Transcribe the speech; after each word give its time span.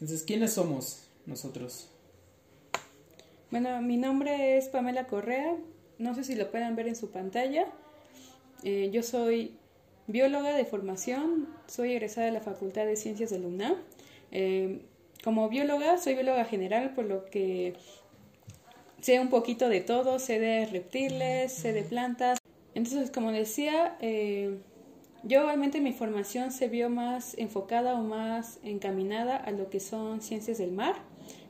Entonces, 0.00 0.22
¿quiénes 0.22 0.52
somos 0.52 1.08
nosotros? 1.26 1.90
Bueno, 3.50 3.82
mi 3.82 3.96
nombre 3.96 4.56
es 4.56 4.68
Pamela 4.68 5.08
Correa. 5.08 5.56
No 5.98 6.14
sé 6.14 6.22
si 6.22 6.36
lo 6.36 6.52
pueden 6.52 6.76
ver 6.76 6.86
en 6.86 6.94
su 6.94 7.10
pantalla. 7.10 7.66
Eh, 8.62 8.90
yo 8.92 9.02
soy 9.02 9.56
bióloga 10.06 10.54
de 10.54 10.64
formación, 10.64 11.48
soy 11.66 11.92
egresada 11.92 12.26
de 12.26 12.32
la 12.32 12.40
Facultad 12.40 12.86
de 12.86 12.94
Ciencias 12.94 13.30
de 13.30 13.40
la 13.40 13.48
UNAM. 13.48 13.74
Eh, 14.30 14.82
como 15.24 15.48
bióloga, 15.48 15.98
soy 15.98 16.14
bióloga 16.14 16.44
general, 16.44 16.94
por 16.94 17.06
lo 17.06 17.24
que 17.24 17.74
sé 19.00 19.18
un 19.18 19.30
poquito 19.30 19.68
de 19.68 19.80
todo, 19.80 20.20
sé 20.20 20.38
de 20.38 20.66
reptiles, 20.66 21.52
sé 21.52 21.72
de 21.72 21.82
plantas. 21.82 22.38
Entonces, 22.74 23.10
como 23.10 23.32
decía, 23.32 23.96
eh, 24.00 24.58
yo 25.24 25.44
obviamente 25.44 25.80
mi 25.80 25.92
formación 25.92 26.52
se 26.52 26.68
vio 26.68 26.90
más 26.90 27.36
enfocada 27.38 27.94
o 27.94 28.02
más 28.02 28.60
encaminada 28.62 29.36
a 29.36 29.50
lo 29.50 29.68
que 29.68 29.80
son 29.80 30.20
ciencias 30.20 30.58
del 30.58 30.70
mar, 30.70 30.94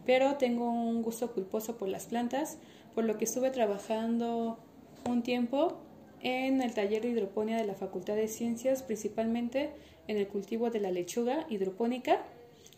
pero 0.07 0.37
tengo 0.37 0.71
un 0.71 1.03
gusto 1.03 1.33
culposo 1.33 1.77
por 1.77 1.89
las 1.89 2.07
plantas, 2.07 2.57
por 2.95 3.05
lo 3.05 3.19
que 3.19 3.27
estuve 3.27 3.51
trabajando 3.51 4.59
un 5.07 5.23
tiempo 5.23 5.77
en 6.23 6.63
el 6.63 6.73
taller 6.73 7.03
de 7.03 7.11
hidroponía 7.11 7.59
de 7.59 7.67
la 7.67 7.75
Facultad 7.75 8.17
de 8.17 8.27
Ciencias, 8.27 8.83
principalmente 8.83 9.71
en 10.09 10.17
el 10.17 10.27
cultivo 10.27 10.71
de 10.71 10.81
la 10.81 10.91
lechuga 10.91 11.47
hidropónica, 11.51 12.23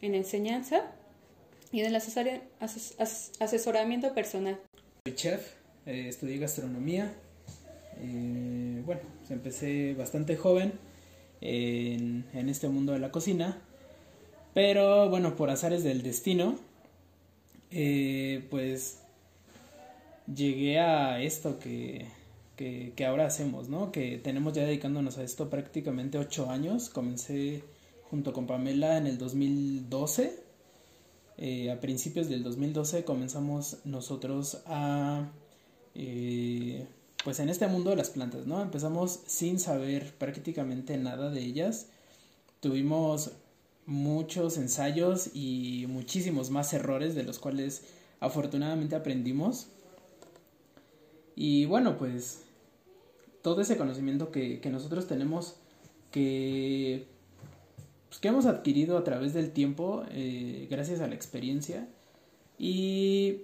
en 0.03 0.15
enseñanza 0.15 0.93
y 1.71 1.81
en 1.81 1.87
el 1.87 1.97
asesoramiento 1.97 4.13
personal. 4.13 4.59
Soy 5.07 5.15
chef, 5.15 5.55
eh, 5.87 6.09
estudié 6.09 6.37
gastronomía. 6.39 7.15
Eh, 8.03 8.83
bueno, 8.85 9.01
pues 9.21 9.31
empecé 9.31 9.95
bastante 9.95 10.37
joven 10.37 10.90
en, 11.41 12.25
este 12.49 12.69
mundo 12.69 12.93
de 12.93 12.99
la 12.99 13.11
cocina, 13.11 13.59
pero 14.55 15.09
bueno, 15.09 15.37
por 15.37 15.51
azares 15.51 15.85
del 15.85 16.03
destino, 16.03 16.59
eh, 17.71 18.47
pues 18.51 19.01
llegué 20.35 20.81
a 20.81 21.23
esto 21.23 21.59
que, 21.59 22.07
que, 22.57 23.07
ahora 23.07 23.27
hacemos, 23.27 23.69
¿no? 23.69 23.91
Que 23.91 24.19
tenemos 24.19 24.53
ya 24.53 24.65
dedicándonos 24.65 25.19
a 25.19 25.23
esto 25.23 25.49
prácticamente 25.49 26.19
ocho 26.19 26.51
años. 26.51 26.91
Comencé 26.91 27.63
junto 28.11 28.33
con 28.33 28.47
Pamela 28.47 28.99
en 28.99 29.07
el 29.07 29.17
2012. 29.19 30.43
Eh, 31.39 31.71
a 31.71 31.81
principios 31.81 32.29
del 32.29 32.43
2012 32.43 33.05
comenzamos 33.05 33.79
nosotros 33.85 34.63
a... 34.67 35.31
Eh, 35.95 36.87
pues 37.25 37.39
en 37.41 37.49
este 37.49 37.67
mundo 37.67 37.91
de 37.91 37.97
las 37.97 38.11
plantas, 38.11 38.47
¿no? 38.47 38.63
Empezamos 38.63 39.21
sin 39.27 39.59
saber 39.59 40.15
prácticamente 40.15 40.97
nada 40.97 41.31
de 41.31 41.41
ellas. 41.41 41.89
Tuvimos 42.61 43.33
muchos 43.87 44.57
ensayos 44.57 45.31
y 45.35 45.87
muchísimos 45.89 46.51
más 46.51 46.73
errores 46.73 47.15
de 47.15 47.25
los 47.25 47.39
cuales 47.39 47.83
afortunadamente 48.21 48.97
aprendimos. 48.97 49.67
Y 51.37 51.65
bueno, 51.67 51.99
pues 51.99 52.43
todo 53.43 53.61
ese 53.61 53.77
conocimiento 53.77 54.31
que, 54.31 54.61
nosotros 54.71 55.07
tenemos 55.07 55.57
que, 56.11 57.07
pues, 58.09 58.21
que 58.21 58.29
hemos 58.29 58.47
adquirido 58.47 58.97
a 58.97 59.05
través 59.05 59.35
del 59.35 59.51
tiempo 59.53 60.05
eh, 60.11 60.67
gracias 60.71 61.01
a 61.01 61.07
la 61.07 61.15
experiencia 61.15 61.89
y 62.59 63.43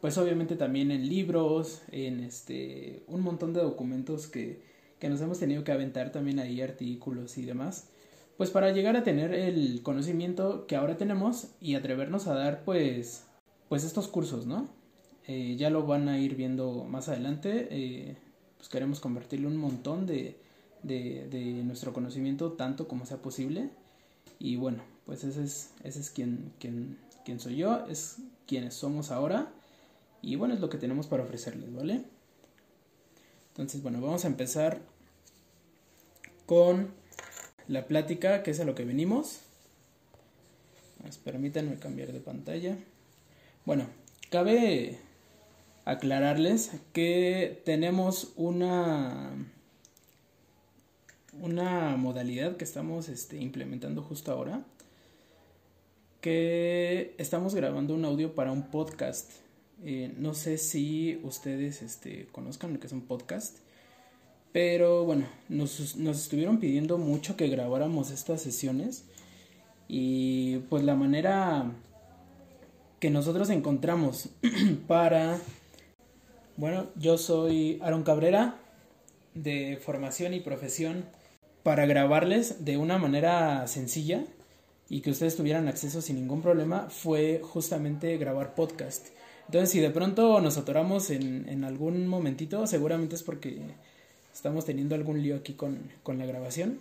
pues 0.00 0.18
obviamente 0.18 0.56
también 0.56 0.90
en 0.90 1.08
libros, 1.08 1.82
en 1.90 2.20
este 2.20 3.02
un 3.08 3.22
montón 3.22 3.52
de 3.52 3.62
documentos 3.62 4.26
que, 4.26 4.62
que 4.98 5.08
nos 5.08 5.20
hemos 5.20 5.38
tenido 5.38 5.64
que 5.64 5.72
aventar 5.72 6.12
también 6.12 6.38
ahí 6.38 6.60
artículos 6.60 7.38
y 7.38 7.44
demás 7.44 7.88
pues 8.36 8.50
para 8.50 8.70
llegar 8.70 8.96
a 8.96 9.02
tener 9.02 9.32
el 9.32 9.82
conocimiento 9.82 10.66
que 10.66 10.76
ahora 10.76 10.98
tenemos 10.98 11.48
y 11.60 11.74
atrevernos 11.74 12.26
a 12.26 12.34
dar 12.34 12.64
pues 12.64 13.24
pues 13.68 13.84
estos 13.84 14.08
cursos 14.08 14.46
no 14.46 14.68
eh, 15.26 15.56
ya 15.56 15.70
lo 15.70 15.86
van 15.86 16.08
a 16.08 16.18
ir 16.18 16.36
viendo 16.36 16.84
más 16.84 17.08
adelante 17.08 17.68
eh, 17.70 18.16
pues 18.56 18.68
queremos 18.68 19.00
convertirle 19.00 19.46
un 19.46 19.56
montón 19.56 20.06
de, 20.06 20.36
de, 20.82 21.62
nuestro 21.64 21.92
conocimiento 21.92 22.52
tanto 22.52 22.88
como 22.88 23.06
sea 23.06 23.18
posible. 23.18 23.70
Y 24.38 24.56
bueno, 24.56 24.82
pues 25.04 25.24
ese 25.24 25.44
es, 25.44 25.70
ese 25.82 26.00
es 26.00 26.10
quien, 26.10 26.52
quien, 26.58 26.98
quien 27.24 27.40
soy 27.40 27.56
yo, 27.56 27.86
es 27.86 28.16
quienes 28.46 28.74
somos 28.74 29.10
ahora. 29.10 29.52
Y 30.26 30.34
bueno, 30.34 30.54
es 30.54 30.60
lo 30.60 30.68
que 30.68 30.76
tenemos 30.76 31.06
para 31.06 31.22
ofrecerles, 31.22 31.72
¿vale? 31.72 32.02
Entonces, 33.50 33.80
bueno, 33.80 34.00
vamos 34.00 34.24
a 34.24 34.26
empezar 34.26 34.80
con 36.46 36.90
la 37.68 37.86
plática, 37.86 38.42
que 38.42 38.50
es 38.50 38.58
a 38.58 38.64
lo 38.64 38.74
que 38.74 38.84
venimos. 38.84 39.38
permítanme 41.24 41.78
cambiar 41.78 42.12
de 42.12 42.18
pantalla. 42.18 42.76
Bueno, 43.64 43.86
cabe 44.28 44.98
aclararles 45.84 46.72
que 46.92 47.62
tenemos 47.64 48.32
una 48.34 49.30
una 51.40 51.96
modalidad 51.96 52.56
que 52.56 52.64
estamos 52.64 53.08
este, 53.08 53.36
implementando 53.36 54.02
justo 54.02 54.32
ahora 54.32 54.64
que 56.20 57.14
estamos 57.18 57.54
grabando 57.54 57.94
un 57.94 58.04
audio 58.04 58.34
para 58.34 58.50
un 58.50 58.70
podcast 58.70 59.45
eh, 59.84 60.12
no 60.16 60.34
sé 60.34 60.58
si 60.58 61.20
ustedes 61.22 61.82
este, 61.82 62.26
conozcan 62.32 62.72
lo 62.72 62.80
que 62.80 62.86
es 62.86 62.92
un 62.92 63.02
podcast 63.02 63.58
pero 64.52 65.04
bueno 65.04 65.26
nos, 65.48 65.96
nos 65.96 66.22
estuvieron 66.22 66.58
pidiendo 66.58 66.98
mucho 66.98 67.36
que 67.36 67.48
grabáramos 67.48 68.10
estas 68.10 68.40
sesiones 68.40 69.04
y 69.88 70.58
pues 70.70 70.82
la 70.82 70.94
manera 70.94 71.72
que 73.00 73.10
nosotros 73.10 73.50
encontramos 73.50 74.30
para 74.86 75.38
bueno, 76.58 76.86
yo 76.96 77.18
soy 77.18 77.78
Aaron 77.82 78.02
Cabrera, 78.02 78.56
de 79.34 79.78
formación 79.78 80.32
y 80.32 80.40
profesión, 80.40 81.04
para 81.62 81.84
grabarles 81.84 82.64
de 82.64 82.78
una 82.78 82.96
manera 82.96 83.66
sencilla 83.66 84.24
y 84.88 85.02
que 85.02 85.10
ustedes 85.10 85.36
tuvieran 85.36 85.68
acceso 85.68 86.00
sin 86.00 86.16
ningún 86.16 86.40
problema, 86.40 86.88
fue 86.88 87.42
justamente 87.44 88.16
grabar 88.16 88.54
podcast. 88.54 89.08
Entonces, 89.46 89.70
si 89.70 89.80
de 89.80 89.90
pronto 89.90 90.40
nos 90.40 90.58
atoramos 90.58 91.10
en, 91.10 91.48
en 91.48 91.64
algún 91.64 92.08
momentito, 92.08 92.66
seguramente 92.66 93.14
es 93.14 93.22
porque 93.22 93.60
estamos 94.34 94.64
teniendo 94.64 94.94
algún 94.94 95.22
lío 95.22 95.36
aquí 95.36 95.54
con, 95.54 95.78
con 96.02 96.18
la 96.18 96.26
grabación, 96.26 96.80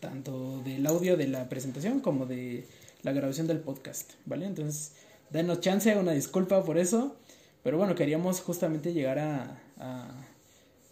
tanto 0.00 0.60
del 0.64 0.86
audio 0.86 1.16
de 1.16 1.28
la 1.28 1.48
presentación 1.48 2.00
como 2.00 2.26
de 2.26 2.66
la 3.02 3.12
grabación 3.12 3.46
del 3.46 3.60
podcast, 3.60 4.12
¿vale? 4.26 4.46
Entonces, 4.46 4.92
denos 5.30 5.60
chance, 5.60 5.96
una 5.96 6.12
disculpa 6.12 6.64
por 6.64 6.78
eso. 6.78 7.16
Pero 7.62 7.78
bueno, 7.78 7.94
queríamos 7.94 8.40
justamente 8.40 8.92
llegar 8.92 9.18
a, 9.18 9.58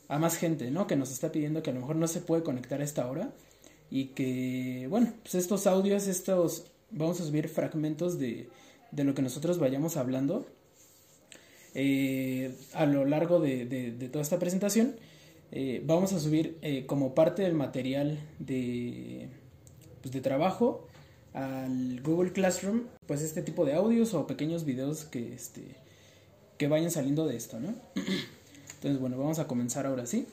a, 0.08 0.18
más 0.18 0.36
gente, 0.36 0.70
¿no? 0.70 0.86
Que 0.86 0.96
nos 0.96 1.10
está 1.10 1.32
pidiendo 1.32 1.62
que 1.62 1.70
a 1.70 1.74
lo 1.74 1.80
mejor 1.80 1.96
no 1.96 2.06
se 2.08 2.20
puede 2.20 2.42
conectar 2.42 2.80
a 2.80 2.84
esta 2.84 3.06
hora. 3.10 3.30
Y 3.90 4.06
que, 4.08 4.86
bueno, 4.88 5.12
pues 5.22 5.34
estos 5.34 5.66
audios, 5.66 6.06
estos, 6.06 6.66
vamos 6.90 7.20
a 7.20 7.24
subir 7.24 7.48
fragmentos 7.48 8.18
de, 8.18 8.48
de 8.92 9.04
lo 9.04 9.14
que 9.14 9.22
nosotros 9.22 9.58
vayamos 9.58 9.96
hablando 9.96 10.46
eh, 11.74 12.54
a 12.72 12.86
lo 12.86 13.04
largo 13.04 13.40
de, 13.40 13.66
de, 13.66 14.08
toda 14.08 14.22
esta 14.22 14.38
presentación. 14.38 14.96
Eh, 15.50 15.82
vamos 15.84 16.12
a 16.12 16.20
subir 16.20 16.58
eh, 16.62 16.84
como 16.86 17.14
parte 17.14 17.42
del 17.42 17.54
material 17.54 18.18
de, 18.38 19.28
pues 20.02 20.12
de 20.12 20.20
trabajo 20.20 20.86
al 21.32 22.00
Google 22.02 22.32
Classroom, 22.32 22.82
pues 23.06 23.22
este 23.22 23.42
tipo 23.42 23.64
de 23.64 23.74
audios 23.74 24.12
o 24.14 24.26
pequeños 24.26 24.64
videos 24.64 25.04
que, 25.04 25.32
este, 25.32 25.62
que 26.58 26.68
vayan 26.68 26.90
saliendo 26.90 27.26
de 27.26 27.36
esto, 27.36 27.60
¿no? 27.60 27.74
Entonces, 28.74 29.00
bueno, 29.00 29.18
vamos 29.18 29.38
a 29.38 29.46
comenzar 29.46 29.86
ahora 29.86 30.06
sí. 30.06 30.26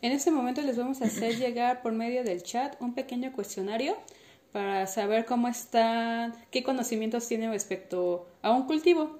En 0.00 0.10
este 0.10 0.32
momento 0.32 0.62
les 0.62 0.76
vamos 0.76 1.00
a 1.00 1.04
hacer 1.04 1.38
llegar 1.38 1.80
por 1.80 1.92
medio 1.92 2.24
del 2.24 2.42
chat 2.42 2.74
un 2.80 2.94
pequeño 2.94 3.32
cuestionario 3.32 3.96
para 4.52 4.86
saber 4.86 5.24
cómo 5.24 5.48
están, 5.48 6.34
qué 6.50 6.62
conocimientos 6.62 7.26
tienen 7.26 7.50
respecto 7.50 8.26
a 8.42 8.52
un 8.52 8.66
cultivo, 8.66 9.18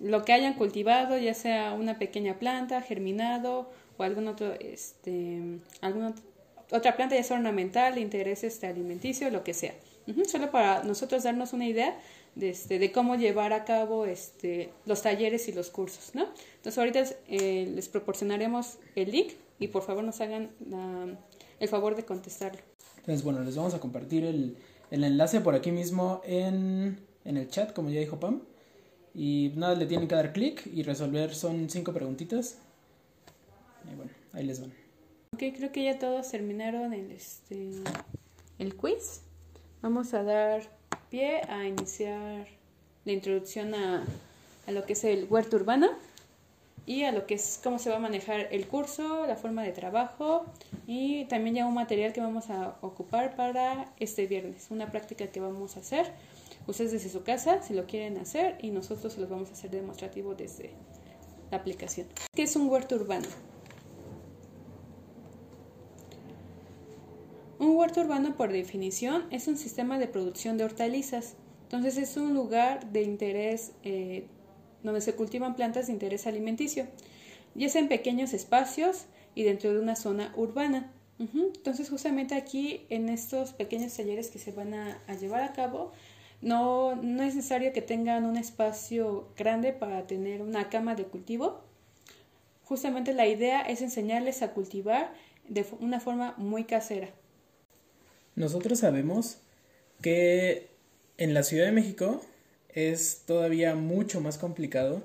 lo 0.00 0.24
que 0.24 0.32
hayan 0.32 0.54
cultivado, 0.54 1.16
ya 1.16 1.34
sea 1.34 1.72
una 1.72 1.98
pequeña 1.98 2.38
planta, 2.38 2.82
germinado 2.82 3.70
o 3.96 4.04
este, 4.60 5.40
alguna 5.80 6.14
otra 6.70 6.96
planta 6.96 7.14
ya 7.14 7.22
sea 7.22 7.36
ornamental, 7.36 7.94
de 7.94 8.00
interés 8.00 8.44
este, 8.44 8.66
alimenticio, 8.66 9.30
lo 9.30 9.44
que 9.44 9.54
sea. 9.54 9.74
Solo 10.26 10.50
para 10.50 10.84
nosotros 10.84 11.22
darnos 11.22 11.52
una 11.52 11.66
idea 11.66 11.98
de, 12.34 12.50
este, 12.50 12.78
de 12.78 12.92
cómo 12.92 13.16
llevar 13.16 13.52
a 13.52 13.64
cabo 13.64 14.04
este, 14.04 14.70
los 14.84 15.02
talleres 15.02 15.48
y 15.48 15.52
los 15.52 15.70
cursos, 15.70 16.10
¿no? 16.14 16.28
Entonces 16.56 16.78
ahorita 16.78 17.04
eh, 17.28 17.72
les 17.74 17.88
proporcionaremos 17.88 18.78
el 18.94 19.10
link 19.10 19.32
y 19.58 19.68
por 19.68 19.82
favor 19.82 20.04
nos 20.04 20.20
hagan 20.20 20.50
el 21.58 21.68
favor 21.68 21.96
de 21.96 22.04
contestarlo. 22.04 22.60
Entonces, 23.06 23.22
bueno, 23.22 23.44
les 23.44 23.54
vamos 23.54 23.72
a 23.72 23.78
compartir 23.78 24.24
el, 24.24 24.56
el 24.90 25.04
enlace 25.04 25.40
por 25.40 25.54
aquí 25.54 25.70
mismo 25.70 26.22
en, 26.24 26.98
en, 27.24 27.36
el 27.36 27.48
chat, 27.48 27.72
como 27.72 27.88
ya 27.88 28.00
dijo 28.00 28.18
Pam. 28.18 28.42
Y 29.14 29.52
nada, 29.54 29.76
le 29.76 29.86
tienen 29.86 30.08
que 30.08 30.16
dar 30.16 30.32
clic 30.32 30.66
y 30.66 30.82
resolver, 30.82 31.32
son 31.32 31.70
cinco 31.70 31.92
preguntitas. 31.92 32.58
Y 33.92 33.94
bueno, 33.94 34.10
ahí 34.32 34.44
les 34.44 34.60
van. 34.60 34.72
Ok, 35.34 35.42
creo 35.56 35.70
que 35.70 35.84
ya 35.84 36.00
todos 36.00 36.28
terminaron 36.32 36.92
el, 36.92 37.12
este, 37.12 37.70
el 38.58 38.74
quiz. 38.74 39.20
Vamos 39.82 40.12
a 40.12 40.24
dar 40.24 40.62
pie 41.08 41.42
a 41.48 41.64
iniciar 41.64 42.48
la 43.04 43.12
introducción 43.12 43.72
a, 43.76 44.04
a 44.66 44.72
lo 44.72 44.84
que 44.84 44.94
es 44.94 45.04
el 45.04 45.28
huerto 45.30 45.54
urbano 45.54 45.90
y 46.86 47.02
a 47.02 47.12
lo 47.12 47.26
que 47.26 47.34
es 47.34 47.60
cómo 47.62 47.78
se 47.78 47.90
va 47.90 47.96
a 47.96 47.98
manejar 47.98 48.48
el 48.52 48.66
curso, 48.68 49.26
la 49.26 49.36
forma 49.36 49.64
de 49.64 49.72
trabajo 49.72 50.46
y 50.86 51.24
también 51.24 51.56
ya 51.56 51.66
un 51.66 51.74
material 51.74 52.12
que 52.12 52.20
vamos 52.20 52.48
a 52.48 52.76
ocupar 52.80 53.34
para 53.34 53.92
este 53.98 54.26
viernes, 54.26 54.68
una 54.70 54.90
práctica 54.90 55.26
que 55.26 55.40
vamos 55.40 55.76
a 55.76 55.80
hacer 55.80 56.12
ustedes 56.66 56.92
desde 56.92 57.10
su 57.10 57.22
casa 57.22 57.62
si 57.62 57.74
lo 57.74 57.86
quieren 57.86 58.18
hacer 58.18 58.56
y 58.62 58.70
nosotros 58.70 59.12
se 59.12 59.20
los 59.20 59.28
vamos 59.28 59.50
a 59.50 59.52
hacer 59.52 59.70
demostrativo 59.70 60.34
desde 60.34 60.70
la 61.50 61.58
aplicación. 61.58 62.06
¿Qué 62.32 62.44
es 62.44 62.54
un 62.56 62.68
huerto 62.68 62.94
urbano? 62.94 63.26
Un 67.58 67.74
huerto 67.76 68.00
urbano 68.00 68.36
por 68.36 68.52
definición 68.52 69.24
es 69.30 69.48
un 69.48 69.56
sistema 69.56 69.98
de 69.98 70.06
producción 70.06 70.58
de 70.58 70.64
hortalizas. 70.64 71.36
Entonces 71.62 71.96
es 71.96 72.16
un 72.16 72.34
lugar 72.34 72.92
de 72.92 73.02
interés 73.02 73.72
eh, 73.82 74.26
donde 74.86 75.00
se 75.02 75.14
cultivan 75.14 75.54
plantas 75.54 75.88
de 75.88 75.92
interés 75.92 76.26
alimenticio, 76.26 76.86
ya 77.54 77.68
sea 77.68 77.82
en 77.82 77.88
pequeños 77.88 78.32
espacios 78.32 79.04
y 79.34 79.42
dentro 79.42 79.72
de 79.72 79.80
una 79.80 79.96
zona 79.96 80.32
urbana. 80.36 80.92
Entonces 81.18 81.88
justamente 81.88 82.34
aquí 82.34 82.86
en 82.90 83.08
estos 83.08 83.52
pequeños 83.52 83.94
talleres 83.94 84.30
que 84.30 84.38
se 84.38 84.52
van 84.52 84.74
a, 84.74 84.98
llevar 85.18 85.42
a 85.42 85.52
cabo, 85.52 85.92
no, 86.42 86.94
no, 86.96 87.22
es 87.22 87.34
necesario 87.34 87.72
que 87.72 87.80
tengan 87.80 88.26
un 88.26 88.36
espacio 88.36 89.28
grande 89.36 89.72
para 89.72 90.06
tener 90.06 90.42
una 90.42 90.68
cama 90.68 90.94
de 90.94 91.04
cultivo. 91.04 91.62
Justamente 92.64 93.14
la 93.14 93.26
idea 93.26 93.62
es 93.62 93.80
enseñarles 93.80 94.42
a 94.42 94.52
cultivar 94.52 95.12
de 95.48 95.64
una 95.80 96.00
forma 96.00 96.34
muy 96.36 96.64
casera. 96.64 97.08
Nosotros 98.34 98.80
sabemos 98.80 99.38
que 100.02 100.68
en 101.16 101.32
la 101.32 101.42
Ciudad 101.42 101.64
de 101.64 101.72
México 101.72 102.20
es 102.76 103.22
todavía 103.26 103.74
mucho 103.74 104.20
más 104.20 104.38
complicado 104.38 105.02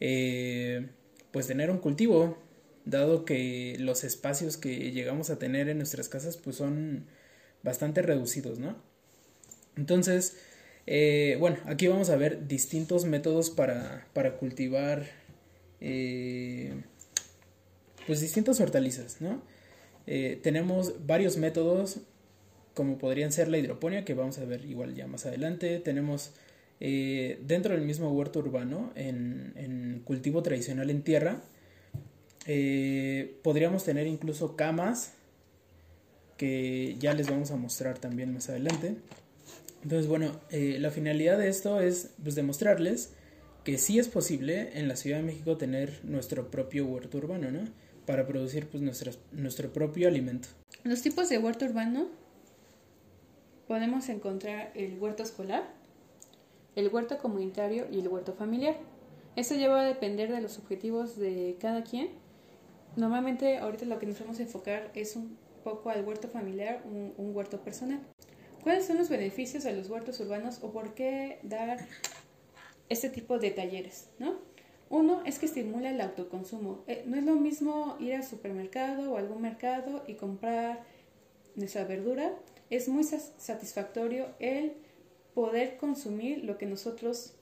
eh, 0.00 0.88
pues 1.30 1.46
tener 1.46 1.70
un 1.70 1.78
cultivo 1.78 2.38
dado 2.86 3.24
que 3.24 3.76
los 3.78 4.04
espacios 4.04 4.56
que 4.56 4.90
llegamos 4.90 5.30
a 5.30 5.38
tener 5.38 5.68
en 5.68 5.76
nuestras 5.76 6.08
casas 6.08 6.38
pues 6.38 6.56
son 6.56 7.06
bastante 7.62 8.02
reducidos 8.02 8.58
no 8.58 8.74
entonces 9.76 10.38
eh, 10.86 11.36
bueno 11.38 11.58
aquí 11.66 11.86
vamos 11.86 12.08
a 12.08 12.16
ver 12.16 12.48
distintos 12.48 13.04
métodos 13.04 13.50
para, 13.50 14.08
para 14.14 14.38
cultivar 14.38 15.06
eh, 15.80 16.74
pues 18.06 18.20
distintas 18.20 18.60
hortalizas 18.60 19.20
no 19.20 19.42
tenemos 20.42 21.06
varios 21.06 21.38
métodos 21.38 22.00
como 22.74 22.98
podrían 22.98 23.32
ser 23.32 23.48
la 23.48 23.58
hidroponía 23.58 24.04
que 24.04 24.14
vamos 24.14 24.38
a 24.38 24.44
ver 24.44 24.64
igual 24.64 24.94
ya 24.94 25.06
más 25.06 25.26
adelante. 25.26 25.78
Tenemos 25.78 26.32
eh, 26.80 27.40
dentro 27.46 27.74
del 27.74 27.84
mismo 27.84 28.10
huerto 28.12 28.40
urbano, 28.40 28.92
en, 28.94 30.02
cultivo 30.04 30.42
tradicional 30.42 30.90
en 30.90 31.02
tierra, 31.02 31.42
eh, 32.46 33.38
podríamos 33.42 33.84
tener 33.84 34.06
incluso 34.06 34.56
camas 34.56 35.14
que 36.36 36.96
ya 36.98 37.14
les 37.14 37.30
vamos 37.30 37.50
a 37.50 37.56
mostrar 37.56 37.98
también 37.98 38.32
más 38.32 38.48
adelante. 38.48 38.96
Entonces, 39.82 40.08
bueno, 40.08 40.32
eh, 40.50 40.78
la 40.80 40.90
finalidad 40.90 41.38
de 41.38 41.48
esto 41.48 41.80
es 41.80 42.10
pues, 42.22 42.34
demostrarles 42.34 43.12
que 43.64 43.78
sí 43.78 43.98
es 43.98 44.08
posible 44.08 44.78
en 44.78 44.88
la 44.88 44.96
Ciudad 44.96 45.18
de 45.18 45.22
México 45.22 45.56
tener 45.56 46.00
nuestro 46.04 46.50
propio 46.50 46.86
huerto 46.86 47.18
urbano, 47.18 47.50
¿no? 47.50 47.64
Para 48.04 48.26
producir 48.26 48.66
pues 48.66 48.82
nuestro 49.32 49.72
propio 49.72 50.08
alimento. 50.08 50.48
Los 50.82 51.00
tipos 51.00 51.30
de 51.30 51.38
huerto 51.38 51.64
urbano 51.64 52.08
podemos 53.66 54.08
encontrar 54.10 54.70
el 54.74 54.98
huerto 54.98 55.22
escolar, 55.22 55.64
el 56.76 56.88
huerto 56.88 57.18
comunitario 57.18 57.86
y 57.90 58.00
el 58.00 58.08
huerto 58.08 58.32
familiar. 58.32 58.76
Esto 59.36 59.54
lleva 59.54 59.80
a 59.80 59.84
depender 59.84 60.30
de 60.30 60.40
los 60.40 60.58
objetivos 60.58 61.16
de 61.16 61.56
cada 61.60 61.82
quien. 61.82 62.10
Normalmente 62.96 63.58
ahorita 63.58 63.84
lo 63.84 63.98
que 63.98 64.06
nos 64.06 64.20
vamos 64.20 64.38
a 64.38 64.42
enfocar 64.42 64.90
es 64.94 65.16
un 65.16 65.36
poco 65.64 65.90
al 65.90 66.04
huerto 66.04 66.28
familiar, 66.28 66.82
un, 66.84 67.34
huerto 67.34 67.60
personal. 67.60 68.00
¿Cuáles 68.62 68.86
son 68.86 68.98
los 68.98 69.08
beneficios 69.08 69.64
de 69.64 69.72
los 69.72 69.90
huertos 69.90 70.20
urbanos 70.20 70.60
o 70.62 70.70
por 70.70 70.94
qué 70.94 71.40
dar 71.42 71.78
este 72.88 73.08
tipo 73.08 73.38
de 73.38 73.50
talleres? 73.50 74.08
¿no? 74.18 74.36
Uno 74.90 75.22
es 75.24 75.38
que 75.38 75.46
estimula 75.46 75.90
el 75.90 76.00
autoconsumo. 76.00 76.84
Eh, 76.86 77.02
no 77.06 77.16
es 77.16 77.24
lo 77.24 77.34
mismo 77.34 77.96
ir 77.98 78.14
al 78.14 78.24
supermercado 78.24 79.12
o 79.12 79.16
algún 79.16 79.42
mercado 79.42 80.04
y 80.06 80.14
comprar 80.14 80.84
nuestra 81.56 81.84
verdura. 81.84 82.32
Es 82.70 82.88
muy 82.88 83.04
satisfactorio 83.04 84.28
el 84.38 84.74
poder 85.34 85.76
consumir 85.76 86.44
lo 86.44 86.56
que 86.58 86.66
nosotros 86.66 87.34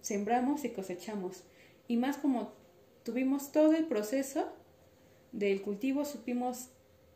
sembramos 0.00 0.64
y 0.64 0.70
cosechamos. 0.70 1.42
Y 1.86 1.96
más 1.96 2.16
como 2.16 2.52
tuvimos 3.04 3.52
todo 3.52 3.74
el 3.74 3.86
proceso 3.86 4.52
del 5.32 5.62
cultivo, 5.62 6.04
supimos 6.04 6.68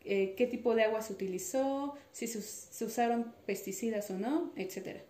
eh, 0.04 0.34
qué 0.36 0.46
tipo 0.46 0.74
de 0.74 0.84
agua 0.84 1.02
se 1.02 1.12
utilizó, 1.12 1.94
si 2.12 2.26
se, 2.26 2.84
usaron 2.84 3.32
pesticidas 3.46 4.10
o 4.10 4.18
no, 4.18 4.52
etc. 4.56 5.00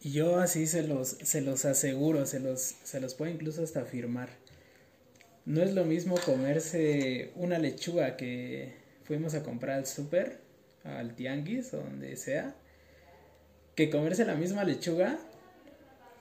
Yo 0.00 0.38
así 0.38 0.66
se 0.66 0.82
los, 0.82 1.08
se 1.08 1.42
los 1.42 1.64
aseguro, 1.64 2.24
se 2.24 2.40
los, 2.40 2.60
se 2.84 3.00
los 3.00 3.14
puedo 3.14 3.30
incluso 3.30 3.62
hasta 3.62 3.82
afirmar. 3.82 4.30
No 5.44 5.62
es 5.62 5.74
lo 5.74 5.84
mismo 5.84 6.16
comerse 6.24 7.32
una 7.34 7.58
lechuga 7.58 8.16
que 8.16 8.74
fuimos 9.04 9.34
a 9.34 9.42
comprar 9.42 9.78
al 9.78 9.86
súper 9.86 10.47
al 10.96 11.14
tianguis 11.14 11.72
o 11.74 11.78
donde 11.78 12.16
sea, 12.16 12.54
que 13.74 13.90
comerse 13.90 14.24
la 14.24 14.34
misma 14.34 14.64
lechuga 14.64 15.18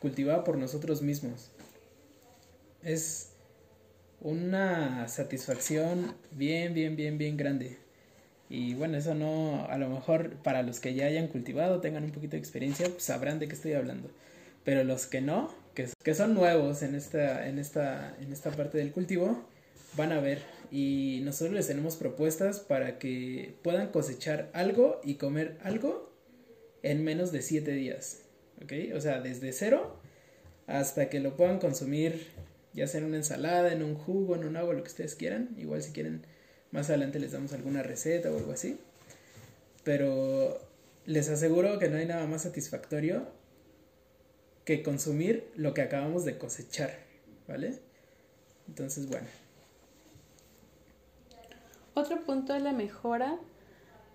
cultivada 0.01 0.43
por 0.43 0.57
nosotros 0.57 1.01
mismos. 1.01 1.51
Es 2.83 3.31
una 4.21 5.07
satisfacción 5.07 6.15
bien, 6.31 6.73
bien, 6.73 6.95
bien, 6.95 7.17
bien 7.17 7.37
grande. 7.37 7.77
Y 8.49 8.75
bueno, 8.75 8.97
eso 8.97 9.13
no, 9.13 9.65
a 9.69 9.77
lo 9.77 9.89
mejor 9.89 10.37
para 10.37 10.63
los 10.63 10.79
que 10.79 10.93
ya 10.93 11.05
hayan 11.05 11.27
cultivado, 11.27 11.81
tengan 11.81 12.03
un 12.03 12.11
poquito 12.11 12.31
de 12.31 12.39
experiencia, 12.39 12.87
pues 12.87 13.03
sabrán 13.03 13.39
de 13.39 13.47
qué 13.47 13.55
estoy 13.55 13.73
hablando. 13.73 14.09
Pero 14.63 14.83
los 14.83 15.05
que 15.05 15.21
no, 15.21 15.53
que, 15.73 15.89
que 16.03 16.13
son 16.13 16.33
nuevos 16.33 16.81
en 16.81 16.95
esta, 16.95 17.47
en, 17.47 17.59
esta, 17.59 18.15
en 18.21 18.31
esta 18.31 18.51
parte 18.51 18.77
del 18.77 18.91
cultivo, 18.91 19.43
van 19.95 20.11
a 20.11 20.19
ver 20.19 20.41
y 20.71 21.21
nosotros 21.23 21.55
les 21.55 21.67
tenemos 21.67 21.95
propuestas 21.95 22.59
para 22.59 22.99
que 22.99 23.55
puedan 23.63 23.89
cosechar 23.91 24.49
algo 24.53 25.01
y 25.03 25.15
comer 25.15 25.57
algo 25.63 26.11
en 26.83 27.03
menos 27.03 27.31
de 27.31 27.41
7 27.41 27.71
días. 27.71 28.23
¿Ok? 28.63 28.73
O 28.95 29.01
sea, 29.01 29.21
desde 29.21 29.51
cero 29.53 29.99
hasta 30.65 31.09
que 31.09 31.19
lo 31.19 31.37
puedan 31.37 31.59
consumir 31.59 32.27
ya 32.77 32.85
sea 32.85 32.99
en 32.99 33.07
una 33.07 33.17
ensalada, 33.17 33.73
en 33.73 33.81
un 33.81 33.95
jugo, 33.95 34.35
en 34.35 34.45
un 34.45 34.55
agua, 34.55 34.75
lo 34.75 34.83
que 34.83 34.89
ustedes 34.89 35.15
quieran. 35.15 35.55
Igual 35.57 35.81
si 35.81 35.93
quieren, 35.93 36.21
más 36.71 36.89
adelante 36.89 37.19
les 37.19 37.31
damos 37.31 37.51
alguna 37.53 37.81
receta 37.81 38.31
o 38.31 38.37
algo 38.37 38.51
así. 38.51 38.79
Pero 39.83 40.61
les 41.07 41.27
aseguro 41.29 41.79
que 41.79 41.89
no 41.89 41.97
hay 41.97 42.05
nada 42.05 42.27
más 42.27 42.43
satisfactorio 42.43 43.27
que 44.63 44.83
consumir 44.83 45.49
lo 45.55 45.73
que 45.73 45.81
acabamos 45.81 46.23
de 46.23 46.37
cosechar, 46.37 46.93
¿vale? 47.47 47.79
Entonces, 48.67 49.07
bueno. 49.07 49.27
Otro 51.97 52.21
punto 52.21 52.53
es 52.53 52.61
la 52.61 52.73
mejora 52.73 53.39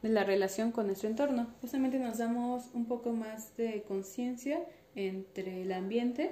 de 0.02 0.08
la 0.08 0.22
relación 0.22 0.70
con 0.70 0.86
nuestro 0.86 1.08
entorno. 1.08 1.48
Justamente 1.60 1.98
nos 1.98 2.18
damos 2.18 2.70
un 2.74 2.86
poco 2.86 3.10
más 3.10 3.56
de 3.56 3.82
conciencia 3.82 4.64
entre 4.94 5.62
el 5.62 5.72
ambiente, 5.72 6.30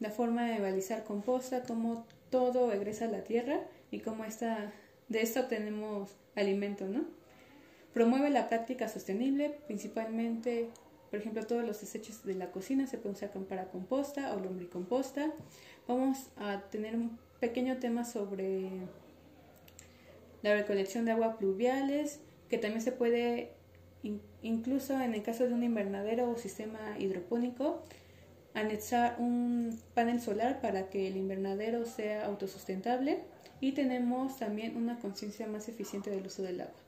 la 0.00 0.08
forma 0.08 0.48
de 0.48 0.60
balizar 0.62 1.04
composta, 1.04 1.62
cómo 1.64 2.06
todo 2.30 2.70
regresa 2.70 3.04
a 3.04 3.08
la 3.08 3.22
tierra 3.22 3.60
y 3.90 4.00
cómo 4.00 4.24
esta, 4.24 4.72
de 5.08 5.20
esto 5.20 5.40
obtenemos 5.40 6.16
alimento, 6.34 6.86
¿no? 6.86 7.04
Promueve 7.92 8.30
la 8.30 8.48
práctica 8.48 8.88
sostenible, 8.88 9.58
principalmente, 9.66 10.70
por 11.10 11.18
ejemplo, 11.18 11.46
todos 11.46 11.66
los 11.66 11.82
desechos 11.82 12.24
de 12.24 12.34
la 12.34 12.50
cocina 12.50 12.86
se 12.86 12.96
pueden 12.96 13.14
usar 13.14 13.28
para 13.28 13.66
composta 13.66 14.34
o 14.34 14.40
lombricomposta. 14.40 15.34
Vamos 15.86 16.30
a 16.38 16.62
tener 16.70 16.96
un 16.96 17.18
pequeño 17.40 17.76
tema 17.76 18.06
sobre 18.06 18.70
la 20.42 20.54
recolección 20.54 21.04
de 21.04 21.12
agua 21.12 21.38
pluviales, 21.38 22.20
que 22.48 22.58
también 22.58 22.82
se 22.82 22.92
puede, 22.92 23.52
incluso 24.42 25.00
en 25.00 25.14
el 25.14 25.22
caso 25.22 25.46
de 25.46 25.54
un 25.54 25.62
invernadero 25.62 26.30
o 26.30 26.36
sistema 26.36 26.98
hidropónico, 26.98 27.82
anexar 28.54 29.16
un 29.18 29.78
panel 29.94 30.20
solar 30.20 30.60
para 30.60 30.88
que 30.88 31.06
el 31.08 31.16
invernadero 31.16 31.84
sea 31.84 32.24
autosustentable 32.26 33.20
y 33.60 33.72
tenemos 33.72 34.38
también 34.38 34.76
una 34.76 34.98
conciencia 34.98 35.46
más 35.46 35.68
eficiente 35.68 36.10
del 36.10 36.26
uso 36.26 36.42
del 36.42 36.60
agua. 36.62 36.80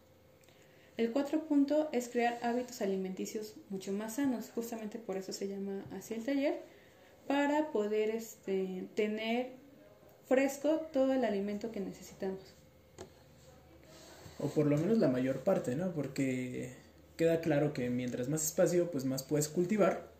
El 0.97 1.12
cuarto 1.12 1.45
punto 1.45 1.88
es 1.92 2.09
crear 2.09 2.38
hábitos 2.42 2.83
alimenticios 2.83 3.54
mucho 3.71 3.92
más 3.92 4.16
sanos, 4.16 4.50
justamente 4.54 4.99
por 4.99 5.16
eso 5.16 5.33
se 5.33 5.49
llama 5.49 5.85
así 5.92 6.14
el 6.14 6.25
taller, 6.25 6.61
para 7.26 7.71
poder 7.71 8.11
este, 8.11 8.85
tener 8.95 9.52
fresco 10.26 10.80
todo 10.92 11.12
el 11.12 11.25
alimento 11.25 11.71
que 11.73 11.80
necesitamos. 11.80 12.54
O 14.42 14.49
por 14.49 14.66
lo 14.66 14.76
menos 14.76 14.99
la 14.99 15.09
mayor 15.09 15.42
parte, 15.44 15.76
¿no? 15.76 15.92
Porque 15.92 16.70
queda 17.16 17.40
claro 17.40 17.73
que 17.73 17.90
mientras 17.90 18.28
más 18.28 18.44
espacio, 18.44 18.90
pues 18.90 19.04
más 19.04 19.23
puedes 19.23 19.49
cultivar. 19.49 20.11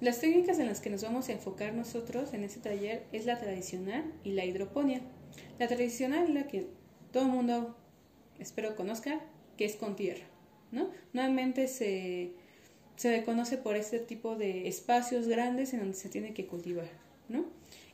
Las 0.00 0.20
técnicas 0.20 0.58
en 0.58 0.66
las 0.66 0.80
que 0.80 0.90
nos 0.90 1.02
vamos 1.02 1.28
a 1.28 1.32
enfocar 1.32 1.72
nosotros 1.72 2.34
en 2.34 2.44
este 2.44 2.60
taller 2.60 3.04
es 3.12 3.24
la 3.24 3.38
tradicional 3.38 4.12
y 4.24 4.32
la 4.32 4.44
hidroponía. 4.44 5.00
La 5.58 5.68
tradicional 5.68 6.24
es 6.24 6.34
la 6.34 6.46
que 6.48 6.66
todo 7.12 7.24
el 7.24 7.30
mundo, 7.30 7.76
espero 8.38 8.76
conozca, 8.76 9.20
que 9.56 9.64
es 9.64 9.76
con 9.76 9.96
tierra, 9.96 10.24
¿no? 10.70 10.90
Nuevamente 11.14 11.66
se, 11.68 12.32
se 12.96 13.24
conoce 13.24 13.56
por 13.56 13.76
este 13.76 14.00
tipo 14.00 14.36
de 14.36 14.68
espacios 14.68 15.28
grandes 15.28 15.72
en 15.72 15.80
donde 15.80 15.96
se 15.96 16.10
tiene 16.10 16.34
que 16.34 16.46
cultivar, 16.46 16.88
¿no? 17.28 17.46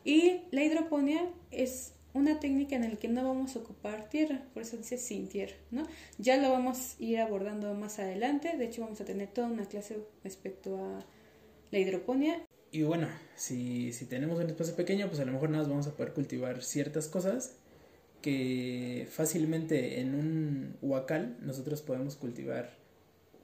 Y 0.04 0.40
la 0.50 0.64
hidroponía 0.64 1.30
es 1.52 1.92
una 2.14 2.40
técnica 2.40 2.76
en 2.76 2.90
la 2.90 2.96
que 2.96 3.08
no 3.08 3.24
vamos 3.24 3.56
a 3.56 3.60
ocupar 3.60 4.08
tierra, 4.08 4.42
por 4.52 4.62
eso 4.62 4.76
dice 4.76 4.98
sin 4.98 5.28
tierra, 5.28 5.54
¿no? 5.70 5.86
Ya 6.18 6.36
lo 6.36 6.50
vamos 6.50 6.96
a 6.98 7.02
ir 7.02 7.20
abordando 7.20 7.74
más 7.74 7.98
adelante, 7.98 8.56
de 8.56 8.64
hecho 8.64 8.82
vamos 8.82 9.00
a 9.00 9.04
tener 9.04 9.28
toda 9.28 9.48
una 9.48 9.66
clase 9.66 9.98
respecto 10.22 10.76
a 10.76 11.04
la 11.70 11.78
hidroponía. 11.78 12.44
Y 12.70 12.82
bueno, 12.82 13.08
si, 13.36 13.92
si 13.92 14.06
tenemos 14.06 14.38
un 14.38 14.48
espacio 14.48 14.74
pequeño, 14.74 15.08
pues 15.08 15.20
a 15.20 15.24
lo 15.24 15.32
mejor 15.32 15.50
nada 15.50 15.62
más 15.62 15.70
vamos 15.70 15.86
a 15.86 15.96
poder 15.96 16.12
cultivar 16.12 16.62
ciertas 16.62 17.08
cosas 17.08 17.56
que 18.22 19.08
fácilmente 19.10 20.00
en 20.00 20.14
un 20.14 20.76
huacal 20.80 21.36
nosotros 21.40 21.82
podemos 21.82 22.16
cultivar 22.16 22.76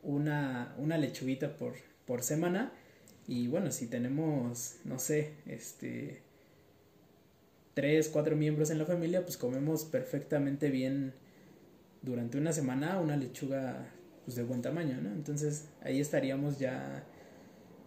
una, 0.02 0.74
una 0.78 0.96
lechuguita 0.96 1.56
por, 1.56 1.74
por 2.06 2.22
semana 2.22 2.72
y 3.26 3.48
bueno, 3.48 3.70
si 3.72 3.88
tenemos, 3.88 4.76
no 4.84 4.98
sé, 4.98 5.34
este 5.46 6.22
tres, 7.78 8.08
cuatro 8.08 8.34
miembros 8.34 8.70
en 8.70 8.78
la 8.78 8.86
familia, 8.86 9.22
pues 9.22 9.36
comemos 9.36 9.84
perfectamente 9.84 10.68
bien 10.68 11.12
durante 12.02 12.36
una 12.36 12.52
semana 12.52 12.98
una 12.98 13.16
lechuga 13.16 13.88
pues, 14.24 14.36
de 14.36 14.42
buen 14.42 14.62
tamaño, 14.62 15.00
¿no? 15.00 15.12
Entonces 15.12 15.68
ahí 15.80 16.00
estaríamos 16.00 16.58
ya 16.58 17.04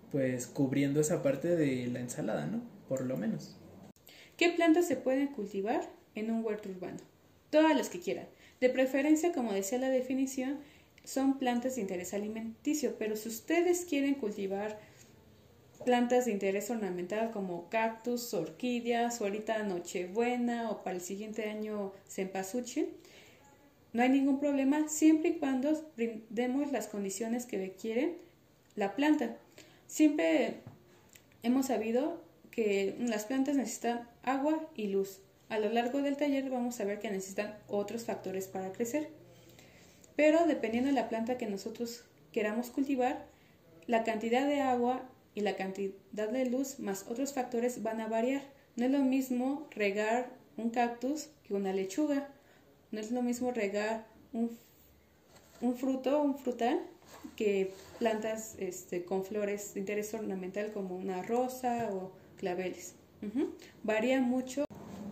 pues 0.10 0.48
cubriendo 0.48 1.01
esa 1.01 1.21
parte 1.21 1.57
de 1.57 1.88
la 1.88 2.00
ensalada, 2.00 2.45
¿no? 2.45 2.62
Por 2.88 3.01
lo 3.05 3.17
menos. 3.17 3.57
¿Qué 4.38 4.51
plantas 4.51 4.88
se 4.88 4.95
pueden 4.95 5.27
cultivar 5.27 5.81
en 6.15 6.31
un 6.31 6.45
huerto 6.45 6.69
urbano? 6.69 7.00
Todas 7.50 7.75
las 7.75 7.89
que 7.89 8.00
quieran. 8.00 8.27
De 8.62 8.69
preferencia, 8.69 9.33
como 9.33 9.51
decía 9.51 9.77
la 9.77 9.89
definición, 9.89 10.60
son 11.03 11.38
plantas 11.38 11.75
de 11.75 11.81
interés 11.81 12.13
alimenticio, 12.13 12.95
pero 12.98 13.17
si 13.17 13.27
ustedes 13.27 13.83
quieren 13.83 14.15
cultivar 14.15 14.79
plantas 15.84 16.26
de 16.26 16.32
interés 16.32 16.70
ornamental 16.70 17.32
como 17.32 17.70
cactus, 17.70 18.34
orquídeas, 18.34 19.20
o 19.22 19.26
ahorita 19.26 19.64
nochebuena 19.64 20.70
o 20.70 20.84
para 20.84 20.96
el 20.96 21.02
siguiente 21.02 21.50
año 21.50 21.94
cempasúchil. 22.08 22.90
No 23.94 24.04
hay 24.04 24.10
ningún 24.10 24.40
problema 24.40 24.88
siempre 24.88 25.32
y 25.32 25.34
cuando 25.38 25.72
brindemos 25.98 26.72
las 26.72 26.88
condiciones 26.88 27.46
que 27.46 27.58
requieren 27.58 28.18
la 28.76 28.96
planta. 28.96 29.38
Siempre 29.88 30.62
hemos 31.44 31.68
sabido 31.68 32.22
que 32.52 32.96
las 33.00 33.26
plantas 33.26 33.56
necesitan 33.56 34.08
agua 34.24 34.70
y 34.76 34.88
luz. 34.88 35.22
A 35.50 35.60
lo 35.60 35.70
largo 35.70 36.02
del 36.02 36.16
taller 36.16 36.50
vamos 36.50 36.80
a 36.80 36.86
ver 36.86 37.00
que 37.00 37.12
necesitan 37.12 37.58
otros 37.68 38.06
factores 38.06 38.48
para 38.48 38.72
crecer. 38.72 39.10
Pero 40.16 40.46
dependiendo 40.46 40.90
de 40.90 40.96
la 40.96 41.10
planta 41.10 41.38
que 41.38 41.48
nosotros 41.48 42.06
queramos 42.32 42.70
cultivar, 42.70 43.26
la 43.88 44.04
cantidad 44.04 44.48
de 44.48 44.62
agua 44.62 45.10
y 45.34 45.42
la 45.42 45.56
cantidad 45.56 46.30
de 46.30 46.46
luz 46.46 46.80
más 46.80 47.06
otros 47.10 47.34
factores 47.34 47.84
van 47.84 48.02
a 48.02 48.08
variar. 48.08 48.42
No 48.76 48.86
es 48.86 48.92
lo 48.92 49.00
mismo 49.00 49.68
regar 49.72 50.30
un 50.58 50.70
cactus 50.70 51.30
que 51.44 51.54
una 51.54 51.74
lechuga. 51.74 52.30
No 52.92 53.00
es 53.00 53.12
lo 53.12 53.22
mismo 53.22 53.52
regar 53.52 54.06
un, 54.34 54.58
un 55.62 55.76
fruto, 55.76 56.22
un 56.22 56.38
frutal, 56.38 56.82
que 57.36 57.72
plantas 58.00 58.56
este, 58.58 59.04
con 59.04 59.24
flores 59.24 59.74
de 59.74 59.80
interés 59.80 60.14
ornamental 60.14 60.72
como 60.74 60.96
una 60.96 61.22
rosa 61.22 61.90
o 61.92 62.12
claveles. 62.38 62.96
Varía 63.84 64.20
mucho 64.20 64.66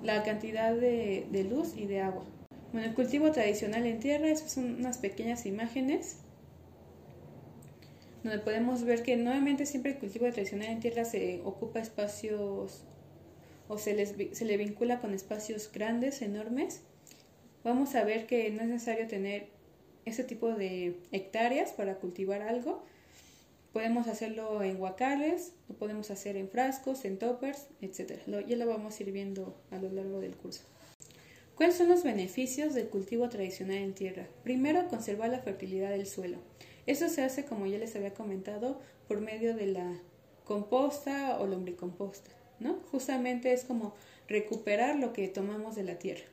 la 0.03 0.23
cantidad 0.23 0.73
de, 0.73 1.27
de, 1.31 1.43
luz 1.43 1.75
y 1.77 1.85
de 1.85 2.01
agua. 2.01 2.25
Bueno, 2.71 2.87
el 2.87 2.95
cultivo 2.95 3.31
tradicional 3.31 3.85
en 3.85 3.99
tierra, 3.99 4.29
esas 4.29 4.53
son 4.53 4.75
unas 4.75 4.97
pequeñas 4.97 5.45
imágenes 5.45 6.17
donde 8.23 8.39
podemos 8.39 8.83
ver 8.83 9.03
que 9.03 9.15
nuevamente 9.17 9.65
siempre 9.65 9.93
el 9.93 9.97
cultivo 9.99 10.29
tradicional 10.31 10.67
en 10.67 10.79
tierra 10.79 11.05
se 11.05 11.41
ocupa 11.43 11.79
espacios 11.79 12.83
o 13.67 13.77
se, 13.77 13.93
les, 13.93 14.15
se 14.31 14.45
le 14.45 14.57
vincula 14.57 14.99
con 14.99 15.13
espacios 15.13 15.71
grandes, 15.71 16.21
enormes. 16.21 16.81
Vamos 17.63 17.95
a 17.95 18.03
ver 18.03 18.25
que 18.25 18.49
no 18.51 18.61
es 18.61 18.67
necesario 18.67 19.07
tener 19.07 19.47
ese 20.05 20.23
tipo 20.23 20.53
de 20.53 20.97
hectáreas 21.11 21.71
para 21.71 21.95
cultivar 21.95 22.41
algo. 22.41 22.83
Podemos 23.73 24.07
hacerlo 24.07 24.63
en 24.63 24.81
huacales, 24.81 25.53
lo 25.67 25.75
podemos 25.75 26.09
hacer 26.09 26.35
en 26.35 26.49
frascos, 26.49 27.05
en 27.05 27.19
toppers, 27.19 27.67
etc. 27.81 28.19
ya 28.47 28.57
lo 28.57 28.67
vamos 28.67 28.99
a 28.99 29.03
ir 29.03 29.11
viendo 29.11 29.61
a 29.69 29.77
lo 29.77 29.91
largo 29.91 30.19
del 30.19 30.35
curso. 30.35 30.63
¿Cuáles 31.53 31.75
son 31.75 31.89
los 31.89 32.03
beneficios 32.03 32.73
del 32.73 32.87
cultivo 32.87 33.29
tradicional 33.29 33.77
en 33.77 33.93
tierra? 33.93 34.27
Primero, 34.43 34.87
conservar 34.87 35.29
la 35.29 35.39
fertilidad 35.39 35.91
del 35.91 36.07
suelo. 36.07 36.37
Eso 36.89 37.07
se 37.07 37.21
hace, 37.21 37.45
como 37.45 37.67
ya 37.67 37.77
les 37.77 37.95
había 37.95 38.15
comentado, 38.15 38.81
por 39.07 39.21
medio 39.21 39.55
de 39.55 39.67
la 39.67 39.99
composta 40.43 41.37
o 41.39 41.45
lombricomposta, 41.45 42.31
¿no? 42.59 42.79
Justamente 42.89 43.53
es 43.53 43.63
como 43.63 43.93
recuperar 44.27 44.95
lo 44.95 45.13
que 45.13 45.27
tomamos 45.27 45.75
de 45.75 45.83
la 45.83 45.99
tierra. 45.99 46.23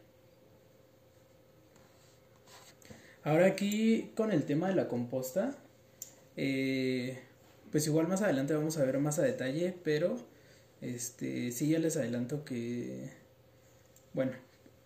Ahora 3.22 3.44
aquí 3.44 4.12
con 4.14 4.32
el 4.32 4.46
tema 4.46 4.68
de 4.68 4.76
la 4.76 4.88
composta, 4.88 5.54
eh, 6.38 7.18
pues 7.70 7.86
igual 7.86 8.08
más 8.08 8.22
adelante 8.22 8.54
vamos 8.54 8.78
a 8.78 8.84
ver 8.86 8.98
más 8.98 9.18
a 9.18 9.22
detalle, 9.22 9.76
pero 9.84 10.16
este 10.80 11.52
sí 11.52 11.68
ya 11.68 11.78
les 11.78 11.98
adelanto 11.98 12.46
que, 12.46 13.10
bueno, 14.14 14.32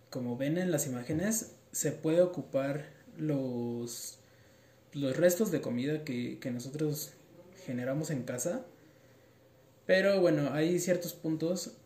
como 0.09 0.35
ven 0.35 0.57
en 0.57 0.69
las 0.69 0.85
imágenes, 0.85 1.53
se 1.71 1.93
puede 1.93 2.19
ocupar 2.19 2.87
los 3.15 4.20
los 4.93 5.17
restos 5.17 5.51
de 5.51 5.61
comida 5.61 6.03
que, 6.03 6.39
nosotros 6.51 7.13
generamos 7.65 8.09
en 8.09 8.23
casa. 8.23 8.65
Pero 9.85 10.21
bueno, 10.21 10.53
hay 10.53 10.79
ciertos 10.79 11.13
puntos 11.13 11.77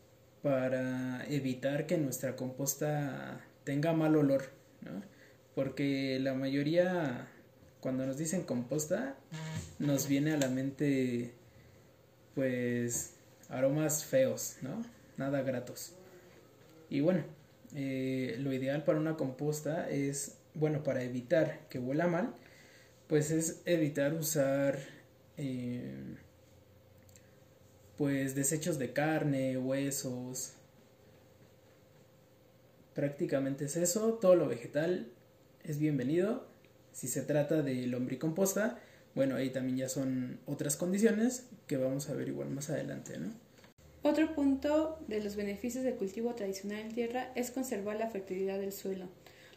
para 0.42 1.26
evitar 1.28 1.88
que 1.88 1.98
nuestra 1.98 2.36
composta 2.36 3.42
tenga 3.64 3.94
mal 3.94 4.16
olor, 4.16 4.50
¿no? 4.82 5.02
Porque 5.56 6.20
la 6.20 6.34
mayoría, 6.34 7.28
cuando 7.80 8.06
nos 8.06 8.18
dicen 8.18 8.44
composta, 8.44 9.16
nos 9.80 10.08
viene 10.08 10.34
a 10.34 10.38
la 10.38 10.50
mente, 10.50 11.34
pues, 12.36 13.14
aromas 13.50 14.04
feos, 14.04 14.58
¿no? 14.62 14.84
Nada 15.18 15.42
gratos. 15.42 15.94
Y 16.90 17.00
bueno, 17.00 17.24
eh, 17.74 18.36
lo 18.40 18.54
ideal 18.54 18.84
para 18.84 19.00
una 19.00 19.16
composta 19.16 19.90
es, 19.90 20.38
bueno, 20.54 20.84
para 20.84 21.04
evitar 21.04 21.62
que 21.70 21.80
huela 21.80 22.08
mal, 22.08 22.34
pues 23.08 23.32
es 23.32 23.62
evitar 23.66 24.14
usar 24.14 24.80
eh, 25.38 26.16
pues 27.98 28.36
desechos 28.36 28.78
de 28.80 28.94
carne, 28.94 29.58
huesos. 29.58 30.54
Prácticamente 32.94 33.66
es 33.66 33.76
eso, 33.76 34.14
todo 34.16 34.36
lo 34.36 34.48
vegetal 34.48 35.12
es 35.64 35.80
bienvenido. 35.80 36.48
Si 36.94 37.08
se 37.08 37.22
trata 37.22 37.62
de 37.62 37.88
lombricomposta, 37.88 38.80
bueno, 39.16 39.36
ahí 39.36 39.50
también 39.50 39.78
ya 39.78 39.90
son 39.90 40.40
otras 40.46 40.78
condiciones 40.78 41.48
que 41.68 41.78
vamos 41.78 42.10
a 42.10 42.14
ver 42.14 42.28
igual 42.30 42.50
más 42.50 42.70
adelante, 42.70 43.18
¿no? 43.18 43.34
Otro 44.02 44.36
punto 44.36 45.00
de 45.08 45.22
los 45.22 45.36
beneficios 45.36 45.84
del 45.84 45.96
cultivo 45.96 46.36
tradicional 46.36 46.80
en 46.80 46.94
tierra 46.94 47.32
es 47.34 47.50
conservar 47.50 47.98
la 47.98 48.10
fertilidad 48.10 48.60
del 48.60 48.72
suelo. 48.72 49.08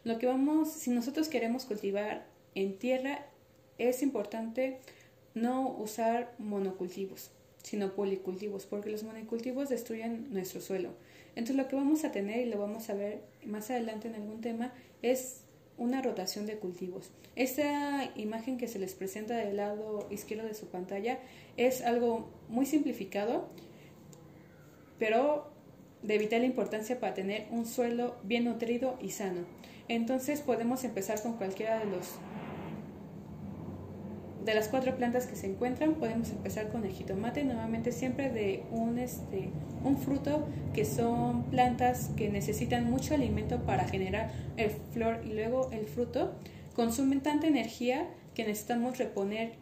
Lo 0.05 0.19
que 0.19 0.26
vamos, 0.26 0.73
si 0.73 0.90
nosotros 0.90 1.28
queremos 1.28 1.67
cultivar 1.67 2.26
en 2.55 2.78
tierra, 2.78 3.26
es 3.78 4.02
importante 4.02 4.78
no 5.35 5.68
usar 5.68 6.35
monocultivos, 6.38 7.30
sino 7.62 7.94
policultivos, 7.94 8.66
porque 8.66 8.90
los 8.90 9.04
monocultivos 9.04 9.68
destruyen 9.68 10.32
nuestro 10.32 10.61
suelo. 10.61 10.90
Entonces 11.37 11.56
lo 11.56 11.68
que 11.68 11.76
vamos 11.76 12.04
a 12.04 12.12
tener, 12.12 12.47
y 12.47 12.50
lo 12.50 12.58
vamos 12.58 12.90
a 12.90 12.94
ver 12.94 13.23
más 13.44 13.70
adelante 13.70 14.08
en 14.08 14.16
algún 14.16 14.40
tema, 14.40 14.73
es 15.02 15.42
una 15.76 16.02
rotación 16.02 16.47
de 16.47 16.56
cultivos. 16.56 17.11
Esta 17.37 18.11
imagen 18.16 18.58
que 18.58 18.66
se 18.66 18.80
les 18.80 18.94
presenta 18.94 19.37
del 19.37 19.56
lado 19.56 20.08
izquierdo 20.11 20.47
de 20.47 20.54
su 20.54 20.66
pantalla 20.66 21.20
es 21.56 21.82
algo 21.82 22.28
muy 22.49 22.66
simplificado, 22.66 23.49
pero 24.99 25.52
de 26.02 26.18
vital 26.18 26.44
importancia 26.44 26.99
para 26.99 27.14
tener 27.14 27.47
un 27.50 27.66
suelo 27.66 28.16
bien 28.25 28.44
nutrido 28.44 28.99
y 29.00 29.11
sano. 29.11 29.42
Entonces 29.88 30.40
podemos 30.40 30.85
empezar 30.85 31.23
con 31.23 31.35
cualquiera 31.35 31.78
de 31.78 31.87
los 31.87 32.16
de 34.49 34.55
las 34.55 34.69
cuatro 34.69 34.97
plantas 34.97 35.26
que 35.26 35.37
se 35.37 35.47
encuentran, 35.47 35.97
podemos 35.97 36.31
empezar 36.31 36.71
con 36.71 36.83
el 36.87 36.93
jitomate, 36.93 37.45
nuevamente 37.45 37.93
siempre 37.93 38.31
de 38.31 38.64
un, 38.71 38.99
este, 38.99 39.50
un 39.85 39.99
fruto 39.99 40.49
que 40.73 40.87
son 40.87 41.43
plantas 41.50 42.11
que 42.17 42.31
necesitan 42.31 42.90
mucho 42.90 43.12
alimento 43.12 43.59
para 43.67 43.87
generar 43.87 44.33
el 44.57 44.71
flor 44.71 45.21
y 45.23 45.35
luego 45.35 45.71
el 45.71 45.85
fruto, 45.85 46.33
consumen 46.75 47.21
tanta 47.21 47.47
energía 47.47 48.09
que 48.35 48.47
necesitamos 48.47 48.97
reponer 48.97 49.52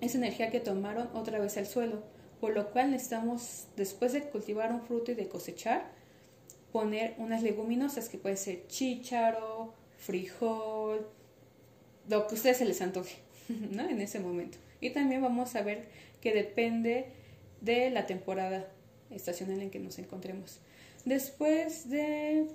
esa 0.00 0.16
energía 0.16 0.50
que 0.50 0.60
tomaron 0.60 1.10
otra 1.12 1.38
vez 1.38 1.58
al 1.58 1.66
suelo, 1.66 2.02
por 2.40 2.54
lo 2.54 2.70
cual 2.70 2.92
necesitamos, 2.92 3.66
después 3.76 4.14
de 4.14 4.22
cultivar 4.22 4.72
un 4.72 4.80
fruto 4.80 5.12
y 5.12 5.16
de 5.16 5.28
cosechar, 5.28 5.90
poner 6.72 7.14
unas 7.18 7.42
leguminosas 7.42 8.08
que 8.08 8.16
puede 8.16 8.38
ser 8.38 8.66
chícharo, 8.68 9.74
frijol, 9.98 11.06
lo 12.08 12.26
que 12.26 12.34
a 12.34 12.38
ustedes 12.38 12.56
se 12.56 12.64
les 12.64 12.80
antoje. 12.80 13.27
¿no? 13.70 13.88
En 13.88 14.00
ese 14.00 14.20
momento. 14.20 14.58
Y 14.80 14.90
también 14.90 15.22
vamos 15.22 15.54
a 15.56 15.62
ver 15.62 15.88
que 16.20 16.32
depende 16.32 17.06
de 17.60 17.90
la 17.90 18.06
temporada 18.06 18.68
estacional 19.10 19.60
en 19.60 19.70
que 19.70 19.78
nos 19.78 19.98
encontremos. 19.98 20.60
Después 21.04 21.88
de 21.88 22.46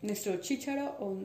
nuestro 0.00 0.36
chícharo 0.36 0.96
o 0.98 1.18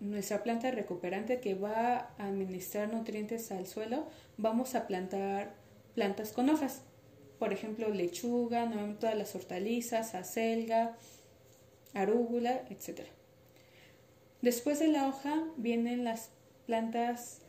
nuestra 0.00 0.42
planta 0.42 0.70
recuperante 0.70 1.40
que 1.40 1.54
va 1.54 1.96
a 2.18 2.26
administrar 2.26 2.92
nutrientes 2.92 3.50
al 3.50 3.66
suelo, 3.66 4.06
vamos 4.36 4.74
a 4.74 4.86
plantar 4.86 5.54
plantas 5.94 6.32
con 6.32 6.48
hojas. 6.50 6.82
Por 7.38 7.52
ejemplo, 7.52 7.88
lechuga, 7.88 8.70
todas 9.00 9.16
las 9.16 9.34
hortalizas, 9.34 10.14
acelga, 10.14 10.96
arúgula, 11.94 12.62
etc. 12.70 13.02
Después 14.42 14.78
de 14.78 14.88
la 14.88 15.08
hoja 15.08 15.44
vienen 15.56 16.04
las 16.04 16.30
plantas 16.66 17.40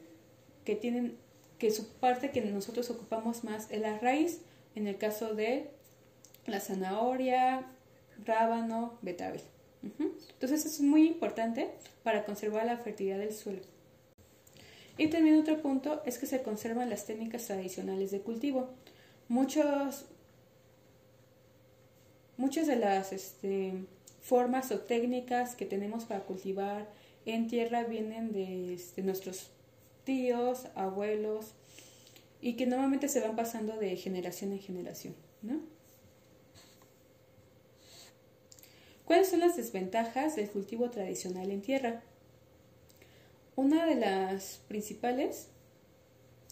que 0.69 0.75
tienen 0.75 1.17
que 1.57 1.71
su 1.71 1.87
parte 1.93 2.29
que 2.29 2.41
nosotros 2.41 2.91
ocupamos 2.91 3.43
más 3.43 3.71
es 3.71 3.81
la 3.81 3.97
raíz, 3.97 4.41
en 4.75 4.85
el 4.85 4.99
caso 4.99 5.33
de 5.33 5.71
la 6.45 6.59
zanahoria, 6.59 7.65
rábano, 8.23 8.99
betabel. 9.01 9.41
Entonces 9.81 10.67
es 10.67 10.79
muy 10.79 11.07
importante 11.07 11.71
para 12.03 12.23
conservar 12.23 12.67
la 12.67 12.77
fertilidad 12.77 13.17
del 13.17 13.33
suelo. 13.33 13.61
Y 14.95 15.07
también 15.07 15.39
otro 15.39 15.59
punto 15.59 16.03
es 16.05 16.19
que 16.19 16.27
se 16.27 16.43
conservan 16.43 16.87
las 16.87 17.07
técnicas 17.07 17.47
tradicionales 17.47 18.11
de 18.11 18.21
cultivo. 18.21 18.69
Muchos, 19.27 20.05
muchas 22.37 22.67
de 22.67 22.75
las 22.75 23.11
este, 23.11 23.73
formas 24.21 24.71
o 24.71 24.81
técnicas 24.81 25.55
que 25.55 25.65
tenemos 25.65 26.05
para 26.05 26.25
cultivar 26.25 26.87
en 27.25 27.47
tierra 27.47 27.85
vienen 27.85 28.33
de 28.33 28.75
este, 28.75 29.01
nuestros 29.01 29.49
tíos, 30.09 30.65
abuelos, 30.73 31.53
y 32.41 32.55
que 32.55 32.65
normalmente 32.65 33.07
se 33.07 33.21
van 33.21 33.35
pasando 33.35 33.77
de 33.77 33.95
generación 33.95 34.51
en 34.53 34.59
generación. 34.59 35.13
¿no? 35.43 35.59
¿Cuáles 39.05 39.29
son 39.29 39.41
las 39.41 39.55
desventajas 39.55 40.35
del 40.35 40.49
cultivo 40.49 40.89
tradicional 40.89 41.51
en 41.51 41.61
tierra? 41.61 42.01
Una 43.55 43.85
de 43.85 43.97
las 43.97 44.61
principales, 44.67 45.49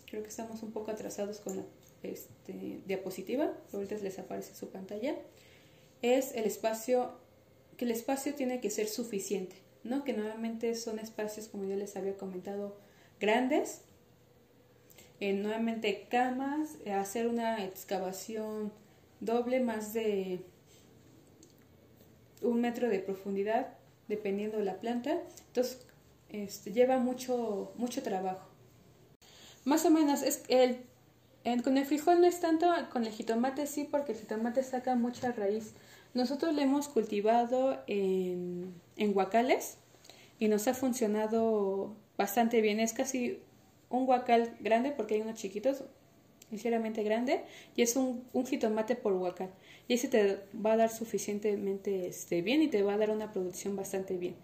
creo 0.06 0.22
que 0.22 0.30
estamos 0.30 0.62
un 0.62 0.72
poco 0.72 0.92
atrasados 0.92 1.40
con 1.40 1.58
la 1.58 1.64
este, 2.04 2.82
diapositiva, 2.86 3.54
ahorita 3.74 3.96
les 3.96 4.20
aparece 4.20 4.54
su 4.54 4.70
pantalla, 4.70 5.16
es 6.04 6.32
el 6.36 6.46
espacio, 6.46 7.18
que 7.76 7.86
el 7.86 7.92
espacio 7.92 8.36
tiene 8.36 8.62
que 8.62 8.70
ser 8.70 8.88
suficiente, 8.88 9.56
¿no? 9.84 10.04
Que 10.04 10.14
normalmente 10.14 10.76
son 10.76 11.00
espacios, 11.00 11.48
como 11.48 11.64
yo 11.64 11.76
les 11.76 11.96
había 11.96 12.16
comentado, 12.18 12.78
grandes, 13.20 13.82
nuevamente 15.20 16.08
camas, 16.10 16.78
hacer 16.88 17.28
una 17.28 17.64
excavación 17.64 18.72
doble 19.20 19.60
más 19.60 19.94
de 19.94 20.42
un 22.42 22.62
metro 22.62 22.90
de 22.90 23.00
profundidad, 23.00 23.74
dependiendo 24.08 24.58
de 24.58 24.66
la 24.66 24.80
planta. 24.80 25.18
Entonces, 25.48 25.86
este, 26.30 26.72
lleva 26.72 27.00
mucho, 27.00 27.72
mucho 27.76 28.04
trabajo. 28.04 28.48
Más 29.66 29.86
o 29.86 29.90
menos, 29.90 30.22
es 30.22 30.44
el, 30.48 30.84
con 31.64 31.78
el 31.78 31.86
frijol 31.86 32.22
no 32.22 32.28
es 32.28 32.40
tanto, 32.40 32.68
con 32.92 33.06
el 33.06 33.12
jitomate 33.12 33.68
sí, 33.68 33.88
porque 33.90 34.14
el 34.14 34.20
jitomate 34.20 34.64
saca 34.64 34.96
mucha 34.96 35.32
raíz. 35.32 35.74
Nosotros 36.14 36.54
lo 36.54 36.62
hemos 36.62 36.88
cultivado 36.88 37.84
en, 37.88 38.74
en 38.96 39.14
guacales 39.14 39.78
y 40.40 40.48
nos 40.48 40.68
ha 40.68 40.74
funcionado 40.74 41.96
bastante 42.18 42.62
bien. 42.62 42.80
Es 42.80 42.94
casi 42.94 43.40
un 43.90 44.06
guacal 44.06 44.56
grande 44.60 44.92
porque 44.92 45.16
hay 45.16 45.22
unos 45.22 45.36
chiquitos, 45.36 45.84
ligeramente 46.52 47.04
grande, 47.04 47.44
y 47.76 47.82
es 47.82 47.96
un, 47.96 48.26
jitomate 48.46 48.96
por 48.96 49.14
guacal. 49.14 49.50
Y 49.88 49.94
ese 49.94 50.08
te 50.08 50.40
va 50.54 50.74
a 50.74 50.78
dar 50.78 50.90
suficientemente 50.90 52.08
este, 52.08 52.42
bien 52.42 52.62
y 52.62 52.68
te 52.68 52.84
va 52.84 52.94
a 52.94 52.98
dar 52.98 53.12
una 53.12 53.32
producción 53.32 53.76
bastante 53.76 54.18
bien. 54.18 54.36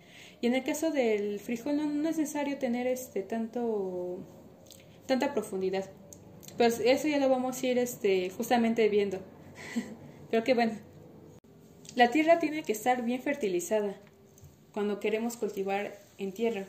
Y 0.42 0.48
en 0.48 0.56
el 0.56 0.64
caso 0.64 0.92
del 0.92 1.40
frijol 1.40 1.78
no, 1.78 1.86
no 1.86 2.10
es 2.10 2.18
necesario 2.18 2.58
tener 2.58 2.88
este 2.88 3.24
tanto 3.24 4.20
tanta 5.06 5.34
profundidad. 5.34 5.90
Pues 6.58 6.80
eso 6.84 7.08
ya 7.08 7.18
lo 7.18 7.30
vamos 7.30 7.62
a 7.62 7.68
ir 7.68 7.78
este, 7.78 8.30
justamente 8.30 8.88
viendo. 8.90 9.20
Creo 10.30 10.44
que 10.44 10.54
bueno. 10.54 10.74
La 11.96 12.10
tierra 12.10 12.40
tiene 12.40 12.64
que 12.64 12.72
estar 12.72 13.04
bien 13.04 13.22
fertilizada 13.22 13.96
cuando 14.74 15.00
queremos 15.00 15.38
cultivar 15.38 16.00
en 16.18 16.34
tierra. 16.34 16.66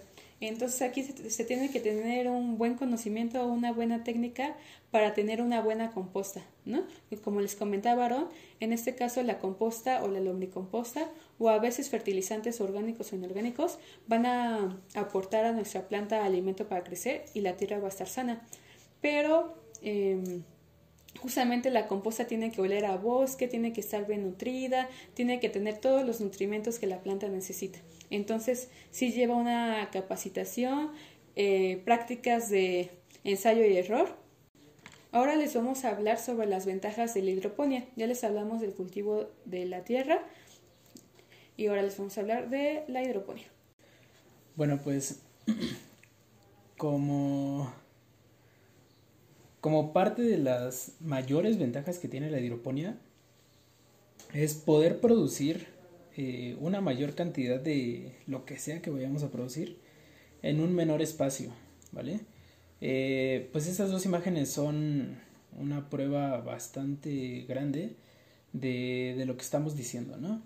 Entonces 0.48 0.82
aquí 0.82 1.02
se, 1.02 1.44
tiene 1.44 1.70
que 1.70 1.80
tener 1.80 2.28
un 2.28 2.58
buen 2.58 2.74
conocimiento 2.74 3.42
o 3.42 3.46
una 3.46 3.72
buena 3.72 4.04
técnica 4.04 4.56
para 4.90 5.14
tener 5.14 5.40
una 5.40 5.60
buena 5.60 5.90
composta, 5.92 6.42
¿no? 6.64 6.84
Y 7.10 7.16
como 7.16 7.40
les 7.40 7.56
comentaba 7.56 8.04
Aaron, 8.04 8.28
en 8.60 8.72
este 8.72 8.94
caso 8.94 9.22
la 9.22 9.38
composta 9.38 10.02
o 10.02 10.08
la 10.08 10.20
lombricomposta 10.20 11.08
o 11.38 11.48
a 11.48 11.58
veces 11.58 11.88
fertilizantes 11.88 12.60
orgánicos 12.60 13.12
o 13.12 13.16
inorgánicos 13.16 13.78
van 14.06 14.26
a 14.26 14.82
aportar 14.94 15.44
a 15.44 15.52
nuestra 15.52 15.88
planta 15.88 16.24
alimento 16.24 16.68
para 16.68 16.84
crecer 16.84 17.24
y 17.34 17.40
la 17.40 17.56
tierra 17.56 17.78
va 17.78 17.86
a 17.86 17.90
estar 17.90 18.08
sana. 18.08 18.46
Pero 19.00 19.54
em, 19.82 20.42
justamente 21.20 21.70
la 21.70 21.86
composta 21.86 22.26
tiene 22.26 22.50
que 22.50 22.60
oler 22.60 22.84
a 22.84 22.96
bosque, 22.96 23.48
tiene 23.48 23.72
que 23.72 23.80
estar 23.80 24.06
bien 24.06 24.24
nutrida, 24.24 24.88
tiene 25.14 25.40
que 25.40 25.48
tener 25.48 25.78
todos 25.78 26.06
los 26.06 26.20
nutrimentos 26.20 26.78
que 26.78 26.86
la 26.86 27.00
planta 27.00 27.28
necesita. 27.28 27.78
Entonces, 28.10 28.68
sí 28.90 29.12
lleva 29.12 29.34
una 29.34 29.90
capacitación, 29.90 30.92
eh, 31.36 31.82
prácticas 31.84 32.50
de 32.50 32.90
ensayo 33.24 33.64
y 33.64 33.76
error. 33.76 34.16
Ahora 35.12 35.36
les 35.36 35.54
vamos 35.54 35.84
a 35.84 35.90
hablar 35.90 36.18
sobre 36.18 36.46
las 36.46 36.66
ventajas 36.66 37.14
de 37.14 37.22
la 37.22 37.30
hidroponía. 37.30 37.86
Ya 37.96 38.06
les 38.06 38.24
hablamos 38.24 38.60
del 38.60 38.72
cultivo 38.72 39.30
de 39.44 39.64
la 39.64 39.84
tierra 39.84 40.22
y 41.56 41.66
ahora 41.66 41.82
les 41.82 41.96
vamos 41.96 42.16
a 42.18 42.20
hablar 42.20 42.50
de 42.50 42.84
la 42.88 43.02
hidroponía. 43.02 43.46
Bueno, 44.56 44.80
pues 44.82 45.22
como, 46.76 47.72
como 49.60 49.92
parte 49.92 50.22
de 50.22 50.38
las 50.38 50.92
mayores 51.00 51.58
ventajas 51.58 51.98
que 51.98 52.08
tiene 52.08 52.30
la 52.30 52.40
hidroponía 52.40 52.98
es 54.32 54.54
poder 54.54 55.00
producir 55.00 55.73
eh, 56.16 56.56
una 56.60 56.80
mayor 56.80 57.14
cantidad 57.14 57.60
de 57.60 58.12
lo 58.26 58.44
que 58.44 58.58
sea 58.58 58.80
que 58.80 58.90
vayamos 58.90 59.22
a 59.22 59.30
producir 59.30 59.78
en 60.42 60.60
un 60.60 60.74
menor 60.74 61.02
espacio, 61.02 61.50
¿vale? 61.92 62.20
Eh, 62.80 63.48
pues 63.52 63.66
estas 63.66 63.90
dos 63.90 64.04
imágenes 64.04 64.50
son 64.50 65.18
una 65.58 65.88
prueba 65.88 66.40
bastante 66.40 67.44
grande 67.48 67.96
de, 68.52 69.14
de 69.16 69.26
lo 69.26 69.36
que 69.36 69.42
estamos 69.42 69.76
diciendo, 69.76 70.16
¿no? 70.16 70.42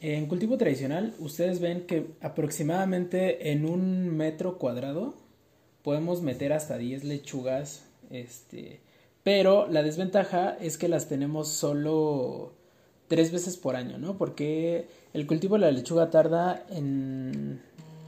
En 0.00 0.26
cultivo 0.26 0.58
tradicional, 0.58 1.14
ustedes 1.18 1.60
ven 1.60 1.86
que 1.86 2.06
aproximadamente 2.20 3.50
en 3.50 3.64
un 3.64 4.14
metro 4.14 4.58
cuadrado 4.58 5.14
podemos 5.82 6.20
meter 6.20 6.52
hasta 6.52 6.76
10 6.76 7.04
lechugas, 7.04 7.84
este, 8.10 8.80
pero 9.22 9.66
la 9.68 9.82
desventaja 9.82 10.56
es 10.60 10.76
que 10.76 10.88
las 10.88 11.08
tenemos 11.08 11.48
solo 11.48 12.52
tres 13.08 13.32
veces 13.32 13.56
por 13.56 13.76
año, 13.76 13.98
¿no? 13.98 14.16
Porque 14.16 14.88
el 15.12 15.26
cultivo 15.26 15.54
de 15.56 15.60
la 15.62 15.70
lechuga 15.70 16.10
tarda 16.10 16.64
en 16.70 17.62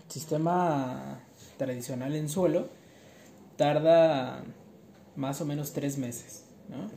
sistema 0.09 1.21
tradicional 1.57 2.15
en 2.15 2.29
suelo, 2.29 2.69
tarda 3.57 4.45
más 5.17 5.41
o 5.41 5.45
menos 5.45 5.73
tres 5.73 5.99
meses, 5.99 6.45
¿no? 6.69 6.91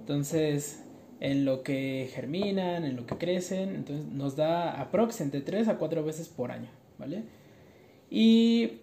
Entonces, 0.00 0.82
en 1.20 1.44
lo 1.44 1.62
que 1.62 2.10
germinan, 2.12 2.84
en 2.84 2.96
lo 2.96 3.06
que 3.06 3.16
crecen, 3.16 3.76
entonces 3.76 4.06
nos 4.06 4.36
da 4.36 4.80
aproximadamente 4.80 5.40
tres 5.48 5.68
a 5.68 5.78
cuatro 5.78 6.04
veces 6.04 6.28
por 6.28 6.50
año, 6.50 6.68
¿vale? 6.98 7.22
Y 8.10 8.81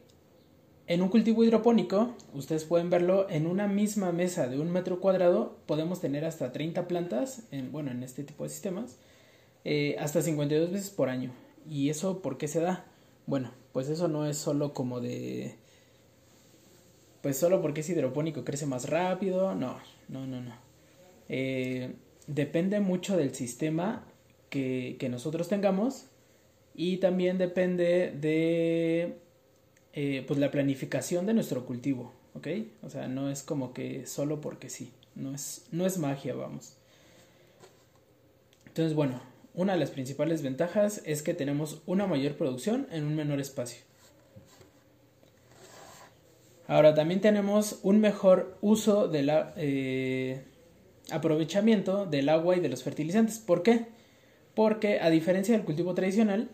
en 0.90 1.04
un 1.04 1.10
cultivo 1.10 1.44
hidropónico, 1.44 2.16
ustedes 2.34 2.66
pueden 2.66 2.90
verlo, 2.90 3.30
en 3.30 3.46
una 3.46 3.68
misma 3.68 4.12
mesa 4.12 4.48
de 4.48 4.60
un 4.60 4.72
metro 4.72 5.00
cuadrado 5.00 5.56
podemos 5.68 6.02
tener 6.02 6.26
hasta 6.26 6.52
30 6.52 6.88
plantas, 6.88 7.44
en, 7.52 7.72
bueno, 7.72 7.92
en 7.92 8.02
este 8.02 8.24
tipo 8.24 8.44
de 8.44 8.50
sistemas, 8.50 8.98
eh, 9.66 9.96
hasta 10.00 10.24
52 10.24 10.72
veces 10.72 10.90
por 10.90 11.10
año. 11.10 11.32
¿Y 11.70 11.92
eso 11.92 12.24
por 12.24 12.40
qué 12.40 12.48
se 12.48 12.60
da? 12.60 12.86
Bueno, 13.28 13.52
pues 13.72 13.88
eso 13.88 14.08
no 14.08 14.26
es 14.26 14.38
solo 14.38 14.74
como 14.74 15.00
de 15.00 15.58
pues 17.22 17.38
solo 17.38 17.62
porque 17.62 17.82
es 17.82 17.90
hidropónico 17.90 18.44
crece 18.44 18.66
más 18.66 18.90
rápido, 18.90 19.54
no, 19.54 19.78
no, 20.08 20.26
no, 20.26 20.42
no. 20.42 20.56
Eh, 21.28 21.94
depende 22.26 22.80
mucho 22.80 23.16
del 23.16 23.36
sistema 23.36 24.08
que, 24.50 24.96
que, 25.00 25.10
nosotros 25.10 25.50
tengamos 25.50 26.08
y 26.74 26.98
también 26.98 27.38
depende 27.38 28.12
de 28.20 29.20
eh, 29.94 30.24
pues 30.28 30.40
la 30.40 30.52
planificación 30.52 31.26
de 31.26 31.34
nuestro 31.34 31.66
cultivo, 31.66 32.14
¿ok? 32.36 32.48
O 32.84 32.90
sea, 32.90 33.08
no 33.08 33.30
es 33.30 33.44
como 33.44 33.74
que 33.74 34.06
solo 34.06 34.42
porque 34.42 34.70
sí, 34.70 34.92
no 35.16 35.34
es, 35.34 35.66
no 35.72 35.86
es 35.86 35.98
magia, 35.98 36.36
vamos. 36.36 36.76
Entonces, 38.68 38.94
bueno, 38.94 39.22
una 39.54 39.74
de 39.74 39.80
las 39.80 39.90
principales 39.90 40.42
ventajas 40.42 41.02
es 41.06 41.24
que 41.24 41.34
tenemos 41.34 41.82
una 41.86 42.08
mayor 42.08 42.36
producción 42.36 42.88
en 42.92 43.04
un 43.04 43.16
menor 43.16 43.40
espacio. 43.40 43.82
Ahora 46.68 46.94
también 46.94 47.20
tenemos 47.20 47.80
un 47.82 48.00
mejor 48.00 48.56
uso 48.62 49.08
del 49.08 49.32
eh, 49.58 50.44
aprovechamiento 51.10 52.06
del 52.06 52.30
agua 52.30 52.58
y 52.58 52.60
de 52.60 52.70
los 52.70 52.84
fertilizantes. 52.84 53.40
¿Por 53.40 53.64
qué? 53.64 53.88
Porque 54.54 55.00
a 55.00 55.10
diferencia 55.10 55.56
del 55.56 55.66
cultivo 55.66 55.96
tradicional, 55.96 56.50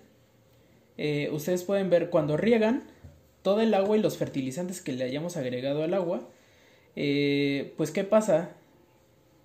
eh, 0.97 1.29
ustedes 1.33 1.63
pueden 1.63 1.89
ver 1.89 2.09
cuando 2.09 2.37
riegan 2.37 2.83
todo 3.45 3.61
el 3.61 3.75
agua 3.75 3.95
y 3.95 4.01
los 4.01 4.17
fertilizantes 4.17 4.81
que 4.81 4.91
le 4.91 5.03
hayamos 5.03 5.37
agregado 5.37 5.83
al 5.83 5.93
agua, 5.93 6.27
eh, 6.95 7.75
pues 7.77 7.91
¿qué 7.91 8.03
pasa? 8.03 8.55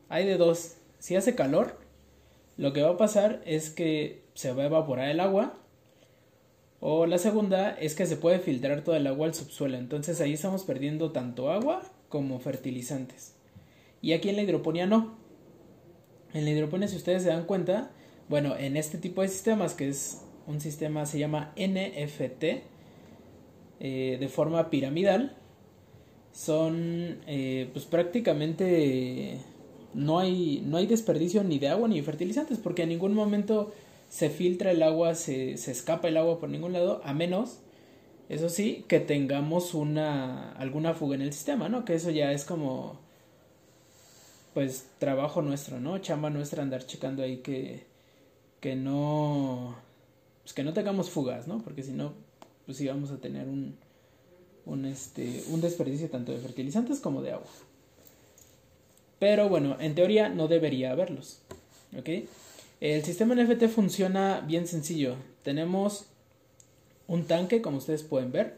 Hay 0.08 0.24
de 0.24 0.38
dos. 0.38 0.76
Si 0.98 1.16
hace 1.16 1.34
calor, 1.34 1.78
lo 2.56 2.72
que 2.72 2.80
va 2.80 2.92
a 2.92 2.96
pasar 2.96 3.42
es 3.44 3.68
que 3.68 4.22
se 4.32 4.52
va 4.52 4.62
a 4.62 4.66
evaporar 4.66 5.10
el 5.10 5.20
agua. 5.20 5.58
O 6.80 7.04
la 7.04 7.18
segunda 7.18 7.72
es 7.72 7.94
que 7.94 8.06
se 8.06 8.16
puede 8.16 8.38
filtrar 8.38 8.84
todo 8.84 8.96
el 8.96 9.06
agua 9.06 9.26
al 9.26 9.34
subsuelo. 9.34 9.76
Entonces 9.76 10.18
ahí 10.22 10.32
estamos 10.32 10.64
perdiendo 10.64 11.12
tanto 11.12 11.50
agua 11.52 11.82
como 12.08 12.40
fertilizantes. 12.40 13.34
Y 14.00 14.14
aquí 14.14 14.30
en 14.30 14.36
la 14.36 14.42
hidroponía 14.42 14.86
no. 14.86 15.18
En 16.32 16.46
la 16.46 16.52
hidroponía, 16.52 16.88
si 16.88 16.96
ustedes 16.96 17.22
se 17.22 17.28
dan 17.28 17.44
cuenta, 17.44 17.90
bueno, 18.30 18.56
en 18.56 18.78
este 18.78 18.96
tipo 18.96 19.20
de 19.20 19.28
sistemas, 19.28 19.74
que 19.74 19.90
es 19.90 20.22
un 20.46 20.62
sistema, 20.62 21.04
se 21.04 21.18
llama 21.18 21.52
NFT, 21.54 22.69
eh, 23.80 24.18
de 24.20 24.28
forma 24.28 24.70
piramidal, 24.70 25.36
son 26.32 27.18
eh, 27.26 27.68
pues 27.72 27.86
prácticamente 27.86 29.38
no 29.94 30.18
hay, 30.18 30.62
no 30.64 30.76
hay 30.76 30.86
desperdicio 30.86 31.42
ni 31.44 31.58
de 31.58 31.68
agua 31.68 31.88
ni 31.88 31.96
de 31.96 32.02
fertilizantes, 32.02 32.58
porque 32.58 32.82
en 32.82 32.90
ningún 32.90 33.14
momento 33.14 33.72
se 34.08 34.30
filtra 34.30 34.70
el 34.70 34.82
agua, 34.82 35.14
se, 35.14 35.56
se 35.56 35.72
escapa 35.72 36.08
el 36.08 36.16
agua 36.16 36.38
por 36.40 36.48
ningún 36.48 36.72
lado, 36.72 37.00
a 37.04 37.14
menos, 37.14 37.58
eso 38.28 38.48
sí, 38.48 38.84
que 38.88 39.00
tengamos 39.00 39.74
una, 39.74 40.52
alguna 40.52 40.94
fuga 40.94 41.16
en 41.16 41.22
el 41.22 41.32
sistema, 41.32 41.68
¿no? 41.68 41.84
Que 41.84 41.94
eso 41.94 42.10
ya 42.10 42.32
es 42.32 42.44
como, 42.44 43.00
pues, 44.54 44.88
trabajo 44.98 45.42
nuestro, 45.42 45.80
¿no? 45.80 45.98
Chamba 45.98 46.30
nuestra 46.30 46.62
andar 46.62 46.86
checando 46.86 47.22
ahí 47.22 47.38
que, 47.38 47.86
que 48.60 48.76
no, 48.76 49.76
pues 50.42 50.54
que 50.54 50.62
no 50.64 50.72
tengamos 50.72 51.10
fugas, 51.10 51.48
¿no? 51.48 51.58
Porque 51.62 51.82
si 51.82 51.92
no, 51.92 52.14
pues 52.70 52.78
sí 52.78 52.86
vamos 52.86 53.10
a 53.10 53.16
tener 53.16 53.48
un, 53.48 53.74
un, 54.64 54.84
este, 54.84 55.42
un 55.48 55.60
desperdicio 55.60 56.08
tanto 56.08 56.30
de 56.30 56.38
fertilizantes 56.38 57.00
como 57.00 57.20
de 57.20 57.32
agua. 57.32 57.48
Pero 59.18 59.48
bueno, 59.48 59.76
en 59.80 59.96
teoría 59.96 60.28
no 60.28 60.46
debería 60.46 60.92
haberlos. 60.92 61.40
¿Ok? 61.98 62.08
El 62.80 63.02
sistema 63.02 63.34
NFT 63.34 63.66
funciona 63.66 64.44
bien 64.46 64.68
sencillo. 64.68 65.16
Tenemos 65.42 66.06
un 67.08 67.24
tanque, 67.24 67.60
como 67.60 67.78
ustedes 67.78 68.04
pueden 68.04 68.30
ver, 68.30 68.54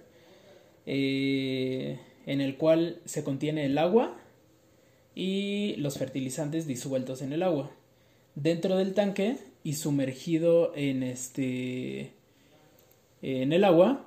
eh, 0.85 1.98
en 2.27 2.42
el 2.42 2.59
cual 2.59 3.01
se 3.07 3.25
contiene 3.25 3.64
el 3.64 3.79
agua 3.79 4.14
y 5.14 5.77
los 5.77 5.96
fertilizantes 5.96 6.66
disueltos 6.66 7.22
en 7.22 7.33
el 7.33 7.42
agua. 7.42 7.70
Dentro 8.35 8.77
del 8.77 8.92
tanque 8.92 9.38
y 9.64 9.72
sumergido 9.72 10.75
en 10.77 11.03
este 11.03 12.12
en 13.23 13.53
el 13.53 13.65
agua 13.65 14.05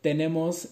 tenemos 0.00 0.68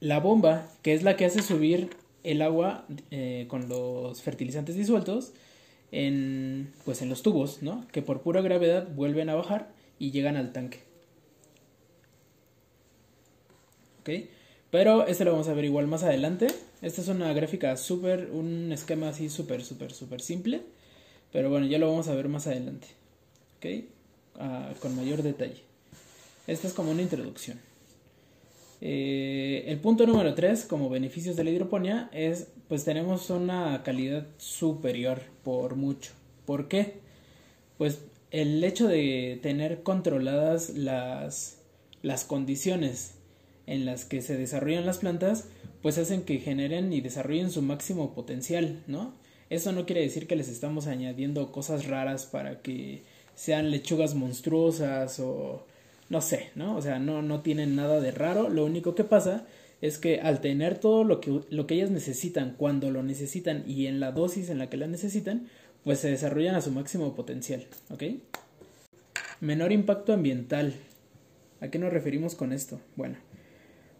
la 0.00 0.20
bomba 0.20 0.68
que 0.82 0.94
es 0.94 1.02
la 1.02 1.16
que 1.16 1.26
hace 1.26 1.42
subir 1.42 1.90
el 2.24 2.42
agua 2.42 2.84
eh, 3.10 3.46
con 3.48 3.68
los 3.68 4.22
fertilizantes 4.22 4.76
disueltos 4.76 5.32
en, 5.92 6.72
pues 6.84 7.00
en 7.02 7.08
los 7.08 7.22
tubos, 7.22 7.62
¿no? 7.62 7.86
Que 7.92 8.02
por 8.02 8.22
pura 8.22 8.40
gravedad 8.40 8.88
vuelven 8.94 9.28
a 9.28 9.34
bajar 9.34 9.70
y 9.98 10.10
llegan 10.10 10.36
al 10.36 10.52
tanque. 10.52 10.80
¿Ok? 14.00 14.10
Pero 14.70 15.06
este 15.06 15.24
lo 15.24 15.32
vamos 15.32 15.48
a 15.48 15.54
ver 15.54 15.64
igual 15.64 15.86
más 15.86 16.02
adelante. 16.02 16.48
Esta 16.82 17.00
es 17.00 17.08
una 17.08 17.32
gráfica 17.32 17.76
súper, 17.76 18.30
un 18.30 18.70
esquema 18.72 19.08
así 19.08 19.30
súper, 19.30 19.64
súper, 19.64 19.92
súper 19.92 20.20
simple. 20.20 20.62
Pero 21.32 21.50
bueno, 21.50 21.66
ya 21.66 21.78
lo 21.78 21.88
vamos 21.88 22.08
a 22.08 22.14
ver 22.14 22.28
más 22.28 22.46
adelante. 22.46 22.88
¿Ok? 23.56 23.84
Ah, 24.38 24.74
con 24.80 24.94
mayor 24.94 25.22
detalle. 25.22 25.67
Esta 26.48 26.66
es 26.66 26.72
como 26.72 26.90
una 26.90 27.02
introducción. 27.02 27.60
Eh, 28.80 29.64
el 29.66 29.78
punto 29.80 30.06
número 30.06 30.34
3, 30.34 30.64
como 30.64 30.88
beneficios 30.88 31.36
de 31.36 31.44
la 31.44 31.50
hidroponía, 31.50 32.08
es 32.12 32.48
pues 32.68 32.84
tenemos 32.84 33.28
una 33.28 33.82
calidad 33.82 34.26
superior 34.38 35.20
por 35.44 35.76
mucho. 35.76 36.12
¿Por 36.46 36.68
qué? 36.68 37.00
Pues 37.76 38.00
el 38.30 38.64
hecho 38.64 38.88
de 38.88 39.38
tener 39.42 39.82
controladas 39.82 40.70
las, 40.70 41.58
las 42.02 42.24
condiciones 42.24 43.12
en 43.66 43.84
las 43.84 44.06
que 44.06 44.22
se 44.22 44.38
desarrollan 44.38 44.86
las 44.86 44.98
plantas, 44.98 45.44
pues 45.82 45.98
hacen 45.98 46.22
que 46.22 46.38
generen 46.38 46.94
y 46.94 47.02
desarrollen 47.02 47.50
su 47.50 47.60
máximo 47.60 48.14
potencial, 48.14 48.82
¿no? 48.86 49.12
Eso 49.50 49.72
no 49.72 49.84
quiere 49.84 50.00
decir 50.00 50.26
que 50.26 50.36
les 50.36 50.48
estamos 50.48 50.86
añadiendo 50.86 51.52
cosas 51.52 51.86
raras 51.86 52.24
para 52.24 52.62
que 52.62 53.02
sean 53.34 53.70
lechugas 53.70 54.14
monstruosas 54.14 55.20
o 55.20 55.66
no 56.08 56.20
sé, 56.20 56.50
¿no? 56.54 56.76
O 56.76 56.82
sea, 56.82 56.98
no, 56.98 57.22
no 57.22 57.42
tienen 57.42 57.76
nada 57.76 58.00
de 58.00 58.10
raro. 58.10 58.48
Lo 58.48 58.64
único 58.64 58.94
que 58.94 59.04
pasa 59.04 59.46
es 59.80 59.98
que 59.98 60.20
al 60.20 60.40
tener 60.40 60.78
todo 60.78 61.04
lo 61.04 61.20
que, 61.20 61.40
lo 61.50 61.66
que 61.66 61.74
ellas 61.74 61.90
necesitan 61.90 62.54
cuando 62.56 62.90
lo 62.90 63.02
necesitan 63.02 63.62
y 63.66 63.86
en 63.86 64.00
la 64.00 64.12
dosis 64.12 64.50
en 64.50 64.58
la 64.58 64.68
que 64.70 64.76
la 64.76 64.86
necesitan, 64.86 65.48
pues 65.84 66.00
se 66.00 66.10
desarrollan 66.10 66.54
a 66.54 66.60
su 66.60 66.70
máximo 66.72 67.14
potencial, 67.14 67.66
¿ok? 67.90 68.02
Menor 69.40 69.72
impacto 69.72 70.12
ambiental. 70.12 70.74
¿A 71.60 71.68
qué 71.68 71.78
nos 71.78 71.92
referimos 71.92 72.34
con 72.34 72.52
esto? 72.52 72.80
Bueno, 72.96 73.16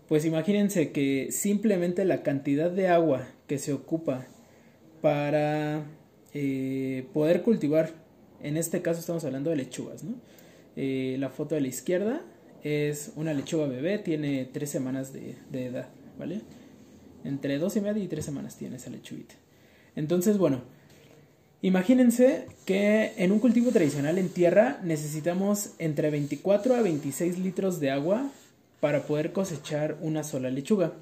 pues 0.09 0.25
imagínense 0.25 0.91
que 0.91 1.29
simplemente 1.31 2.05
la 2.05 2.23
cantidad 2.23 2.71
de 2.71 2.89
agua 2.89 3.29
que 3.47 3.59
se 3.59 3.73
ocupa 3.73 4.27
para 5.01 5.85
eh, 6.35 7.07
poder 7.13 7.43
cultivar, 7.43 7.93
en 8.43 8.57
este 8.57 8.83
caso 8.83 9.01
estamos 9.01 9.25
hablando 9.25 9.51
de 9.51 9.57
lechugas, 9.57 10.05
¿no? 10.05 10.15
Eh, 10.81 11.17
la 11.19 11.29
foto 11.29 11.57
de 11.57 11.61
la 11.61 11.67
izquierda 11.67 12.21
es 12.63 13.11
una 13.17 13.35
lechuga 13.35 13.67
bebé, 13.67 13.99
tiene 13.99 14.45
tres 14.45 14.71
semanas 14.71 15.13
de, 15.13 15.35
edad, 15.53 15.89
¿vale? 16.17 16.43
Entre 17.25 17.59
dos 17.59 17.75
y 17.75 17.81
media 17.81 18.01
y 18.01 18.07
tres 18.07 18.25
semanas 18.25 18.57
tiene 18.57 18.77
esa 18.77 18.89
lechuguita. 18.89 19.35
Entonces, 19.97 20.39
bueno, 20.39 20.61
imagínense 21.63 22.47
que 22.65 23.13
en 23.17 23.33
un 23.33 23.41
cultivo 23.41 23.73
tradicional 23.73 24.19
en 24.19 24.29
tierra 24.29 24.79
necesitamos 24.85 25.73
entre 25.81 26.11
24 26.11 26.77
a 26.77 26.83
26 26.83 27.41
litros 27.41 27.81
de 27.81 27.91
agua 27.91 28.31
para 28.79 29.03
poder 29.03 29.33
cosechar 29.33 29.99
una 30.01 30.23
sola 30.23 30.49
lechuga. 30.49 30.93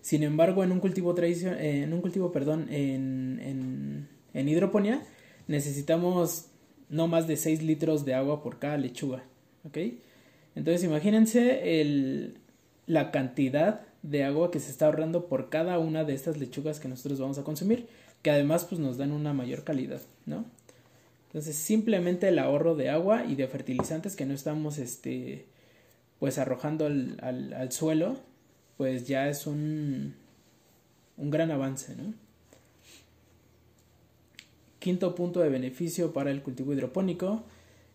Sin 0.00 0.22
embargo, 0.22 0.62
en 0.62 0.70
un 0.70 0.78
cultivo 0.78 1.12
tradicional, 1.16 1.60
en 1.60 1.92
un 1.92 2.00
cultivo, 2.00 2.30
perdón, 2.30 2.68
en, 2.70 3.40
en, 3.42 4.08
en 4.32 4.48
hidroponía 4.48 5.02
necesitamos 5.48 6.50
no 6.88 7.08
más 7.08 7.26
de 7.26 7.36
6 7.36 7.62
litros 7.62 8.04
de 8.04 8.14
agua 8.14 8.42
por 8.42 8.58
cada 8.58 8.76
lechuga. 8.76 9.24
¿Ok? 9.64 9.78
Entonces 10.54 10.84
imagínense 10.84 11.80
el, 11.80 12.38
la 12.86 13.10
cantidad 13.10 13.82
de 14.02 14.24
agua 14.24 14.50
que 14.50 14.60
se 14.60 14.70
está 14.70 14.86
ahorrando 14.86 15.26
por 15.26 15.48
cada 15.48 15.78
una 15.78 16.04
de 16.04 16.14
estas 16.14 16.36
lechugas 16.36 16.78
que 16.78 16.88
nosotros 16.88 17.18
vamos 17.18 17.38
a 17.38 17.44
consumir, 17.44 17.88
que 18.22 18.30
además 18.30 18.64
pues 18.64 18.80
nos 18.80 18.98
dan 18.98 19.12
una 19.12 19.32
mayor 19.32 19.64
calidad, 19.64 20.02
¿no? 20.26 20.44
Entonces 21.28 21.56
simplemente 21.56 22.28
el 22.28 22.38
ahorro 22.38 22.76
de 22.76 22.90
agua 22.90 23.24
y 23.24 23.34
de 23.34 23.48
fertilizantes 23.48 24.14
que 24.14 24.26
no 24.26 24.34
estamos 24.34 24.78
este 24.78 25.46
pues 26.20 26.38
arrojando 26.38 26.86
al, 26.86 27.18
al, 27.22 27.52
al 27.54 27.72
suelo, 27.72 28.16
pues 28.76 29.08
ya 29.08 29.28
es 29.28 29.46
un, 29.46 30.14
un 31.16 31.30
gran 31.30 31.50
avance, 31.50 31.96
¿no? 31.96 32.14
Quinto 34.84 35.14
punto 35.14 35.40
de 35.40 35.48
beneficio 35.48 36.12
para 36.12 36.30
el 36.30 36.42
cultivo 36.42 36.74
hidropónico, 36.74 37.42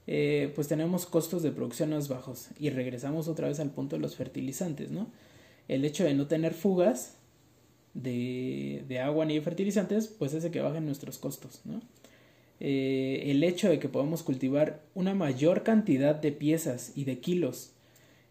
eh, 0.08 0.52
pues 0.56 0.68
tenemos 0.68 1.06
costos 1.06 1.44
de 1.44 1.52
producción 1.52 1.92
más 1.92 2.08
bajos. 2.08 2.48
Y 2.58 2.72
regresamos 2.72 3.28
otra 3.28 3.48
vez 3.48 3.60
al 3.60 3.70
punto 3.70 3.96
de 3.96 4.02
los 4.02 4.16
fertilizantes, 4.16 4.90
¿no? 4.90 5.06
El 5.68 5.86
hecho 5.86 6.04
de 6.04 6.16
no 6.16 6.26
tener 6.26 6.56
fugas 6.56 7.14
de, 7.94 9.00
agua 9.04 9.26
ni 9.26 9.36
de 9.36 9.42
fertilizantes, 9.42 10.08
pues 10.08 10.34
hace 10.34 10.50
que 10.50 10.62
bajen 10.62 10.88
nuestros 10.88 11.20
costos, 11.20 11.62
¿no? 11.64 11.80
Eh, 12.60 13.26
el 13.28 13.44
hecho 13.44 13.70
de 13.70 13.78
que 13.78 13.88
podamos 13.88 14.24
cultivar 14.24 14.82
una 14.96 15.14
mayor 15.14 15.62
cantidad 15.62 16.16
de 16.16 16.32
piezas 16.32 16.94
y 16.96 17.04
de 17.04 17.20
kilos 17.20 17.74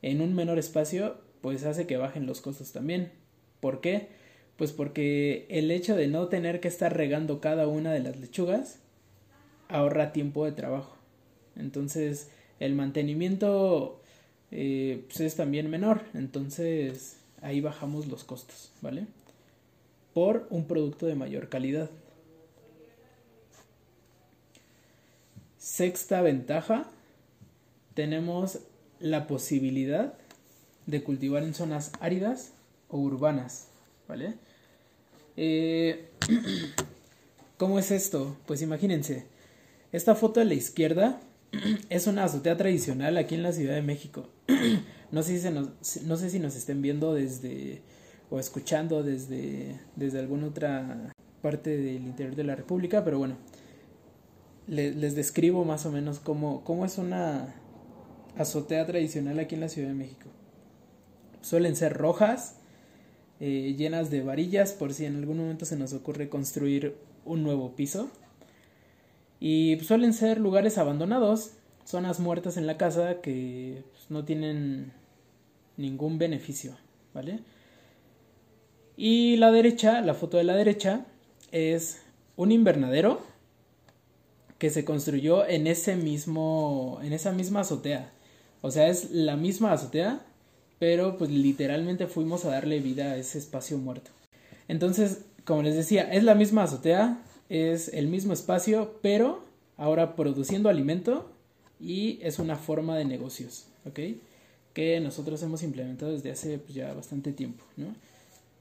en 0.02 0.20
un 0.20 0.34
menor 0.34 0.58
espacio, 0.58 1.18
pues 1.42 1.62
hace 1.62 1.86
que 1.86 1.96
bajen 1.96 2.26
los 2.26 2.40
costos 2.40 2.72
también. 2.72 3.12
¿Por 3.60 3.80
qué? 3.80 4.08
Pues 4.58 4.72
porque 4.72 5.46
el 5.48 5.70
hecho 5.70 5.94
de 5.94 6.08
no 6.08 6.26
tener 6.26 6.60
que 6.60 6.66
estar 6.66 6.94
regando 6.94 7.40
cada 7.40 7.68
una 7.68 7.92
de 7.92 8.00
las 8.00 8.18
lechugas 8.18 8.80
ahorra 9.68 10.12
tiempo 10.12 10.44
de 10.44 10.52
trabajo. 10.52 10.96
Entonces 11.56 12.28
el 12.58 12.74
mantenimiento 12.74 14.00
eh, 14.50 15.04
pues 15.06 15.20
es 15.20 15.36
también 15.36 15.70
menor. 15.70 16.02
Entonces 16.12 17.18
ahí 17.40 17.60
bajamos 17.60 18.08
los 18.08 18.24
costos, 18.24 18.72
¿vale? 18.82 19.06
Por 20.12 20.48
un 20.50 20.66
producto 20.66 21.06
de 21.06 21.14
mayor 21.14 21.48
calidad. 21.48 21.88
Sexta 25.56 26.20
ventaja, 26.20 26.90
tenemos 27.94 28.58
la 28.98 29.28
posibilidad 29.28 30.14
de 30.86 31.02
cultivar 31.04 31.44
en 31.44 31.54
zonas 31.54 31.92
áridas 32.00 32.52
o 32.88 32.98
urbanas, 32.98 33.68
¿vale? 34.08 34.34
Eh, 35.40 36.08
¿Cómo 37.58 37.78
es 37.78 37.92
esto? 37.92 38.36
Pues 38.46 38.60
imagínense, 38.60 39.24
esta 39.92 40.16
foto 40.16 40.40
de 40.40 40.46
la 40.46 40.54
izquierda 40.54 41.20
es 41.90 42.08
una 42.08 42.24
azotea 42.24 42.56
tradicional 42.56 43.16
aquí 43.16 43.36
en 43.36 43.44
la 43.44 43.52
Ciudad 43.52 43.74
de 43.74 43.82
México. 43.82 44.28
no, 45.12 45.22
sé 45.22 45.38
si 45.38 46.04
no 46.04 46.16
sé 46.16 46.30
si 46.30 46.40
nos 46.40 46.56
estén 46.56 46.82
viendo 46.82 47.14
desde 47.14 47.82
o 48.30 48.40
escuchando 48.40 49.04
desde, 49.04 49.78
desde 49.94 50.18
alguna 50.18 50.48
otra 50.48 51.12
parte 51.40 51.70
del 51.76 52.02
interior 52.02 52.34
de 52.34 52.44
la 52.44 52.56
República, 52.56 53.04
pero 53.04 53.18
bueno, 53.18 53.36
les 54.66 55.14
describo 55.14 55.64
más 55.64 55.86
o 55.86 55.92
menos 55.92 56.18
cómo, 56.18 56.64
cómo 56.64 56.84
es 56.84 56.98
una 56.98 57.54
azotea 58.36 58.84
tradicional 58.86 59.38
aquí 59.38 59.54
en 59.54 59.62
la 59.62 59.68
Ciudad 59.68 59.88
de 59.88 59.94
México. 59.94 60.28
Suelen 61.40 61.76
ser 61.76 61.94
rojas, 61.94 62.57
eh, 63.40 63.74
llenas 63.76 64.10
de 64.10 64.22
varillas 64.22 64.72
por 64.72 64.92
si 64.92 65.04
en 65.04 65.16
algún 65.16 65.38
momento 65.38 65.64
se 65.64 65.76
nos 65.76 65.92
ocurre 65.92 66.28
construir 66.28 66.96
un 67.24 67.42
nuevo 67.42 67.74
piso. 67.76 68.10
Y 69.40 69.78
suelen 69.80 70.12
ser 70.12 70.38
lugares 70.40 70.78
abandonados, 70.78 71.52
zonas 71.84 72.18
muertas 72.18 72.56
en 72.56 72.66
la 72.66 72.76
casa 72.76 73.20
que 73.20 73.84
pues, 73.92 74.10
no 74.10 74.24
tienen 74.24 74.92
ningún 75.76 76.18
beneficio, 76.18 76.76
¿vale? 77.14 77.40
Y 78.96 79.36
la 79.36 79.52
derecha, 79.52 80.00
la 80.00 80.14
foto 80.14 80.38
de 80.38 80.44
la 80.44 80.56
derecha, 80.56 81.06
es 81.52 82.02
un 82.36 82.50
invernadero 82.50 83.22
que 84.58 84.70
se 84.70 84.84
construyó 84.84 85.46
en 85.46 85.68
ese 85.68 85.94
mismo, 85.94 86.98
en 87.02 87.12
esa 87.12 87.30
misma 87.30 87.60
azotea. 87.60 88.10
O 88.60 88.72
sea, 88.72 88.88
es 88.88 89.12
la 89.12 89.36
misma 89.36 89.72
azotea, 89.72 90.20
pero 90.78 91.16
pues 91.16 91.30
literalmente 91.30 92.06
fuimos 92.06 92.44
a 92.44 92.50
darle 92.50 92.80
vida 92.80 93.12
a 93.12 93.16
ese 93.16 93.38
espacio 93.38 93.78
muerto. 93.78 94.10
Entonces, 94.68 95.22
como 95.44 95.62
les 95.62 95.74
decía, 95.74 96.12
es 96.12 96.24
la 96.24 96.34
misma 96.34 96.64
azotea, 96.64 97.22
es 97.48 97.88
el 97.88 98.06
mismo 98.06 98.32
espacio, 98.32 98.98
pero 99.02 99.44
ahora 99.76 100.14
produciendo 100.14 100.68
alimento 100.68 101.30
y 101.80 102.18
es 102.22 102.38
una 102.38 102.56
forma 102.56 102.96
de 102.96 103.04
negocios, 103.04 103.66
¿ok? 103.86 104.00
Que 104.74 105.00
nosotros 105.00 105.42
hemos 105.42 105.62
implementado 105.62 106.12
desde 106.12 106.30
hace 106.30 106.58
pues, 106.58 106.74
ya 106.74 106.92
bastante 106.92 107.32
tiempo, 107.32 107.64
¿no? 107.76 107.94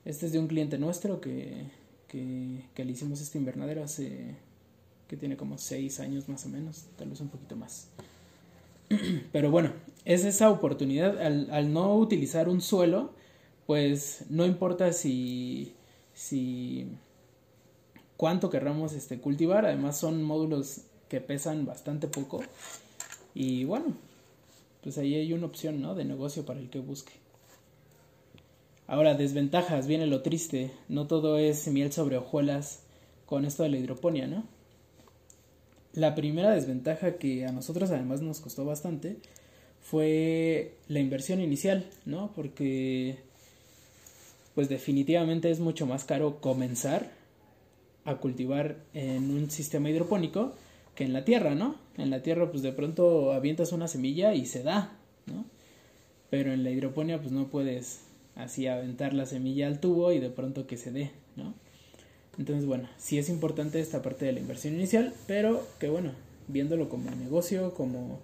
Este 0.05 0.25
es 0.27 0.31
de 0.31 0.39
un 0.39 0.47
cliente 0.47 0.77
nuestro 0.77 1.19
que, 1.19 1.65
que, 2.07 2.61
que 2.73 2.85
le 2.85 2.93
hicimos 2.93 3.19
este 3.19 3.37
invernadero 3.37 3.83
hace 3.83 4.35
que 5.07 5.17
tiene 5.17 5.37
como 5.37 5.57
seis 5.57 5.99
años 5.99 6.27
más 6.29 6.45
o 6.45 6.49
menos, 6.49 6.85
tal 6.97 7.09
vez 7.09 7.19
un 7.21 7.29
poquito 7.29 7.55
más. 7.55 7.87
Pero 9.31 9.51
bueno, 9.51 9.71
es 10.07 10.23
esa 10.23 10.49
oportunidad. 10.49 11.21
Al, 11.21 11.73
no 11.73 11.93
utilizar 11.95 12.47
un 12.47 12.61
suelo, 12.61 13.11
pues 13.65 14.23
no 14.29 14.45
importa 14.45 14.93
si, 14.93 15.75
si 16.13 16.87
cuánto 18.15 18.49
querramos 18.49 18.93
este, 18.93 19.19
cultivar. 19.19 19.65
Además 19.65 19.99
son 19.99 20.23
módulos 20.23 20.83
que 21.09 21.19
pesan 21.19 21.65
bastante 21.65 22.07
poco. 22.07 22.41
Y 23.35 23.65
bueno, 23.65 23.97
pues 24.81 24.97
ahí 24.97 25.13
hay 25.13 25.33
una 25.33 25.45
opción 25.45 25.81
¿no? 25.81 25.93
de 25.93 26.05
negocio 26.05 26.45
para 26.45 26.61
el 26.61 26.69
que 26.69 26.79
busque. 26.79 27.11
Ahora, 28.87 29.13
desventajas, 29.13 29.87
viene 29.87 30.07
lo 30.07 30.21
triste. 30.21 30.71
No 30.87 31.07
todo 31.07 31.37
es 31.37 31.67
miel 31.67 31.91
sobre 31.91 32.15
hojuelas 32.15 32.79
con 33.25 33.43
esto 33.43 33.63
de 33.63 33.69
la 33.69 33.77
hidroponía, 33.77 34.25
¿no? 34.25 34.45
La 35.91 36.15
primera 36.15 36.51
desventaja 36.51 37.17
que 37.17 37.45
a 37.45 37.51
nosotros 37.51 37.91
además 37.91 38.21
nos 38.21 38.39
costó 38.39 38.63
bastante 38.63 39.17
fue 39.89 40.73
la 40.89 40.99
inversión 40.99 41.39
inicial, 41.39 41.85
¿no? 42.05 42.31
Porque 42.35 43.17
pues 44.53 44.67
definitivamente 44.67 45.49
es 45.49 45.59
mucho 45.59 45.85
más 45.85 46.03
caro 46.03 46.41
comenzar 46.41 47.11
a 48.03 48.15
cultivar 48.15 48.75
en 48.93 49.31
un 49.31 49.49
sistema 49.49 49.89
hidropónico 49.89 50.53
que 50.95 51.05
en 51.05 51.13
la 51.13 51.23
tierra, 51.23 51.55
¿no? 51.55 51.75
En 51.97 52.09
la 52.09 52.21
tierra 52.21 52.51
pues 52.51 52.63
de 52.63 52.73
pronto 52.73 53.31
avientas 53.31 53.71
una 53.71 53.87
semilla 53.87 54.33
y 54.33 54.45
se 54.45 54.63
da, 54.63 54.97
¿no? 55.25 55.45
Pero 56.29 56.51
en 56.51 56.63
la 56.65 56.71
hidroponía 56.71 57.19
pues 57.21 57.31
no 57.31 57.47
puedes 57.47 58.01
así 58.35 58.67
aventar 58.67 59.13
la 59.13 59.25
semilla 59.25 59.67
al 59.67 59.79
tubo 59.79 60.11
y 60.11 60.19
de 60.19 60.29
pronto 60.29 60.67
que 60.67 60.75
se 60.75 60.91
dé, 60.91 61.11
¿no? 61.37 61.53
Entonces, 62.37 62.65
bueno, 62.65 62.89
sí 62.97 63.17
es 63.17 63.29
importante 63.29 63.79
esta 63.79 64.01
parte 64.01 64.25
de 64.25 64.33
la 64.33 64.39
inversión 64.41 64.75
inicial, 64.75 65.13
pero 65.27 65.65
que 65.79 65.89
bueno, 65.89 66.11
viéndolo 66.47 66.89
como 66.89 67.09
negocio, 67.11 67.73
como, 67.73 68.19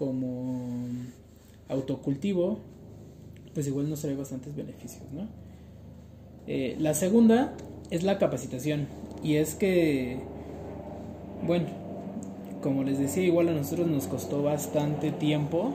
como 0.00 0.88
autocultivo, 1.68 2.58
pues 3.54 3.66
igual 3.66 3.88
nos 3.88 4.00
trae 4.00 4.16
bastantes 4.16 4.56
beneficios, 4.56 5.04
¿no? 5.12 5.28
Eh, 6.46 6.74
la 6.78 6.94
segunda 6.94 7.54
es 7.90 8.02
la 8.02 8.18
capacitación, 8.18 8.88
y 9.22 9.34
es 9.34 9.54
que, 9.54 10.18
bueno, 11.46 11.66
como 12.62 12.82
les 12.82 12.98
decía, 12.98 13.22
igual 13.22 13.48
a 13.50 13.52
nosotros 13.52 13.86
nos 13.88 14.06
costó 14.06 14.42
bastante 14.42 15.12
tiempo 15.12 15.74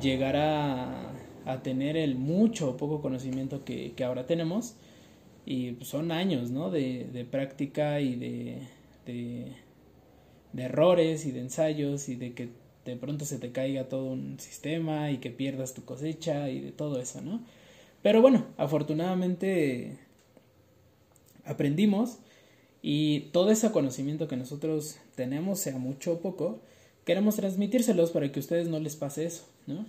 llegar 0.00 0.36
a 0.36 1.02
a 1.44 1.62
tener 1.62 1.96
el 1.96 2.16
mucho 2.16 2.70
o 2.70 2.76
poco 2.76 3.00
conocimiento 3.00 3.64
que, 3.64 3.94
ahora 4.04 4.26
tenemos. 4.26 4.76
Y 5.44 5.72
pues, 5.72 5.88
son 5.88 6.12
años, 6.12 6.50
¿no? 6.50 6.70
De, 6.70 7.06
de 7.12 7.24
práctica 7.24 8.00
y 8.00 8.14
de, 8.14 8.58
de, 9.06 9.52
errores 10.56 11.26
y 11.26 11.32
de 11.32 11.40
ensayos 11.40 12.08
y 12.08 12.16
de 12.16 12.32
que 12.32 12.48
de 12.84 12.96
pronto 12.96 13.24
se 13.24 13.38
te 13.38 13.52
caiga 13.52 13.88
todo 13.88 14.06
un 14.06 14.38
sistema 14.40 15.10
y 15.10 15.18
que 15.18 15.30
pierdas 15.30 15.74
tu 15.74 15.84
cosecha 15.84 16.50
y 16.50 16.60
de 16.60 16.72
todo 16.72 17.00
eso, 17.00 17.20
¿no? 17.20 17.40
Pero 18.02 18.20
bueno, 18.20 18.46
afortunadamente 18.56 19.98
aprendimos 21.44 22.18
y 22.82 23.20
todo 23.32 23.50
ese 23.50 23.70
conocimiento 23.70 24.26
que 24.26 24.36
nosotros 24.36 24.96
tenemos, 25.14 25.60
sea 25.60 25.78
mucho 25.78 26.14
o 26.14 26.20
poco, 26.20 26.60
queremos 27.04 27.36
transmitírselos 27.36 28.10
para 28.10 28.30
que 28.32 28.40
a 28.40 28.42
ustedes 28.42 28.68
no 28.68 28.80
les 28.80 28.96
pase 28.96 29.26
eso, 29.26 29.44
¿no? 29.66 29.86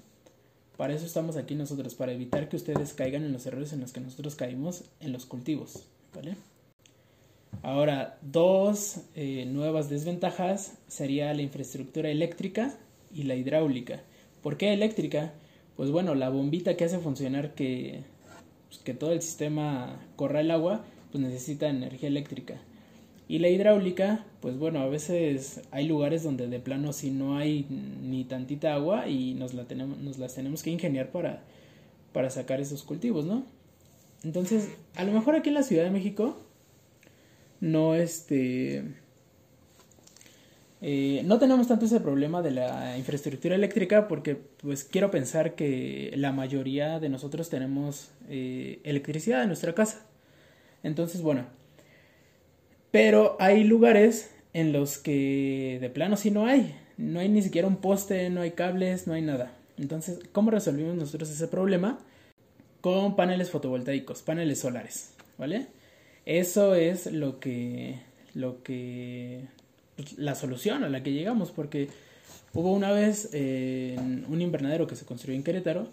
Para 0.78 0.94
eso 0.94 1.06
estamos 1.06 1.38
aquí 1.38 1.56
nosotros, 1.56 1.96
para 1.96 2.14
evitar 2.14 2.50
que 2.50 2.56
ustedes 2.56 2.94
caigan 2.94 3.24
en 3.24 3.34
los 3.34 3.46
errores 3.46 3.74
en 3.74 3.82
los 3.82 3.92
que 3.92 4.00
nosotros 4.00 4.36
caímos 4.36 4.84
en 5.00 5.12
los 5.12 5.26
cultivos. 5.26 5.86
¿vale? 6.16 6.36
Ahora, 7.62 8.18
dos 8.22 9.02
eh, 9.16 9.46
nuevas 9.46 9.90
desventajas 9.90 10.78
sería 10.88 11.34
la 11.34 11.42
infraestructura 11.42 12.10
eléctrica 12.10 12.76
y 13.14 13.24
la 13.24 13.36
hidráulica. 13.36 14.02
¿Por 14.42 14.58
qué 14.58 14.74
eléctrica? 14.74 15.34
Pues 15.78 15.92
bueno, 15.92 16.16
la 16.16 16.30
bombita 16.30 16.76
que 16.76 16.86
hace 16.86 17.00
funcionar 17.00 17.54
que, 17.54 18.02
pues, 18.70 18.82
que 18.82 18.94
todo 18.94 19.12
el 19.12 19.22
sistema 19.22 20.00
corra 20.16 20.42
el 20.42 20.52
agua, 20.52 20.84
pues 21.12 21.24
necesita 21.24 21.70
energía 21.70 22.10
eléctrica. 22.10 22.60
Y 23.30 23.40
la 23.40 23.50
hidráulica, 23.50 24.26
pues 24.42 24.58
bueno, 24.58 24.82
a 24.82 24.88
veces 24.88 25.62
hay 25.72 25.88
lugares 25.88 26.24
donde 26.24 26.48
de 26.48 26.60
plano 26.60 26.92
si 26.92 27.10
no 27.10 27.38
hay 27.38 27.66
ni 27.70 28.26
tantita 28.26 28.74
agua 28.74 29.08
y 29.08 29.34
nos, 29.34 29.54
la 29.54 29.64
tenemos, 29.64 29.98
nos 30.00 30.18
las 30.18 30.36
tenemos 30.36 30.62
que 30.62 30.72
ingeniar 30.72 31.12
para, 31.12 31.42
para 32.12 32.30
sacar 32.30 32.60
esos 32.60 32.84
cultivos, 32.84 33.26
¿no? 33.26 33.44
Entonces, 34.24 34.70
a 34.96 35.04
lo 35.04 35.14
mejor 35.14 35.36
aquí 35.36 35.50
en 35.50 35.56
la 35.56 35.64
Ciudad 35.64 35.84
de 35.84 35.92
México 35.92 36.38
no 37.64 37.96
este 37.96 38.84
eh, 40.82 41.22
no 41.24 41.40
tenemos 41.40 41.70
tanto 41.70 41.86
ese 41.86 42.02
problema 42.02 42.42
de 42.42 42.52
la 42.52 42.98
infraestructura 42.98 43.56
eléctrica 43.56 44.10
porque 44.10 44.36
pues 44.36 44.84
quiero 44.84 45.10
pensar 45.12 45.56
que 45.56 46.12
la 46.18 46.34
mayoría 46.34 47.00
de 47.00 47.08
nosotros 47.08 47.50
tenemos 47.50 48.12
eh, 48.28 48.82
electricidad 48.84 49.44
en 49.44 49.48
nuestra 49.48 49.74
casa. 49.74 50.06
Entonces, 50.84 51.22
bueno, 51.22 51.46
pero 52.92 53.38
hay 53.40 53.64
lugares 53.64 54.32
en 54.52 54.74
los 54.74 54.98
que 54.98 55.78
de 55.80 55.90
plano 55.90 56.18
sí 56.18 56.32
no 56.32 56.46
hay. 56.46 56.76
No 56.98 57.22
hay 57.22 57.30
ni 57.30 57.42
siquiera 57.42 57.70
un 57.70 57.78
poste, 57.78 58.30
no 58.30 58.42
hay 58.42 58.52
cables, 58.52 59.08
no 59.08 59.14
hay 59.14 59.22
nada. 59.22 59.54
Entonces, 59.78 60.20
¿cómo 60.34 60.52
resolvimos 60.52 60.96
nosotros 60.96 61.30
ese 61.30 61.48
problema? 61.48 61.98
Con 62.82 63.16
paneles 63.16 63.52
fotovoltaicos, 63.52 64.22
paneles 64.22 64.60
solares, 64.60 65.14
¿vale? 65.38 65.68
Eso 66.26 66.76
es 66.76 67.12
lo 67.12 67.40
que, 67.40 68.00
lo 68.34 68.64
que, 68.64 69.42
pues, 69.96 70.18
la 70.18 70.36
solución 70.36 70.84
a 70.84 70.90
la 70.90 71.04
que 71.04 71.12
llegamos, 71.12 71.52
porque 71.52 71.90
hubo 72.54 72.72
una 72.72 72.92
vez 72.92 73.30
eh, 73.34 73.98
un 74.00 74.42
invernadero 74.42 74.88
que 74.88 74.96
se 74.96 75.06
construyó 75.06 75.36
en 75.36 75.44
Querétaro 75.44 75.90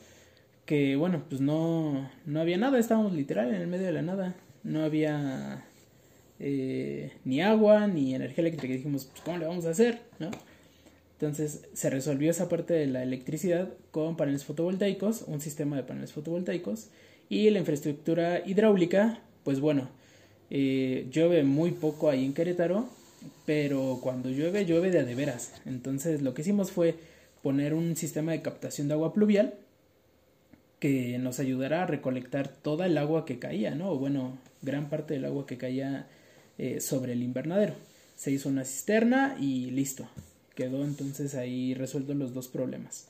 que 0.71 0.95
bueno, 0.95 1.25
pues 1.29 1.41
no, 1.41 2.09
no 2.27 2.41
había 2.41 2.57
nada, 2.57 2.79
estábamos 2.79 3.13
literal 3.13 3.49
en 3.49 3.61
el 3.61 3.67
medio 3.67 3.87
de 3.87 3.93
la 3.93 4.03
nada, 4.03 4.37
no 4.63 4.85
había 4.85 5.65
eh, 6.39 7.11
ni 7.25 7.43
agua 7.43 7.89
ni 7.89 8.15
energía 8.15 8.43
eléctrica. 8.43 8.73
Y 8.73 8.77
dijimos, 8.77 9.07
pues, 9.07 9.21
¿cómo 9.23 9.39
le 9.39 9.47
vamos 9.47 9.67
a 9.67 9.71
hacer? 9.71 10.01
¿No? 10.21 10.31
Entonces 11.15 11.67
se 11.73 11.91
resolvió 11.91 12.31
esa 12.31 12.49
parte 12.49 12.73
de 12.75 12.87
la 12.87 13.03
electricidad 13.03 13.69
con 13.91 14.17
paneles 14.17 14.45
fotovoltaicos, 14.45 15.23
un 15.23 15.41
sistema 15.41 15.77
de 15.77 15.83
paneles 15.83 16.13
fotovoltaicos 16.13 16.91
y 17.29 17.51
la 17.51 17.59
infraestructura 17.59 18.47
hidráulica, 18.47 19.19
pues 19.43 19.59
bueno, 19.59 19.89
eh, 20.51 21.09
llueve 21.11 21.45
muy 21.45 21.71
poco 21.71 22.11
ahí 22.11 22.25
en 22.25 22.35
Querétaro, 22.35 22.89
pero 23.47 23.99
cuando 24.03 24.29
llueve, 24.31 24.65
llueve 24.65 24.91
de 24.91 25.01
a 25.01 25.05
de 25.05 25.15
veras. 25.15 25.53
Entonces 25.65 26.23
lo 26.23 26.35
que 26.35 26.43
hicimos 26.43 26.73
fue 26.73 26.97
poner 27.43 27.75
un 27.75 27.97
sistema 27.97 28.33
de 28.33 28.43
captación 28.43 28.89
de 28.89 28.95
agua 28.95 29.13
pluvial 29.13 29.55
que 30.79 31.19
nos 31.19 31.39
ayudará 31.39 31.83
a 31.83 31.87
recolectar 31.87 32.49
toda 32.49 32.87
el 32.87 32.97
agua 32.99 33.25
que 33.25 33.39
caía, 33.39 33.75
¿no? 33.75 33.91
O 33.91 33.99
bueno, 33.99 34.39
gran 34.63 34.89
parte 34.89 35.15
del 35.15 35.27
agua 35.27 35.47
que 35.47 35.59
caía 35.59 36.07
eh, 36.59 36.81
sobre 36.81 37.13
el 37.13 37.23
invernadero. 37.23 37.75
Se 38.17 38.31
hizo 38.31 38.49
una 38.49 38.65
cisterna 38.65 39.37
y 39.39 39.71
listo. 39.71 40.09
Quedó 40.55 40.85
entonces 40.85 41.35
ahí 41.35 41.75
resueltos 41.75 42.17
los 42.17 42.35
dos 42.35 42.49
problemas. 42.49 43.09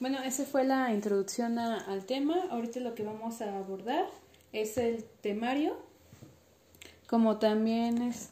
Bueno, 0.00 0.22
esa 0.22 0.44
fue 0.44 0.64
la 0.64 0.92
introducción 0.92 1.58
al 1.58 2.06
tema. 2.06 2.46
Ahorita 2.50 2.80
lo 2.80 2.94
que 2.94 3.04
vamos 3.04 3.40
a 3.40 3.58
abordar 3.58 4.06
es 4.52 4.76
el 4.76 5.04
temario, 5.20 5.76
como 7.12 7.36
también 7.36 8.00
es 8.00 8.30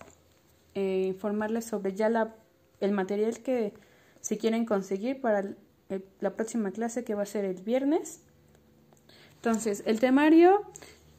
eh, 0.75 1.05
informarles 1.09 1.67
sobre 1.67 1.95
ya 1.95 2.09
la, 2.09 2.35
el 2.81 2.93
material 2.93 3.39
que 3.41 3.75
si 4.23 4.39
quieren 4.39 4.65
conseguir 4.65 5.21
para 5.21 5.53
la 6.19 6.31
próxima 6.31 6.71
clase 6.71 7.05
que 7.05 7.15
va 7.15 7.25
a 7.25 7.27
ser 7.27 7.45
el 7.45 7.61
viernes. 7.61 8.23
Entonces, 9.35 9.83
el 9.85 10.01
temario 10.01 10.63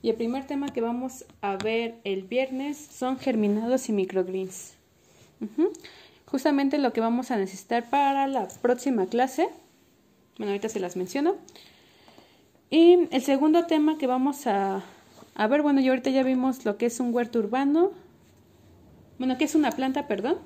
y 0.02 0.10
el 0.10 0.16
primer 0.16 0.48
tema 0.48 0.70
que 0.74 0.82
vamos 0.82 1.24
a 1.42 1.56
ver 1.56 2.00
el 2.04 2.24
viernes 2.24 2.80
son 2.80 3.20
germinados 3.20 3.90
y 3.90 3.92
microgreens. 3.92 4.74
Justamente 6.26 6.80
lo 6.80 6.94
que 6.94 7.00
vamos 7.00 7.30
a 7.30 7.38
necesitar 7.38 7.92
para 7.92 8.26
la 8.26 8.48
próxima 8.64 9.06
clase. 9.06 9.50
Bueno, 10.40 10.54
ahorita 10.54 10.68
se 10.68 10.80
las 10.80 10.96
menciono. 10.96 11.36
Y 12.72 13.08
el 13.12 13.22
segundo 13.22 13.68
tema 13.68 14.00
que 14.00 14.08
vamos 14.08 14.48
a, 14.48 14.84
a 15.36 15.48
ver, 15.48 15.62
bueno, 15.62 15.82
yo 15.82 15.92
ahorita 15.92 16.10
ya 16.10 16.24
vimos 16.24 16.66
lo 16.66 16.78
que 16.78 16.86
es 16.86 17.00
un 17.00 17.14
huerto 17.14 17.40
urbano. 17.40 17.92
Bueno, 19.18 19.38
que 19.38 19.46
es 19.46 19.56
una 19.56 19.72
planta, 19.72 20.08
perdón. 20.08 20.38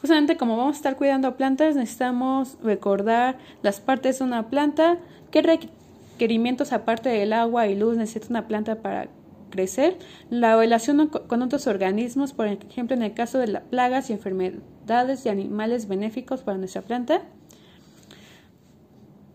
Justamente 0.00 0.36
como 0.36 0.56
vamos 0.58 0.74
a 0.74 0.76
estar 0.76 0.96
cuidando 0.96 1.36
plantas, 1.36 1.76
necesitamos 1.76 2.58
recordar 2.62 3.38
las 3.62 3.80
partes 3.80 4.18
de 4.18 4.24
una 4.26 4.50
planta, 4.50 4.98
qué 5.30 5.40
requerimientos 5.40 6.74
aparte 6.74 7.08
del 7.08 7.32
agua 7.32 7.66
y 7.68 7.74
luz 7.74 7.96
necesita 7.96 8.26
una 8.28 8.46
planta 8.46 8.82
para 8.82 9.08
crecer, 9.48 9.96
la 10.28 10.56
relación 10.58 11.08
con 11.08 11.40
otros 11.40 11.66
organismos, 11.66 12.34
por 12.34 12.48
ejemplo 12.48 12.94
en 12.94 13.02
el 13.02 13.14
caso 13.14 13.38
de 13.38 13.46
las 13.46 13.62
plagas 13.62 14.10
y 14.10 14.12
enfermedades 14.12 15.24
y 15.24 15.30
animales 15.30 15.88
benéficos 15.88 16.42
para 16.42 16.58
nuestra 16.58 16.82
planta, 16.82 17.22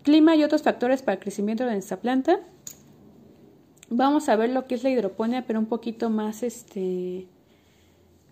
clima 0.04 0.36
y 0.36 0.44
otros 0.44 0.62
factores 0.62 1.02
para 1.02 1.14
el 1.14 1.20
crecimiento 1.20 1.66
de 1.66 1.72
nuestra 1.72 1.98
planta. 1.98 2.42
Vamos 3.90 4.30
a 4.30 4.36
ver 4.36 4.52
lo 4.52 4.68
que 4.68 4.76
es 4.76 4.84
la 4.84 4.90
hidroponía, 4.90 5.46
pero 5.46 5.60
un 5.60 5.66
poquito 5.66 6.10
más 6.10 6.44
este 6.44 7.28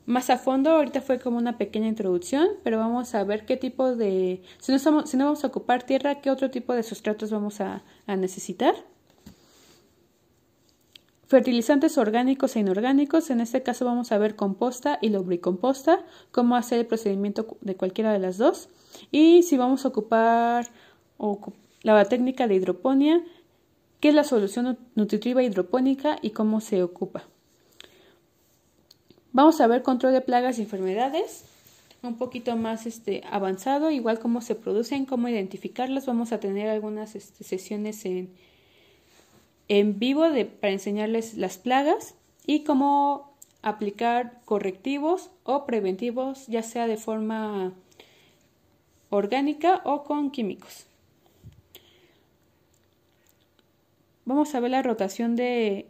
más 0.05 0.29
a 0.29 0.37
fondo. 0.37 0.71
Ahorita 0.71 1.01
fue 1.01 1.19
como 1.19 1.37
una 1.37 1.57
pequeña 1.57 1.87
introducción, 1.87 2.47
pero 2.63 2.77
vamos 2.77 3.15
a 3.15 3.23
ver 3.23 3.45
qué 3.45 3.57
tipo 3.57 3.95
de 3.95 4.41
si 4.59 4.71
no, 4.71 5.25
vamos 5.25 5.43
a 5.43 5.47
ocupar 5.47 5.83
tierra, 5.83 6.21
qué 6.21 6.31
otro 6.31 6.51
tipo 6.51 6.73
de 6.73 6.83
sustratos 6.83 7.31
vamos 7.31 7.59
a 7.61 7.83
necesitar. 8.07 8.75
Fertilizantes 11.27 11.97
orgánicos 11.97 12.55
e 12.55 12.61
inorgánicos, 12.61 13.29
en 13.31 13.41
este 13.41 13.61
caso 13.61 13.83
vamos 13.83 14.13
a 14.13 14.17
ver 14.17 14.37
composta 14.37 14.97
y 15.01 15.09
lubricomposta, 15.09 16.05
cómo 16.31 16.55
hacer 16.55 16.79
el 16.79 16.85
procedimiento 16.85 17.57
de 17.59 17.75
cualquiera 17.75 18.13
de 18.13 18.19
las 18.19 18.37
dos. 18.37 18.69
Y 19.11 19.43
si 19.43 19.57
vamos 19.57 19.83
a 19.83 19.89
ocupar 19.89 20.67
la 21.83 22.05
técnica 22.05 22.47
de 22.47 22.55
hidroponía, 22.55 23.21
qué 23.99 24.09
es 24.09 24.15
la 24.15 24.23
solución 24.23 24.77
nutritiva 24.95 25.43
hidropónica 25.43 26.17
y 26.21 26.31
cómo 26.31 26.61
se 26.61 26.83
ocupa. 26.83 27.23
Vamos 29.33 29.61
a 29.61 29.67
ver 29.67 29.83
control 29.83 30.13
de 30.13 30.21
plagas 30.21 30.57
y 30.57 30.63
enfermedades, 30.63 31.45
un 32.01 32.17
poquito 32.17 32.55
más 32.55 32.85
este, 32.85 33.23
avanzado, 33.29 33.91
igual 33.91 34.19
cómo 34.19 34.41
se 34.41 34.55
producen, 34.55 35.05
cómo 35.05 35.27
identificarlas. 35.27 36.05
Vamos 36.05 36.31
a 36.31 36.39
tener 36.39 36.69
algunas 36.69 37.15
este, 37.15 37.43
sesiones 37.43 38.05
en 38.05 38.29
en 39.67 39.99
vivo 39.99 40.25
para 40.61 40.73
enseñarles 40.73 41.35
las 41.35 41.57
plagas 41.57 42.15
y 42.45 42.63
cómo 42.63 43.33
aplicar 43.61 44.41
correctivos 44.45 45.29
o 45.43 45.65
preventivos, 45.65 46.47
ya 46.47 46.63
sea 46.63 46.87
de 46.87 46.97
forma 46.97 47.73
orgánica 49.09 49.81
o 49.83 50.03
con 50.03 50.31
químicos. 50.31 50.86
Vamos 54.27 54.53
a 54.53 54.59
ver 54.59 54.71
la 54.71 54.81
rotación 54.81 55.37
de 55.37 55.87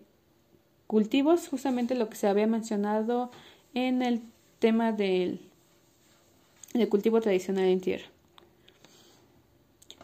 cultivos, 0.86 1.48
justamente 1.48 1.96
lo 1.96 2.08
que 2.08 2.16
se 2.16 2.28
había 2.28 2.46
mencionado 2.46 3.32
en 3.74 4.04
el 4.04 4.22
tema 4.60 4.92
del, 4.92 5.42
del 6.76 6.88
cultivo 6.88 7.20
tradicional 7.20 7.66
en 7.66 7.82
tierra. 7.82 8.06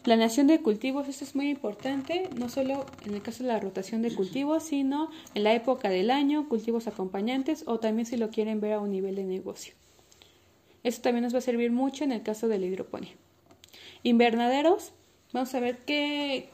Planeación 0.01 0.47
de 0.47 0.63
cultivos, 0.63 1.07
esto 1.07 1.23
es 1.23 1.35
muy 1.35 1.47
importante, 1.47 2.27
no 2.35 2.49
solo 2.49 2.87
en 3.05 3.13
el 3.13 3.21
caso 3.21 3.43
de 3.43 3.49
la 3.49 3.59
rotación 3.59 4.01
de 4.01 4.15
cultivos, 4.15 4.63
sino 4.63 5.11
en 5.35 5.43
la 5.43 5.53
época 5.53 5.89
del 5.89 6.09
año, 6.09 6.49
cultivos 6.49 6.87
acompañantes 6.87 7.63
o 7.67 7.79
también 7.79 8.07
si 8.07 8.17
lo 8.17 8.31
quieren 8.31 8.59
ver 8.59 8.73
a 8.73 8.79
un 8.79 8.89
nivel 8.89 9.13
de 9.13 9.25
negocio. 9.25 9.75
Esto 10.81 11.03
también 11.03 11.23
nos 11.23 11.35
va 11.35 11.37
a 11.37 11.41
servir 11.41 11.71
mucho 11.71 12.03
en 12.03 12.11
el 12.11 12.23
caso 12.23 12.47
de 12.47 12.57
la 12.57 12.65
hidroponía. 12.65 13.13
Invernaderos, 14.01 14.91
vamos 15.33 15.53
a 15.53 15.59
ver 15.59 15.77
qué, 15.85 16.49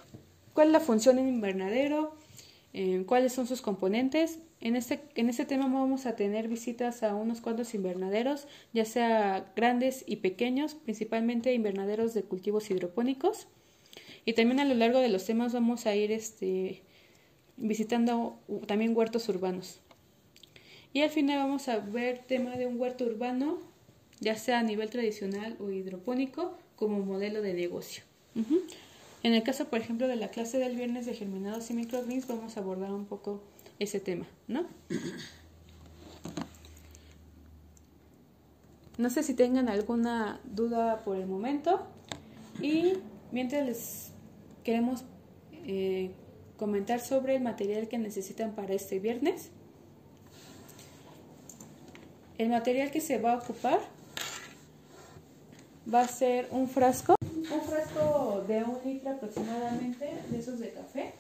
cuál 0.54 0.68
es 0.68 0.74
la 0.74 0.80
función 0.80 1.20
en 1.20 1.28
invernadero, 1.28 2.16
eh, 2.74 3.04
cuáles 3.06 3.34
son 3.34 3.48
sus 3.48 3.62
componentes. 3.62 4.40
En 4.62 4.76
este, 4.76 5.02
en 5.16 5.30
este 5.30 5.46
tema 5.46 5.66
vamos 5.66 6.06
a 6.06 6.16
tener 6.16 6.48
visitas 6.48 7.04
a 7.04 7.16
unos 7.16 7.42
cuantos 7.42 7.74
invernaderos, 7.74 8.48
ya 8.74 8.86
sea 8.86 9.52
grandes 9.56 10.04
y 10.06 10.18
pequeños, 10.18 10.76
principalmente 10.76 11.54
invernaderos 11.54 12.14
de 12.14 12.24
cultivos 12.24 12.70
hidropónicos. 12.70 13.48
Y 14.26 14.34
también 14.34 14.60
a 14.60 14.66
lo 14.66 14.76
largo 14.76 15.00
de 15.00 15.10
los 15.10 15.26
temas 15.26 15.54
vamos 15.54 15.86
a 15.86 15.96
ir 15.96 16.12
este, 16.12 16.82
visitando 17.58 18.40
también 18.68 18.96
huertos 18.96 19.30
urbanos. 19.30 19.80
Y 20.94 21.02
al 21.02 21.10
final 21.10 21.38
vamos 21.38 21.68
a 21.68 21.78
ver 21.80 22.20
tema 22.20 22.58
de 22.58 22.66
un 22.66 22.80
huerto 22.80 23.06
urbano, 23.06 23.60
ya 24.20 24.36
sea 24.36 24.60
a 24.60 24.64
nivel 24.64 24.90
tradicional 24.90 25.56
o 25.60 25.70
hidropónico, 25.70 26.58
como 26.76 27.00
modelo 27.00 27.42
de 27.42 27.54
negocio. 27.54 28.04
En 29.22 29.34
el 29.34 29.44
caso, 29.44 29.66
por 29.66 29.80
ejemplo, 29.80 30.08
de 30.08 30.16
la 30.16 30.30
clase 30.30 30.60
del 30.60 30.76
viernes 30.76 31.06
de 31.06 31.14
germinados 31.14 31.70
y 31.70 31.74
microgreens, 31.74 32.28
vamos 32.28 32.56
a 32.56 32.62
abordar 32.62 32.92
un 32.92 33.06
poco 33.06 33.44
ese 33.78 34.00
tema, 34.00 34.26
¿no? 34.48 34.66
No 38.98 39.10
sé 39.10 39.24
si 39.24 39.34
tengan 39.34 39.70
alguna 39.70 40.42
duda 40.44 41.04
por 41.06 41.16
el 41.18 41.26
momento. 41.26 41.88
Y 42.62 42.96
mientras 43.32 43.66
les 43.66 44.12
queremos 44.64 45.06
eh, 45.66 46.12
comentar 46.58 47.00
sobre 47.00 47.36
el 47.36 47.42
material 47.42 47.88
que 47.88 47.98
necesitan 47.98 48.54
para 48.56 48.74
este 48.74 49.00
viernes. 49.00 49.52
El 52.38 52.50
material 52.50 52.92
que 52.92 53.02
se 53.02 53.18
va 53.18 53.34
a 53.34 53.38
ocupar 53.38 53.80
va 55.92 56.02
a 56.02 56.08
ser 56.08 56.48
un 56.52 56.68
frasco 56.68 57.16
de 58.50 58.64
un 58.64 58.84
litro 58.84 59.12
aproximadamente 59.12 60.12
de 60.28 60.40
esos 60.40 60.60
de 60.60 60.74
café. 60.74 61.14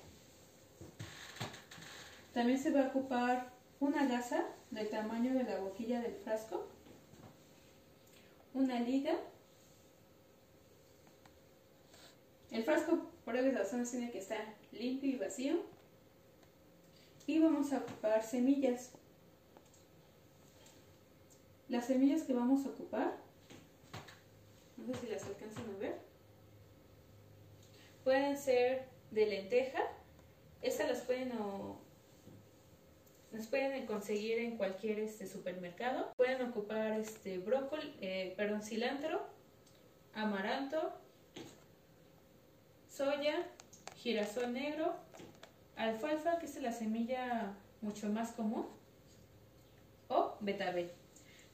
También 2.34 2.58
se 2.58 2.72
va 2.72 2.82
a 2.82 2.88
ocupar 2.88 3.54
una 3.80 4.08
gasa 4.08 4.44
del 4.72 4.89
tamaño 4.89 5.36
de 5.36 5.44
la 5.44 5.60
boquilla 5.60 6.02
del 6.02 6.15
frasco, 6.15 6.68
una 8.56 8.80
liga. 8.80 9.14
El 12.49 12.64
frasco 12.64 13.12
por 13.24 13.36
obvias 13.36 13.53
razones 13.53 13.91
tiene 13.91 14.10
que 14.10 14.18
estar 14.18 14.56
limpio 14.72 15.12
y 15.12 15.18
vacío. 15.18 15.62
Y 17.28 17.38
vamos 17.38 17.72
a 17.74 17.78
ocupar 17.78 18.24
semillas. 18.24 18.89
Las 21.68 21.86
semillas 21.86 22.24
que 22.24 22.34
vamos 22.34 22.66
a 22.66 22.70
ocupar, 22.70 23.18
no 24.78 24.95
sé 24.95 25.01
si 25.01 25.08
las 25.12 25.24
alcanzan 25.26 25.66
a 25.76 25.78
ver, 25.78 26.09
pueden 28.04 28.38
ser 28.38 28.86
de 29.12 29.26
lenteja. 29.26 29.82
Estas 30.62 30.88
las 30.89 31.02
pueden 31.02 31.32
las 33.32 33.45
pueden 33.45 33.86
conseguir 33.86 34.39
en 34.39 34.58
cualquier 34.58 35.00
este, 35.00 35.28
supermercado. 35.28 36.12
Pueden 36.18 36.41
ocupar 36.50 37.00
este 37.00 37.38
brócoli, 37.38 37.93
eh, 38.02 38.34
perdón, 38.36 38.64
cilantro, 38.64 39.22
amaranto, 40.16 40.93
soya, 42.89 43.45
girasol 43.97 44.52
negro, 44.52 44.95
alfalfa, 45.76 46.39
que 46.39 46.47
es 46.47 46.62
la 46.62 46.72
semilla 46.72 47.54
mucho 47.82 48.10
más 48.10 48.32
común, 48.32 48.68
o 50.08 50.36
betabel. 50.39 50.91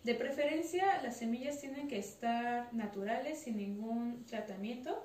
De 0.03 0.15
preferencia, 0.15 1.01
las 1.01 1.17
semillas 1.17 1.59
tienen 1.59 1.87
que 1.87 1.99
estar 1.99 2.73
naturales, 2.73 3.39
sin 3.39 3.57
ningún 3.57 4.25
tratamiento. 4.25 5.03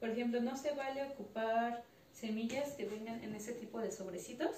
Por 0.00 0.08
ejemplo, 0.08 0.40
no 0.40 0.56
se 0.56 0.72
vale 0.72 1.04
ocupar 1.04 1.84
semillas 2.12 2.70
que 2.70 2.86
vengan 2.86 3.22
en 3.22 3.34
ese 3.34 3.52
tipo 3.52 3.80
de 3.80 3.92
sobrecitos, 3.92 4.50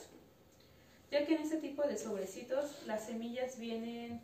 ya 1.10 1.26
que 1.26 1.34
en 1.34 1.42
ese 1.42 1.56
tipo 1.58 1.82
de 1.82 1.98
sobrecitos 1.98 2.86
las 2.86 3.04
semillas 3.06 3.58
vienen 3.58 4.20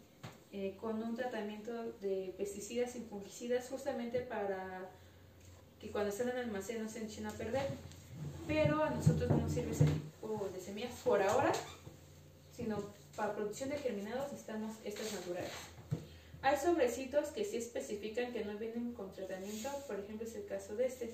eh, 0.52 0.76
con 0.80 1.02
un 1.02 1.14
tratamiento 1.14 1.92
de 2.00 2.34
pesticidas 2.38 2.96
y 2.96 3.00
fungicidas 3.00 3.68
justamente 3.68 4.20
para 4.20 4.88
que 5.80 5.90
cuando 5.90 6.10
estén 6.10 6.30
en 6.30 6.38
almacén 6.38 6.82
no 6.82 6.88
se 6.88 7.04
echen 7.04 7.26
a 7.26 7.32
perder. 7.32 7.66
Pero 8.46 8.82
a 8.82 8.90
nosotros 8.90 9.28
no 9.28 9.36
nos 9.36 9.52
sirve 9.52 9.72
ese 9.72 9.84
tipo 9.84 10.48
de 10.54 10.60
semillas 10.60 10.94
por 11.04 11.20
ahora, 11.20 11.52
sino 12.56 12.78
para 13.14 13.34
producción 13.34 13.68
de 13.68 13.76
germinados 13.76 14.32
necesitamos 14.32 14.76
estas 14.84 15.12
naturales. 15.12 15.50
Hay 16.48 16.56
sobrecitos 16.56 17.28
que 17.28 17.44
sí 17.44 17.58
especifican 17.58 18.32
que 18.32 18.42
no 18.42 18.56
vienen 18.56 18.94
con 18.94 19.12
tratamiento, 19.12 19.68
por 19.86 20.00
ejemplo 20.00 20.26
es 20.26 20.34
el 20.34 20.46
caso 20.46 20.76
de 20.76 20.86
este, 20.86 21.10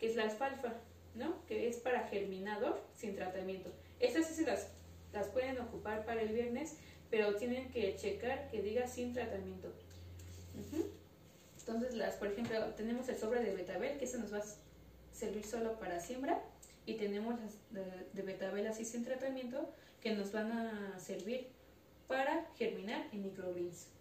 que 0.00 0.08
es 0.08 0.16
la 0.16 0.22
alfalfa, 0.22 0.72
¿no? 1.14 1.44
Que 1.46 1.68
es 1.68 1.76
para 1.76 2.08
germinador 2.08 2.80
sin 2.96 3.14
tratamiento. 3.14 3.70
Estas 4.00 4.26
sí 4.28 4.32
se 4.32 4.46
las, 4.46 4.68
las 5.12 5.26
pueden 5.26 5.60
ocupar 5.60 6.06
para 6.06 6.22
el 6.22 6.30
viernes, 6.30 6.76
pero 7.10 7.36
tienen 7.36 7.68
que 7.68 7.96
checar 7.96 8.48
que 8.48 8.62
diga 8.62 8.88
sin 8.88 9.12
tratamiento. 9.12 9.70
Entonces, 11.58 11.94
las, 11.94 12.14
por 12.14 12.28
ejemplo, 12.28 12.58
tenemos 12.74 13.10
el 13.10 13.18
sobre 13.18 13.44
de 13.44 13.54
betabel, 13.54 13.98
que 13.98 14.06
eso 14.06 14.16
nos 14.16 14.32
va 14.32 14.38
a 14.38 14.44
servir 15.12 15.44
solo 15.44 15.78
para 15.78 16.00
siembra, 16.00 16.42
y 16.86 16.94
tenemos 16.94 17.38
las 17.38 18.14
de, 18.14 18.22
betabel 18.22 18.66
así 18.66 18.86
sin 18.86 19.04
tratamiento, 19.04 19.70
que 20.00 20.14
nos 20.14 20.32
van 20.32 20.50
a 20.50 20.98
servir 20.98 21.48
para 22.06 22.46
germinar 22.56 23.06
en 23.12 23.24
microgreens. 23.24 23.97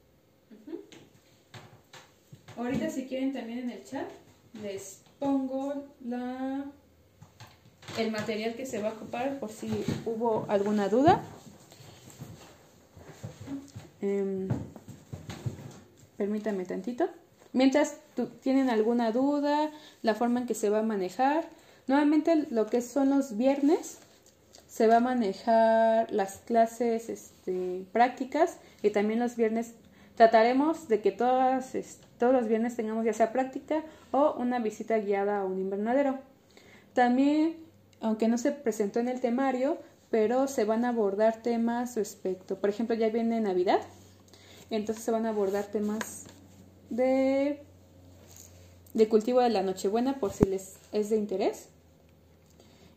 Ahorita 2.58 2.90
si 2.90 3.06
quieren 3.06 3.34
también 3.34 3.60
en 3.60 3.70
el 3.70 3.84
chat 3.84 4.10
les 4.64 5.02
pongo 5.20 5.86
la 6.04 6.66
el 7.98 8.12
material 8.12 8.56
que 8.56 8.66
se 8.66 8.82
va 8.82 8.90
a 8.90 8.94
ocupar 8.94 9.40
por 9.40 9.50
si 9.50 9.70
hubo 10.06 10.46
alguna 10.50 10.90
duda. 10.90 11.22
Em, 14.02 14.48
permítame 16.18 16.66
tantito. 16.66 17.10
Mientras 17.54 17.98
tienen 18.42 18.70
alguna 18.70 19.12
duda, 19.12 19.72
la 20.04 20.14
forma 20.14 20.42
en 20.42 20.48
que 20.48 20.54
se 20.54 20.70
va 20.70 20.80
a 20.80 20.84
manejar, 20.84 21.48
nuevamente 21.88 22.48
lo 22.52 22.68
que 22.68 22.82
son 22.82 23.10
los 23.10 23.38
viernes 23.38 24.00
se 24.68 24.86
va 24.86 24.98
a 24.98 25.00
manejar 25.00 26.12
las 26.12 26.38
clases 26.38 27.10
este, 27.10 27.86
prácticas 27.92 28.58
y 28.84 28.92
también 28.92 29.20
los 29.20 29.36
viernes 29.36 29.74
trataremos 30.18 30.88
de 30.88 31.00
que 31.00 31.12
todos 31.12 31.64
los 32.20 32.48
viernes 32.48 32.76
tengamos 32.76 33.06
ya 33.06 33.14
sea 33.14 33.32
práctica 33.32 33.84
o 34.12 34.34
una 34.34 34.60
visita 34.60 34.98
guiada 34.98 35.40
a 35.40 35.46
un 35.46 35.60
invernadero. 35.60 36.18
También, 36.94 37.58
aunque 38.02 38.28
no 38.28 38.40
se 38.40 38.52
presentó 38.52 39.00
en 39.00 39.08
el 39.08 39.22
temario, 39.22 39.78
pero 40.10 40.48
se 40.48 40.66
van 40.66 40.86
a 40.86 40.90
abordar 40.90 41.44
temas 41.44 41.96
respecto, 41.96 42.60
por 42.60 42.70
ejemplo, 42.70 42.96
ya 42.96 43.10
viene 43.10 43.40
Navidad, 43.40 43.80
entonces 44.72 45.04
se 45.04 45.12
van 45.12 45.26
a 45.28 45.30
abordar 45.30 45.66
temas 45.66 46.26
de, 46.90 47.62
de 48.96 49.08
cultivo 49.08 49.40
de 49.42 49.50
la 49.50 49.62
Nochebuena 49.62 50.20
por 50.20 50.34
si 50.34 50.46
les 50.46 50.78
es 50.92 51.12
de 51.12 51.18
interés. 51.18 51.70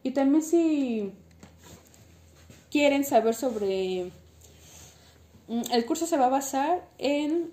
Y 0.02 0.12
también 0.12 0.42
si 0.42 1.12
quieren 2.70 3.04
saber 3.04 3.34
sobre... 3.34 4.10
Mm, 5.50 5.62
el 5.72 5.84
curso 5.84 6.06
se 6.06 6.16
va 6.16 6.26
a 6.26 6.30
basar 6.30 6.88
en 6.98 7.50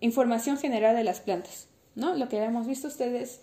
información 0.00 0.56
general 0.56 0.96
de 0.96 1.04
las 1.04 1.20
plantas, 1.20 1.68
¿no? 1.94 2.14
Lo 2.16 2.30
que 2.30 2.42
hemos 2.42 2.66
visto 2.66 2.88
ustedes 2.88 3.40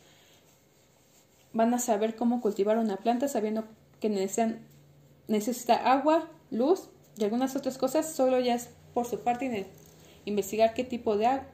van 1.54 1.72
a 1.76 1.80
saber 1.80 2.16
cómo 2.16 2.42
cultivar 2.42 2.80
una 2.80 2.98
planta 2.98 3.28
sabiendo 3.28 3.66
que 4.00 4.10
necesita 5.28 5.76
agua, 5.76 6.32
luz 6.50 6.90
y 7.16 7.24
algunas 7.24 7.56
otras 7.56 7.78
cosas, 7.78 8.12
solo 8.12 8.40
ya 8.40 8.56
es 8.56 8.70
por 8.96 9.06
su 9.06 9.20
parte 9.20 9.68
investigar 10.26 10.74
qué 10.74 10.84
tipo 10.84 11.18
de 11.18 11.28
agua, 11.28 11.46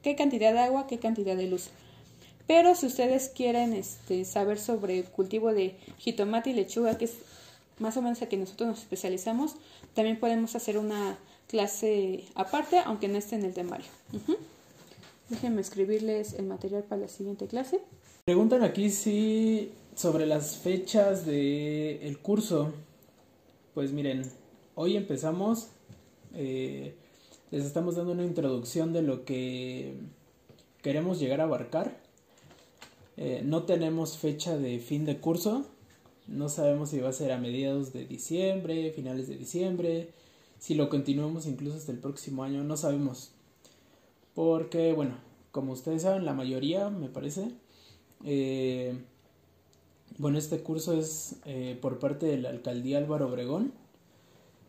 qué 0.00 0.16
cantidad 0.16 0.54
de 0.54 0.60
agua, 0.60 0.86
qué 0.86 0.98
cantidad 0.98 1.36
de 1.36 1.46
luz. 1.46 1.68
Pero 2.46 2.74
si 2.74 2.86
ustedes 2.86 3.28
quieren 3.28 3.74
este, 3.74 4.24
saber 4.24 4.58
sobre 4.58 5.00
el 5.00 5.04
cultivo 5.04 5.52
de 5.52 5.76
jitomate 5.98 6.50
y 6.50 6.54
lechuga, 6.54 6.96
que 6.96 7.04
es 7.04 7.16
más 7.78 7.96
o 7.96 8.02
menos 8.02 8.22
a 8.22 8.28
que 8.28 8.36
nosotros 8.36 8.68
nos 8.68 8.78
especializamos, 8.80 9.56
también 9.94 10.18
podemos 10.18 10.54
hacer 10.54 10.78
una 10.78 11.18
clase 11.48 12.24
aparte, 12.34 12.78
aunque 12.80 13.08
no 13.08 13.18
esté 13.18 13.36
en 13.36 13.44
el 13.44 13.54
temario. 13.54 13.86
Déjenme 15.28 15.60
escribirles 15.60 16.34
el 16.34 16.46
material 16.46 16.84
para 16.84 17.02
la 17.02 17.08
siguiente 17.08 17.46
clase. 17.46 17.80
Preguntan 18.24 18.62
aquí 18.62 18.90
si 18.90 19.72
sobre 19.94 20.26
las 20.26 20.56
fechas 20.56 21.26
del 21.26 21.98
el 22.02 22.18
curso. 22.18 22.72
Pues 23.74 23.92
miren, 23.92 24.22
hoy 24.74 24.96
empezamos. 24.96 25.68
Eh, 26.34 26.94
les 27.50 27.64
estamos 27.64 27.96
dando 27.96 28.12
una 28.12 28.24
introducción 28.24 28.92
de 28.92 29.02
lo 29.02 29.24
que 29.24 29.94
queremos 30.82 31.18
llegar 31.18 31.40
a 31.40 31.44
abarcar. 31.44 31.96
Eh, 33.16 33.42
no 33.44 33.64
tenemos 33.64 34.18
fecha 34.18 34.56
de 34.56 34.78
fin 34.78 35.04
de 35.04 35.18
curso. 35.18 35.66
No 36.28 36.48
sabemos 36.48 36.90
si 36.90 37.00
va 37.00 37.10
a 37.10 37.12
ser 37.12 37.32
a 37.32 37.38
mediados 37.38 37.92
de 37.92 38.06
diciembre, 38.06 38.92
finales 38.92 39.28
de 39.28 39.36
diciembre, 39.36 40.10
si 40.58 40.74
lo 40.74 40.88
continuamos 40.88 41.46
incluso 41.46 41.76
hasta 41.76 41.92
el 41.92 41.98
próximo 41.98 42.42
año, 42.42 42.64
no 42.64 42.76
sabemos. 42.76 43.32
Porque, 44.34 44.92
bueno, 44.92 45.14
como 45.52 45.72
ustedes 45.72 46.02
saben, 46.02 46.24
la 46.24 46.34
mayoría, 46.34 46.90
me 46.90 47.08
parece, 47.08 47.50
eh, 48.24 48.98
bueno, 50.18 50.38
este 50.38 50.60
curso 50.60 50.98
es 50.98 51.36
eh, 51.44 51.78
por 51.80 51.98
parte 51.98 52.26
de 52.26 52.38
la 52.38 52.50
alcaldía 52.50 52.98
Álvaro 52.98 53.28
Obregón 53.28 53.72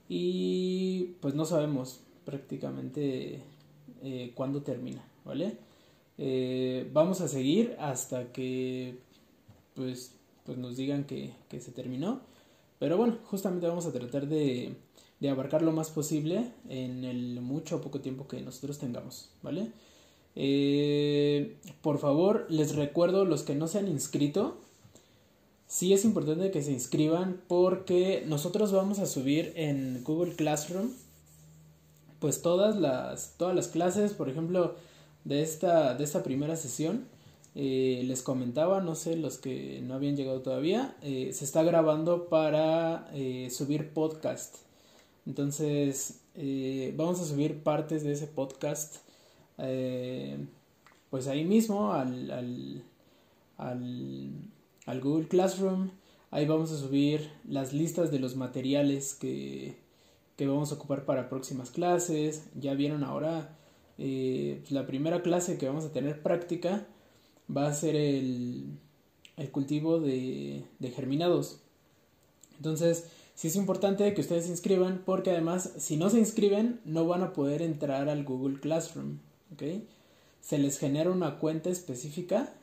y 0.10 1.16
pues 1.22 1.36
no 1.36 1.46
sabemos 1.46 2.02
prácticamente 2.26 3.42
cuándo 4.36 4.62
termina, 4.62 5.04
¿vale? 5.26 5.58
Eh, 6.18 6.90
vamos 6.94 7.22
a 7.22 7.28
seguir 7.28 7.76
hasta 7.80 8.32
que 8.32 8.98
pues, 9.76 10.16
pues 10.48 10.58
nos 10.58 10.78
digan 10.78 11.04
que, 11.04 11.34
se 11.52 11.72
terminó. 11.72 12.22
Pero 12.80 12.98
bueno, 12.98 13.18
justamente 13.26 13.68
vamos 13.68 13.86
a 13.86 13.92
tratar 13.92 14.28
de, 14.28 14.76
de, 15.20 15.30
abarcar 15.30 15.62
lo 15.62 15.74
más 15.74 15.92
posible 15.92 16.52
en 16.70 17.04
el 17.04 17.42
mucho 17.42 17.76
o 17.76 17.82
poco 17.82 18.00
tiempo 18.00 18.28
que 18.28 18.42
nosotros 18.42 18.80
tengamos, 18.80 19.30
¿vale? 19.44 19.72
Eh, 20.36 21.58
por 21.82 22.00
favor, 22.00 22.46
les 22.50 22.76
recuerdo 22.76 23.26
los 23.26 23.44
que 23.44 23.56
no 23.56 23.68
se 23.68 23.80
han 23.80 23.90
inscrito. 23.90 24.58
Sí 25.68 25.92
es 25.92 26.06
importante 26.06 26.50
que 26.50 26.64
se 26.64 26.72
inscriban 26.72 27.42
porque 27.48 28.24
nosotros 28.26 28.72
vamos 28.72 29.00
a 29.00 29.06
subir 29.06 29.52
en 29.56 30.02
Google 30.06 30.34
Classroom 30.34 30.92
pues 32.20 32.42
todas 32.42 32.78
las, 32.78 33.34
todas 33.38 33.54
las 33.54 33.68
clases, 33.68 34.14
por 34.14 34.30
ejemplo, 34.30 34.76
de 35.26 35.42
esta, 35.42 35.94
de 35.94 36.06
esta 36.06 36.24
primera 36.24 36.56
sesión. 36.56 37.06
Eh, 37.60 38.04
les 38.06 38.22
comentaba, 38.22 38.82
no 38.82 38.94
sé, 38.94 39.16
los 39.16 39.40
que 39.40 39.82
no 39.82 39.96
habían 39.96 40.16
llegado 40.16 40.42
todavía, 40.44 40.96
eh, 41.02 41.32
se 41.34 41.44
está 41.44 41.64
grabando 41.64 42.30
para 42.30 43.10
eh, 43.16 43.50
subir 43.50 43.94
podcast. 43.94 44.58
Entonces, 45.26 46.22
vamos 46.96 47.20
a 47.20 47.26
subir 47.26 47.64
partes 47.64 48.04
de 48.04 48.12
ese 48.14 48.28
podcast, 48.28 48.98
pues 51.10 51.28
ahí 51.28 51.46
mismo, 51.46 51.94
al, 51.94 52.30
al, 52.30 52.84
al, 53.58 54.30
al, 54.86 55.02
Google 55.02 55.28
Classroom. 55.28 55.90
Ahí 56.30 56.46
vamos 56.46 56.72
a 56.72 56.78
subir 56.78 57.32
las 57.50 57.74
listas 57.74 58.12
de 58.12 58.20
los 58.20 58.36
materiales 58.36 59.16
que, 59.16 59.78
que 60.36 60.48
vamos 60.48 60.72
a 60.72 60.76
ocupar 60.76 61.06
para 61.06 61.28
próximas 61.28 61.72
clases. 61.72 62.50
Ya 62.54 62.76
vieron 62.76 63.04
ahora 63.04 63.58
pues, 63.98 64.72
la 64.72 64.86
primera 64.86 65.24
clase 65.24 65.58
que 65.58 65.68
vamos 65.68 65.86
a 65.86 65.92
tener 65.92 66.22
práctica 66.22 66.86
va 67.56 67.68
a 67.68 67.74
ser 67.74 67.96
el, 67.96 68.66
el 69.38 69.52
cultivo 69.52 70.00
de, 70.00 70.64
de 70.80 70.92
germinados. 70.92 71.60
Entonces, 72.58 73.06
sí 73.36 73.48
es 73.48 73.56
importante 73.56 74.14
que 74.14 74.22
ustedes 74.22 74.46
se 74.46 74.52
inscriban 74.52 75.04
porque 75.06 75.32
además 75.32 75.72
si 75.78 75.98
no 75.98 76.10
se 76.10 76.20
inscriben 76.20 76.80
no 76.86 77.06
van 77.06 77.22
a 77.22 77.34
poder 77.34 77.62
entrar 77.62 78.10
al 78.10 78.24
Google 78.24 78.60
Classroom. 78.60 79.20
Se 80.42 80.58
les 80.58 80.80
genera 80.80 81.12
una 81.12 81.40
cuenta 81.40 81.70
específica 81.70 82.54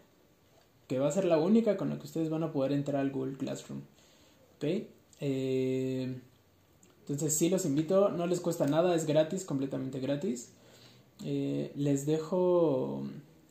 que 0.88 0.98
va 0.98 1.08
a 1.08 1.12
ser 1.12 1.24
la 1.24 1.38
única 1.38 1.76
con 1.76 1.90
la 1.90 1.98
que 1.98 2.06
ustedes 2.06 2.30
van 2.30 2.42
a 2.42 2.52
poder 2.52 2.72
entrar 2.72 3.00
al 3.00 3.10
Google 3.10 3.36
Classroom. 3.36 3.82
Eh, 5.20 6.18
entonces 7.00 7.34
sí 7.34 7.48
los 7.50 7.64
invito, 7.66 8.08
no 8.10 8.26
les 8.26 8.40
cuesta 8.40 8.66
nada, 8.66 8.94
es 8.94 9.06
gratis, 9.06 9.44
completamente 9.44 10.00
gratis. 10.00 10.50
Eh, 11.24 11.70
les 11.76 12.06
dejo 12.06 13.04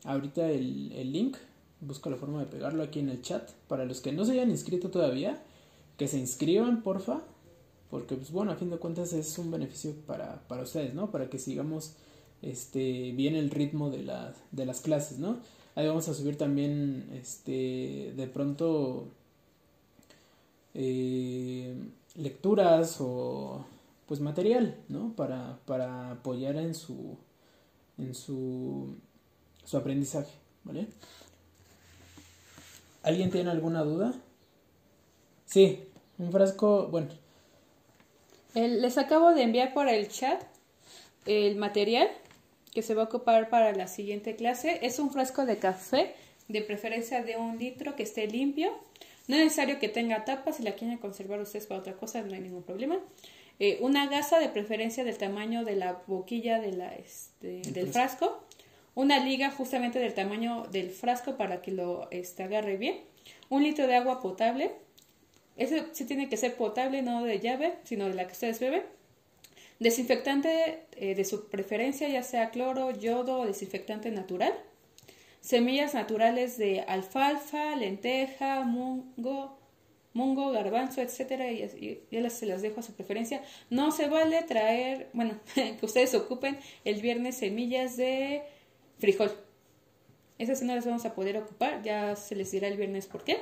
ahorita 0.03 0.49
el, 0.49 1.11
link 1.11 1.37
busco 1.81 2.09
la 2.09 2.17
forma 2.17 2.39
de 2.39 2.45
pegarlo 2.45 2.83
aquí 2.83 2.99
en 2.99 3.09
el 3.09 3.21
chat. 3.21 3.49
Para 3.67 3.85
los 3.85 4.01
que 4.01 4.11
no 4.11 4.25
se 4.25 4.33
hayan 4.33 4.49
inscrito 4.49 4.89
todavía, 4.89 5.41
que 5.97 6.07
se 6.07 6.19
inscriban, 6.19 6.83
porfa. 6.83 7.21
Porque, 7.89 8.15
pues 8.15 8.31
bueno, 8.31 8.51
a 8.51 8.55
fin 8.55 8.69
de 8.69 8.77
cuentas 8.77 9.13
es 9.13 9.37
un 9.37 9.51
beneficio 9.51 9.93
para, 10.07 10.41
para 10.47 10.63
ustedes, 10.63 10.93
¿no? 10.93 11.11
Para 11.11 11.29
que 11.29 11.37
sigamos 11.37 11.93
este, 12.41 13.11
bien 13.11 13.35
el 13.35 13.51
ritmo 13.51 13.89
de, 13.91 14.03
la, 14.03 14.33
de 14.51 14.65
las 14.65 14.81
clases, 14.81 15.19
¿no? 15.19 15.37
Ahí 15.75 15.87
vamos 15.87 16.07
a 16.07 16.13
subir 16.13 16.37
también, 16.37 17.09
este, 17.13 18.13
de 18.15 18.27
pronto, 18.27 19.07
eh, 20.73 21.75
lecturas 22.15 22.97
o, 22.99 23.65
pues, 24.07 24.19
material, 24.19 24.75
¿no? 24.89 25.13
Para, 25.15 25.59
para 25.65 26.11
apoyar 26.11 26.55
en 26.57 26.73
su, 26.73 27.15
en 27.97 28.15
su, 28.15 28.95
su 29.65 29.77
aprendizaje, 29.77 30.31
¿vale? 30.63 30.87
¿Alguien 33.03 33.31
tiene 33.31 33.51
alguna 33.51 33.83
duda? 33.83 34.13
Sí, 35.45 35.83
un 36.17 36.31
frasco, 36.31 36.87
bueno. 36.87 37.09
les 38.55 38.97
acabo 38.97 39.33
de 39.33 39.43
enviar 39.43 39.73
por 39.73 39.87
el 39.87 40.07
chat 40.07 40.41
el 41.25 41.55
material 41.55 42.07
que 42.73 42.81
se 42.81 42.95
va 42.95 43.03
a 43.03 43.05
ocupar 43.05 43.49
para 43.49 43.73
la 43.73 43.87
siguiente 43.87 44.35
clase. 44.35 44.79
Es 44.81 44.99
un 44.99 45.11
frasco 45.11 45.45
de 45.45 45.57
café, 45.57 46.15
de 46.47 46.61
preferencia 46.61 47.23
de 47.23 47.37
un 47.37 47.57
litro 47.57 47.95
que 47.95 48.03
esté 48.03 48.27
limpio. 48.27 48.71
No 49.27 49.35
es 49.35 49.43
necesario 49.43 49.79
que 49.79 49.89
tenga 49.89 50.25
tapa, 50.25 50.51
si 50.51 50.63
la 50.63 50.73
quieren 50.73 50.97
conservar 50.97 51.39
ustedes 51.39 51.67
para 51.67 51.79
otra 51.79 51.93
cosa 51.93 52.21
no 52.21 52.33
hay 52.33 52.41
ningún 52.41 52.63
problema. 52.63 52.99
Eh, 53.59 53.77
una 53.81 54.07
gasa 54.07 54.39
de 54.39 54.49
preferencia 54.49 55.03
del 55.03 55.17
tamaño 55.17 55.63
de 55.63 55.75
la 55.75 56.01
boquilla 56.07 56.59
de 56.59 56.73
la, 56.73 56.93
este, 56.95 57.61
del 57.71 57.87
frasco. 57.87 58.43
Una 58.95 59.19
liga 59.19 59.49
justamente 59.49 59.99
del 59.99 60.13
tamaño 60.13 60.67
del 60.71 60.91
frasco 60.91 61.35
para 61.35 61.61
que 61.61 61.71
lo 61.71 62.07
este, 62.11 62.43
agarre 62.43 62.77
bien. 62.77 63.01
Un 63.49 63.63
litro 63.63 63.87
de 63.87 63.95
agua 63.95 64.21
potable. 64.21 64.71
Ese 65.57 65.85
sí 65.93 66.05
tiene 66.05 66.29
que 66.29 66.37
ser 66.37 66.55
potable, 66.55 67.01
no 67.01 67.23
de 67.23 67.39
llave, 67.39 67.75
sino 67.83 68.07
de 68.07 68.13
la 68.13 68.25
que 68.25 68.33
ustedes 68.33 68.59
beben. 68.59 68.83
Desinfectante 69.79 70.85
eh, 70.95 71.15
de 71.15 71.25
su 71.25 71.49
preferencia, 71.49 72.07
ya 72.07 72.23
sea 72.23 72.51
cloro, 72.51 72.91
yodo 72.91 73.39
o 73.39 73.45
desinfectante 73.45 74.11
natural. 74.11 74.53
Semillas 75.41 75.93
naturales 75.93 76.57
de 76.57 76.81
alfalfa, 76.81 77.75
lenteja, 77.75 78.61
mungo, 78.61 79.57
mungo, 80.13 80.51
garbanzo, 80.51 81.01
etcétera, 81.01 81.51
y, 81.51 82.01
ya 82.11 82.29
se 82.29 82.45
las 82.45 82.61
dejo 82.61 82.79
a 82.79 82.83
su 82.83 82.93
preferencia. 82.93 83.41
No 83.69 83.91
se 83.91 84.07
vale 84.07 84.41
traer, 84.43 85.09
bueno, 85.13 85.39
que 85.55 85.79
ustedes 85.81 86.13
ocupen 86.13 86.59
el 86.85 87.01
viernes 87.01 87.37
semillas 87.37 87.97
de 87.97 88.43
frijol. 89.03 89.33
Esas 90.39 90.61
no 90.61 90.73
las 90.73 90.85
vamos 90.85 91.03
a 91.03 91.13
poder 91.13 91.35
ocupar, 91.35 91.83
ya 91.83 92.15
se 92.15 92.37
les 92.37 92.51
dirá 92.51 92.69
el 92.69 92.77
viernes 92.77 93.05
por 93.05 93.25
qué. 93.25 93.35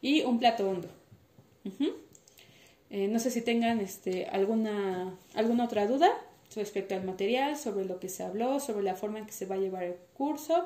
Y 0.00 0.22
un 0.22 0.38
plato 0.38 0.66
hondo. 0.66 0.88
Eh, 2.88 3.06
no 3.06 3.18
sé 3.18 3.30
si 3.30 3.42
tengan 3.42 3.80
este, 3.80 4.24
alguna, 4.28 5.14
alguna 5.34 5.64
otra 5.66 5.86
duda 5.86 6.08
respecto 6.56 6.94
al 6.94 7.04
material, 7.04 7.58
sobre 7.58 7.84
lo 7.84 8.00
que 8.00 8.08
se 8.08 8.22
habló, 8.22 8.60
sobre 8.60 8.82
la 8.82 8.94
forma 8.94 9.18
en 9.18 9.26
que 9.26 9.32
se 9.32 9.44
va 9.44 9.56
a 9.56 9.58
llevar 9.58 9.82
el 9.82 9.96
curso. 10.14 10.64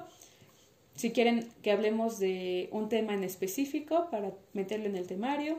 Si 0.95 1.11
quieren 1.11 1.49
que 1.61 1.73
hablemos 1.73 2.21
de 2.21 2.69
un 2.71 2.89
tema 2.89 3.15
en 3.15 3.25
específico 3.25 4.07
para 4.09 4.31
meterlo 4.53 4.87
en 4.87 4.95
el 4.95 5.09
temario. 5.09 5.59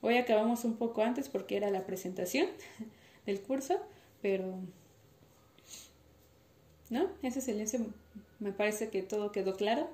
Hoy 0.00 0.16
acabamos 0.16 0.64
un 0.64 0.76
poco 0.76 1.02
antes 1.02 1.28
porque 1.28 1.58
era 1.58 1.70
la 1.70 1.84
presentación 1.84 2.46
del 3.26 3.38
curso, 3.42 3.78
pero 4.22 4.58
¿no? 6.90 7.08
Ese 7.22 7.40
silencio 7.40 7.80
me 8.38 8.52
parece 8.52 8.88
que 8.88 9.02
todo 9.02 9.32
quedó 9.32 9.56
claro. 9.56 9.88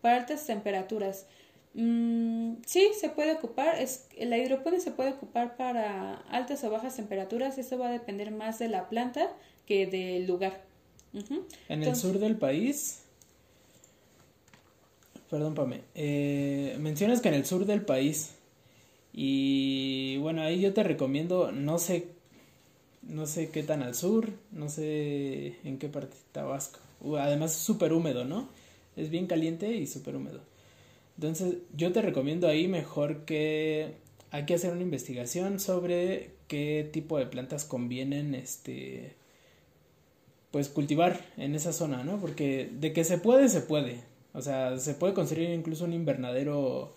Para 0.00 0.16
altas 0.16 0.46
temperaturas. 0.46 1.26
Mm, 1.74 2.54
sí, 2.66 2.90
se 2.98 3.08
puede 3.08 3.32
ocupar. 3.32 3.80
Es, 3.80 4.06
la 4.18 4.36
hidroponía 4.38 4.80
se 4.80 4.90
puede 4.90 5.10
ocupar 5.10 5.56
para 5.56 6.14
altas 6.30 6.64
o 6.64 6.70
bajas 6.70 6.96
temperaturas. 6.96 7.58
Eso 7.58 7.78
va 7.78 7.88
a 7.88 7.92
depender 7.92 8.30
más 8.30 8.58
de 8.58 8.68
la 8.68 8.88
planta 8.88 9.32
que 9.66 9.86
del 9.86 10.26
lugar. 10.26 10.64
En 11.68 11.82
el 11.82 11.94
sur 11.94 12.18
del 12.18 12.36
país. 12.36 13.02
Perdón, 15.30 15.54
Pame. 15.54 15.82
Eh, 15.94 16.76
mencionas 16.80 17.20
que 17.20 17.28
en 17.28 17.34
el 17.34 17.46
sur 17.46 17.64
del 17.64 17.84
país. 17.84 18.34
Y 19.12 20.16
bueno, 20.18 20.42
ahí 20.42 20.60
yo 20.60 20.72
te 20.72 20.82
recomiendo, 20.82 21.52
no 21.52 21.78
sé 21.78 22.08
no 23.02 23.26
sé 23.26 23.50
qué 23.50 23.62
tan 23.62 23.82
al 23.82 23.94
sur, 23.94 24.30
no 24.52 24.68
sé 24.68 25.56
en 25.64 25.78
qué 25.78 25.88
parte 25.88 26.14
de 26.14 26.22
Tabasco. 26.32 26.80
Además 27.18 27.52
es 27.52 27.58
súper 27.58 27.92
húmedo, 27.92 28.24
¿no? 28.24 28.48
Es 28.96 29.10
bien 29.10 29.26
caliente 29.26 29.74
y 29.74 29.86
súper 29.86 30.16
húmedo. 30.16 30.40
Entonces 31.16 31.56
yo 31.76 31.92
te 31.92 32.02
recomiendo 32.02 32.48
ahí 32.48 32.68
mejor 32.68 33.24
que 33.24 33.94
hay 34.30 34.46
que 34.46 34.54
hacer 34.54 34.72
una 34.72 34.82
investigación 34.82 35.60
sobre 35.60 36.30
qué 36.48 36.88
tipo 36.92 37.18
de 37.18 37.26
plantas 37.26 37.64
convienen 37.64 38.34
este 38.34 39.14
pues 40.50 40.68
cultivar 40.68 41.24
en 41.38 41.54
esa 41.54 41.72
zona, 41.72 42.04
¿no? 42.04 42.20
Porque 42.20 42.70
de 42.72 42.92
que 42.92 43.04
se 43.04 43.18
puede, 43.18 43.48
se 43.48 43.62
puede. 43.62 44.00
O 44.34 44.42
sea, 44.42 44.78
se 44.78 44.94
puede 44.94 45.14
construir 45.14 45.50
incluso 45.50 45.84
un 45.84 45.94
invernadero 45.94 46.94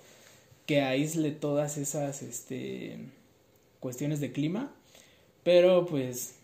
que 0.65 0.81
aísle 0.81 1.31
todas 1.31 1.77
esas 1.77 2.21
este 2.21 2.97
cuestiones 3.79 4.19
de 4.19 4.31
clima 4.31 4.73
pero 5.45 5.85
pues, 5.85 6.35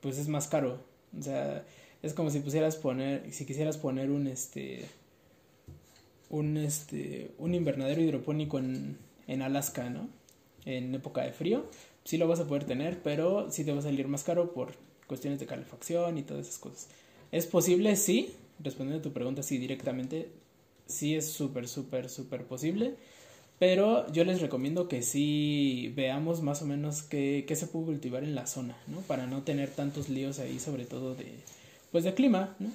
pues 0.00 0.18
es 0.18 0.28
más 0.28 0.48
caro. 0.48 0.80
O 1.18 1.22
sea, 1.22 1.64
es 2.02 2.14
como 2.14 2.30
si 2.30 2.40
pusieras 2.40 2.76
poner, 2.76 3.32
si 3.32 3.46
quisieras 3.46 3.78
poner 3.78 4.10
un 4.10 4.26
este, 4.26 4.84
un 6.30 6.56
este, 6.56 7.30
un 7.38 7.54
invernadero 7.54 8.02
hidropónico 8.02 8.58
en, 8.58 8.98
en 9.28 9.42
Alaska, 9.42 9.88
¿no? 9.88 10.08
En 10.64 10.94
época 10.94 11.22
de 11.22 11.32
frío, 11.32 11.64
sí 12.04 12.18
lo 12.18 12.26
vas 12.26 12.40
a 12.40 12.46
poder 12.48 12.64
tener, 12.64 13.00
pero 13.02 13.50
sí 13.52 13.64
te 13.64 13.72
va 13.72 13.78
a 13.78 13.82
salir 13.82 14.08
más 14.08 14.24
caro 14.24 14.52
por 14.52 14.72
cuestiones 15.06 15.38
de 15.38 15.46
calefacción 15.46 16.18
y 16.18 16.22
todas 16.22 16.48
esas 16.48 16.58
cosas. 16.58 16.88
¿Es 17.30 17.46
posible? 17.46 17.94
Sí. 17.94 18.34
Respondiendo 18.62 18.98
a 19.00 19.02
tu 19.02 19.12
pregunta, 19.12 19.42
sí, 19.44 19.58
directamente. 19.58 20.28
Sí 20.86 21.14
es 21.14 21.30
súper, 21.30 21.68
súper, 21.68 22.08
súper 22.08 22.44
posible. 22.46 22.96
Pero 23.60 24.10
yo 24.10 24.24
les 24.24 24.40
recomiendo 24.40 24.88
que 24.88 25.02
sí 25.02 25.92
veamos 25.94 26.40
más 26.40 26.62
o 26.62 26.64
menos 26.64 27.02
qué, 27.02 27.44
qué 27.46 27.54
se 27.56 27.66
puede 27.66 27.84
cultivar 27.84 28.24
en 28.24 28.34
la 28.34 28.46
zona, 28.46 28.74
¿no? 28.86 29.00
Para 29.02 29.26
no 29.26 29.42
tener 29.42 29.68
tantos 29.68 30.08
líos 30.08 30.38
ahí, 30.38 30.58
sobre 30.58 30.86
todo 30.86 31.14
de, 31.14 31.26
pues 31.92 32.02
de 32.04 32.14
clima, 32.14 32.56
¿no? 32.58 32.70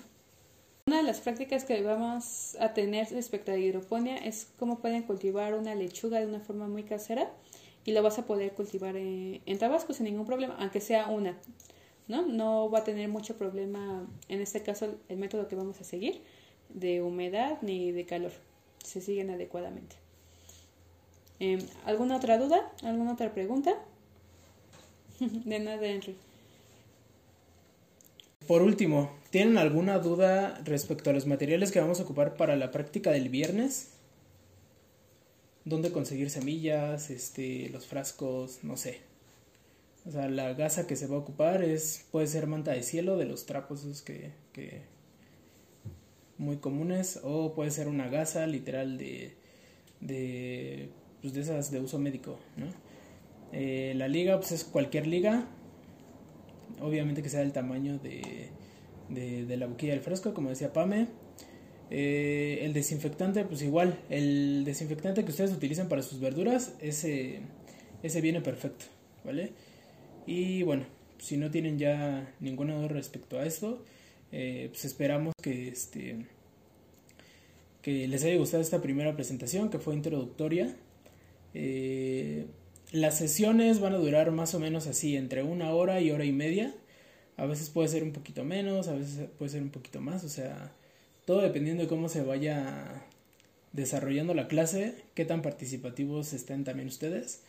Una 0.86 0.98
de 0.98 1.04
las 1.04 1.22
prácticas 1.22 1.66
que 1.66 1.82
vamos 1.82 2.56
a 2.60 2.76
tener 2.76 3.10
respecto 3.10 3.52
a 3.52 3.56
la 3.56 3.62
hidroponía 3.62 4.18
es 4.18 4.48
cómo 4.60 4.78
pueden 4.78 5.02
cultivar 5.02 5.56
una 5.56 5.74
lechuga 5.74 6.20
de 6.20 6.28
una 6.28 6.40
forma 6.40 6.68
muy 6.68 6.84
casera 6.84 7.32
y 7.84 7.92
lo 7.92 8.04
vas 8.04 8.20
a 8.20 8.28
poder 8.28 8.52
cultivar 8.52 8.96
en, 8.96 9.42
en 9.44 9.58
Tabasco 9.58 9.92
sin 9.92 10.04
ningún 10.04 10.28
problema, 10.28 10.56
aunque 10.60 10.82
sea 10.82 11.08
una, 11.08 11.36
¿no? 12.08 12.28
No 12.28 12.70
va 12.70 12.80
a 12.80 12.84
tener 12.84 13.10
mucho 13.10 13.40
problema, 13.40 14.08
en 14.30 14.40
este 14.40 14.62
caso, 14.62 15.00
el 15.10 15.18
método 15.18 15.48
que 15.48 15.56
vamos 15.56 15.82
a 15.82 15.84
seguir, 15.84 16.22
de 16.70 17.02
humedad 17.02 17.58
ni 17.64 17.92
de 17.92 18.06
calor. 18.06 18.34
Se 18.84 19.02
siguen 19.02 19.32
adecuadamente. 19.32 20.05
Em, 21.40 21.60
¿Alguna 21.86 22.18
otra 22.18 22.38
duda? 22.38 22.72
¿Alguna 22.84 23.14
otra 23.14 23.34
pregunta? 23.34 23.74
de 25.20 25.60
nada, 25.60 25.86
Henry. 25.86 26.16
Por 28.48 28.62
último, 28.62 29.12
¿tienen 29.32 29.58
alguna 29.58 29.98
duda 29.98 30.62
respecto 30.64 31.10
a 31.10 31.14
los 31.14 31.26
materiales 31.26 31.72
que 31.72 31.80
vamos 31.80 32.00
a 32.00 32.04
ocupar 32.04 32.38
para 32.38 32.56
la 32.56 32.72
práctica 32.72 33.12
del 33.12 33.30
viernes? 33.30 33.90
¿Dónde 35.64 35.92
conseguir 35.92 36.30
semillas, 36.30 37.10
este, 37.10 37.70
los 37.70 37.88
frascos, 37.88 38.60
no 38.64 38.78
sé? 38.78 39.00
O 40.08 40.12
sea, 40.12 40.30
la 40.30 40.54
gasa 40.54 40.86
que 40.86 40.96
se 40.96 41.08
va 41.08 41.16
a 41.16 41.20
ocupar 41.20 41.64
es 41.64 42.06
puede 42.12 42.28
ser 42.28 42.46
manta 42.46 42.72
de 42.72 42.84
cielo 42.84 43.18
de 43.18 43.26
los 43.26 43.48
trapos 43.48 44.04
que, 44.04 44.32
que 44.54 44.84
muy 46.38 46.58
comunes 46.58 47.20
o 47.24 47.56
puede 47.56 47.72
ser 47.72 47.88
una 47.88 48.10
gasa 48.10 48.46
literal 48.46 49.00
de, 49.00 49.34
de 50.02 50.90
pues, 51.26 51.34
de 51.34 51.42
esas 51.42 51.72
de 51.72 51.80
uso 51.80 51.98
médico, 51.98 52.38
¿no? 52.56 52.68
Eh, 53.52 53.94
la 53.96 54.08
liga, 54.08 54.38
pues 54.38 54.52
es 54.52 54.64
cualquier 54.64 55.08
liga, 55.08 55.48
obviamente 56.80 57.24
que 57.24 57.30
sea 57.30 57.40
del 57.40 57.52
tamaño 57.52 57.98
de, 57.98 58.50
de, 59.10 59.58
la 59.58 59.66
boquilla 59.66 59.94
del 59.94 60.04
frasco, 60.04 60.36
como 60.36 60.50
decía 60.50 60.72
Pame. 60.72 61.08
Eh, 61.90 62.60
el 62.62 62.74
desinfectante, 62.74 63.44
pues 63.44 63.64
igual, 63.64 63.98
el 64.12 64.66
desinfectante 64.66 65.24
que 65.26 65.32
ustedes 65.32 65.52
utilizan 65.52 65.90
para 65.90 66.04
sus 66.04 66.20
verduras, 66.20 66.76
ese, 66.80 67.40
ese 68.04 68.22
viene 68.22 68.42
perfecto, 68.42 68.86
¿vale? 69.24 69.54
Y 70.28 70.62
bueno, 70.62 70.86
si 71.18 71.38
no 71.38 71.50
tienen 71.50 71.80
ya 71.80 72.36
ninguna 72.40 72.76
duda 72.76 72.90
respecto 72.90 73.40
a 73.40 73.48
esto, 73.48 73.84
eh, 74.32 74.68
pues 74.70 74.86
esperamos 74.86 75.34
que, 75.42 75.70
este, 75.70 76.28
que 77.82 78.08
les 78.08 78.24
haya 78.24 78.38
gustado 78.38 78.62
esta 78.62 78.80
primera 78.80 79.16
presentación, 79.16 79.72
que 79.72 79.80
fue 79.80 79.96
introductoria. 79.96 80.76
Eh, 81.56 82.48
las 82.92 83.18
sesiones 83.18 83.80
van 83.80 83.94
a 83.94 83.98
durar 83.98 84.32
más 84.32 84.54
o 84.54 84.60
menos 84.60 84.88
así, 84.88 85.16
entre 85.16 85.42
una 85.42 85.74
hora 85.74 86.02
y 86.02 86.12
hora 86.12 86.26
y 86.26 86.34
media, 86.34 86.76
A 87.38 87.46
veces 87.46 87.70
puede 87.70 87.90
ser 87.90 88.04
un 88.04 88.14
poquito 88.14 88.44
menos, 88.46 88.88
a 88.88 88.94
veces 88.94 89.28
puede 89.38 89.52
ser 89.52 89.62
un 89.62 89.70
poquito 89.70 90.00
más, 90.02 90.24
o 90.24 90.30
sea, 90.30 90.72
todo 91.26 91.42
dependiendo 91.42 91.84
de 91.84 91.90
cómo 91.90 92.08
se 92.10 92.24
vaya 92.24 93.04
desarrollando 93.74 94.34
la 94.34 94.48
clase, 94.48 94.96
qué 95.16 95.26
tan 95.26 95.42
participativos 95.42 96.34
estén 96.34 96.64
también 96.64 96.88
ustedes, 96.88 97.42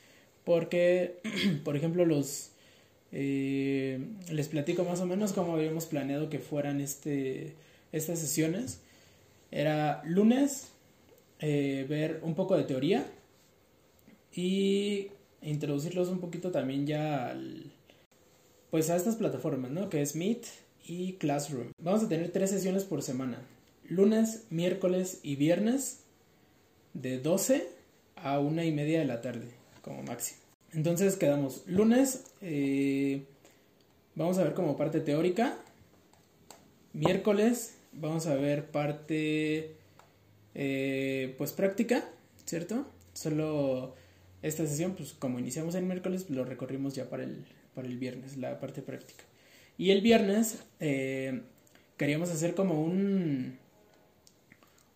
porque, 0.45 1.21
por 1.65 1.77
ejemplo, 1.77 2.05
los... 2.05 2.51
Eh, 3.13 4.01
les 4.31 4.49
platico 4.49 4.85
más 4.85 5.01
o 5.01 5.07
menos 5.07 5.33
cómo 5.33 5.55
habíamos 5.55 5.87
planeado 5.87 6.29
que 6.31 6.41
fueran 6.41 6.81
este, 6.81 7.55
estas 7.93 8.19
sesiones. 8.19 8.81
Era 9.53 10.03
lunes, 10.05 10.69
eh, 11.41 11.87
ver 11.89 12.21
un 12.23 12.35
poco 12.35 12.57
de 12.57 12.65
teoría 12.65 13.07
y 14.35 15.09
introducirlos 15.43 16.09
un 16.09 16.21
poquito 16.21 16.51
también 16.51 16.87
ya 16.87 17.29
al, 17.29 17.73
pues 18.71 18.91
a 18.91 18.97
estas 18.97 19.17
plataformas, 19.17 19.71
¿no? 19.71 19.89
Que 19.89 20.03
es 20.03 20.17
Meet 20.17 20.47
y 20.87 21.15
Classroom. 21.15 21.69
Vamos 21.79 22.05
a 22.05 22.09
tener 22.09 22.31
tres 22.31 22.51
sesiones 22.51 22.85
por 22.85 23.03
semana. 23.03 23.41
Lunes, 23.89 24.47
miércoles 24.51 25.21
y 25.23 25.37
viernes 25.37 26.01
de 26.95 27.19
12 27.19 27.69
a 28.17 28.39
una 28.39 28.65
y 28.65 28.73
media 28.73 28.99
de 28.99 29.05
la 29.05 29.21
tarde, 29.21 29.49
como 29.83 30.03
máximo. 30.03 30.41
Entonces 30.73 31.17
quedamos 31.17 31.63
lunes, 31.67 32.25
eh, 32.41 33.25
vamos 34.15 34.39
a 34.39 34.45
ver 34.45 34.55
como 34.55 34.77
parte 34.77 35.01
teórica. 35.01 35.57
Miércoles 36.93 37.77
vamos 37.93 38.27
a 38.27 38.35
ver 38.35 38.71
parte, 38.71 39.77
eh, 40.55 41.35
pues 41.39 41.53
práctica, 41.53 42.09
¿cierto? 42.45 42.85
Solo 43.13 43.95
esta 44.47 44.67
sesión, 44.67 44.95
pues 44.95 45.13
como 45.13 45.39
iniciamos 45.39 45.75
el 45.75 45.85
miércoles, 45.85 46.31
lo 46.31 46.45
recorrimos 46.45 46.95
ya 46.95 47.09
para 47.09 47.25
el, 47.25 47.45
para 47.75 47.89
el 47.89 47.99
viernes, 47.99 48.37
la 48.37 48.61
parte 48.61 48.83
práctica. 48.83 49.25
Y 49.79 49.91
el 49.91 50.01
viernes 50.01 50.65
eh, 50.81 51.43
queríamos 51.97 52.31
hacer 52.31 52.55
como 52.55 52.83
un 52.83 53.59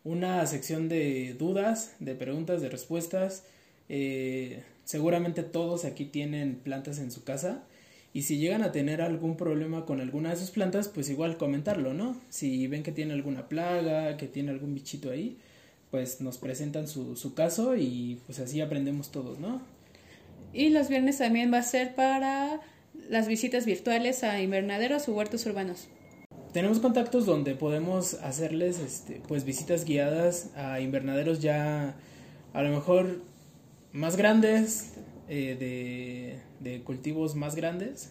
una 0.04 0.46
sección 0.46 0.88
de 0.88 1.34
dudas, 1.38 1.94
de 1.98 2.14
preguntas, 2.14 2.62
de 2.62 2.68
respuestas. 2.68 3.44
Eh, 3.88 4.62
seguramente 4.84 5.42
todos 5.42 5.84
aquí 5.84 6.04
tienen 6.06 6.56
plantas 6.56 6.98
en 6.98 7.10
su 7.10 7.24
casa. 7.24 7.64
Y 8.12 8.22
si 8.22 8.38
llegan 8.38 8.62
a 8.62 8.72
tener 8.72 9.02
algún 9.02 9.36
problema 9.36 9.86
con 9.86 10.00
alguna 10.00 10.30
de 10.30 10.36
sus 10.36 10.50
plantas, 10.50 10.88
pues 10.88 11.08
igual 11.10 11.36
comentarlo, 11.36 11.94
¿no? 11.94 12.20
Si 12.28 12.66
ven 12.66 12.82
que 12.82 12.90
tiene 12.90 13.12
alguna 13.12 13.48
plaga, 13.48 14.16
que 14.16 14.26
tiene 14.26 14.50
algún 14.50 14.74
bichito 14.74 15.10
ahí, 15.10 15.38
pues 15.90 16.20
nos 16.20 16.38
presentan 16.38 16.88
su, 16.88 17.16
su 17.16 17.34
caso 17.34 17.76
y 17.76 18.20
pues 18.26 18.38
así 18.38 18.60
aprendemos 18.60 19.10
todos, 19.10 19.38
¿no? 19.38 19.60
Y 20.52 20.70
los 20.70 20.88
viernes 20.88 21.18
también 21.18 21.52
va 21.52 21.58
a 21.58 21.62
ser 21.62 21.94
para 21.94 22.60
las 23.08 23.28
visitas 23.28 23.66
virtuales 23.66 24.24
a 24.24 24.40
invernaderos 24.40 25.08
o 25.08 25.14
huertos 25.14 25.46
urbanos. 25.46 25.88
Tenemos 26.52 26.80
contactos 26.80 27.26
donde 27.26 27.54
podemos 27.54 28.14
hacerles 28.14 28.80
este, 28.80 29.20
pues 29.28 29.44
visitas 29.44 29.84
guiadas 29.84 30.50
a 30.56 30.80
invernaderos 30.80 31.40
ya 31.40 31.94
a 32.52 32.62
lo 32.62 32.70
mejor 32.70 33.20
más 33.92 34.16
grandes, 34.16 34.94
eh, 35.28 35.56
de, 35.58 36.70
de 36.70 36.82
cultivos 36.82 37.36
más 37.36 37.54
grandes, 37.54 38.10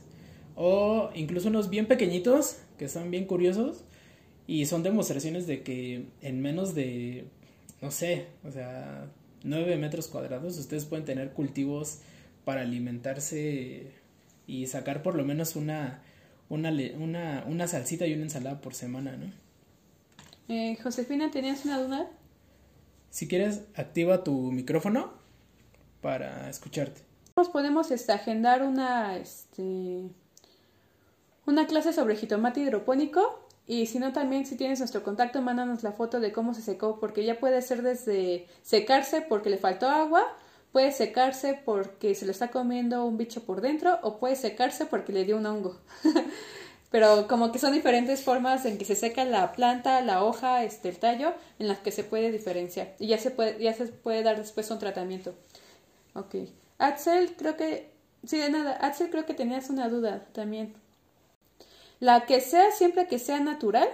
o 0.55 1.09
incluso 1.15 1.49
unos 1.49 1.69
bien 1.69 1.85
pequeñitos 1.85 2.57
que 2.77 2.87
son 2.87 3.11
bien 3.11 3.25
curiosos 3.25 3.83
y 4.47 4.65
son 4.65 4.83
demostraciones 4.83 5.45
de 5.45 5.61
que 5.61 6.05
en 6.21 6.41
menos 6.41 6.75
de 6.75 7.25
no 7.81 7.91
sé, 7.91 8.27
o 8.45 8.51
sea, 8.51 9.07
9 9.43 9.77
metros 9.77 10.07
cuadrados, 10.07 10.57
ustedes 10.57 10.85
pueden 10.85 11.05
tener 11.05 11.31
cultivos 11.31 11.99
para 12.45 12.61
alimentarse 12.61 13.91
y 14.47 14.67
sacar 14.67 15.03
por 15.03 15.15
lo 15.15 15.23
menos 15.23 15.55
una, 15.55 16.01
una, 16.49 16.71
una, 16.97 17.43
una 17.47 17.67
salsita 17.67 18.07
y 18.07 18.13
una 18.13 18.23
ensalada 18.23 18.61
por 18.61 18.73
semana, 18.73 19.15
¿no? 19.15 19.31
Eh, 20.49 20.77
Josefina, 20.81 21.29
¿tenías 21.29 21.63
una 21.65 21.79
duda? 21.79 22.09
Si 23.11 23.27
quieres, 23.27 23.63
activa 23.75 24.23
tu 24.23 24.51
micrófono 24.51 25.13
para 26.01 26.49
escucharte. 26.49 27.01
Podemos 27.53 27.91
este, 27.91 28.11
agendar 28.11 28.63
una, 28.63 29.15
este, 29.17 30.09
una 31.45 31.67
clase 31.67 31.93
sobre 31.93 32.15
jitomate 32.15 32.59
hidropónico 32.59 33.38
y 33.69 33.85
si 33.85 33.99
no, 33.99 34.13
también 34.13 34.47
si 34.47 34.55
tienes 34.55 34.79
nuestro 34.79 35.03
contacto, 35.03 35.43
mándanos 35.43 35.83
la 35.83 35.91
foto 35.91 36.19
de 36.19 36.31
cómo 36.31 36.55
se 36.55 36.63
secó, 36.63 36.99
porque 36.99 37.23
ya 37.23 37.39
puede 37.39 37.61
ser 37.61 37.83
desde 37.83 38.47
secarse 38.63 39.21
porque 39.21 39.51
le 39.51 39.59
faltó 39.59 39.87
agua, 39.87 40.25
puede 40.71 40.91
secarse 40.91 41.53
porque 41.53 42.15
se 42.15 42.25
lo 42.25 42.31
está 42.31 42.49
comiendo 42.49 43.05
un 43.05 43.17
bicho 43.17 43.43
por 43.43 43.61
dentro, 43.61 43.99
o 44.01 44.17
puede 44.17 44.35
secarse 44.35 44.87
porque 44.87 45.13
le 45.13 45.23
dio 45.23 45.37
un 45.37 45.45
hongo. 45.45 45.77
Pero 46.89 47.27
como 47.27 47.51
que 47.51 47.59
son 47.59 47.71
diferentes 47.71 48.23
formas 48.23 48.65
en 48.65 48.79
que 48.79 48.85
se 48.85 48.95
seca 48.95 49.23
la 49.23 49.51
planta, 49.51 50.01
la 50.01 50.23
hoja, 50.23 50.63
este, 50.63 50.89
el 50.89 50.97
tallo, 50.97 51.35
en 51.59 51.67
las 51.67 51.77
que 51.77 51.91
se 51.91 52.03
puede 52.03 52.31
diferenciar. 52.31 52.95
Y 52.97 53.05
ya 53.05 53.19
se 53.19 53.29
puede, 53.29 53.61
ya 53.61 53.75
se 53.75 53.85
puede 53.85 54.23
dar 54.23 54.37
después 54.37 54.71
un 54.71 54.79
tratamiento. 54.79 55.35
Ok. 56.15 56.37
Axel, 56.79 57.35
creo 57.37 57.55
que... 57.55 57.91
Sí, 58.25 58.39
de 58.39 58.49
nada. 58.49 58.77
Axel, 58.81 59.11
creo 59.11 59.27
que 59.27 59.35
tenías 59.35 59.69
una 59.69 59.89
duda 59.89 60.25
también. 60.33 60.73
La 61.99 62.25
que 62.25 62.41
sea 62.41 62.71
siempre 62.71 63.07
que 63.07 63.19
sea 63.19 63.39
natural, 63.39 63.87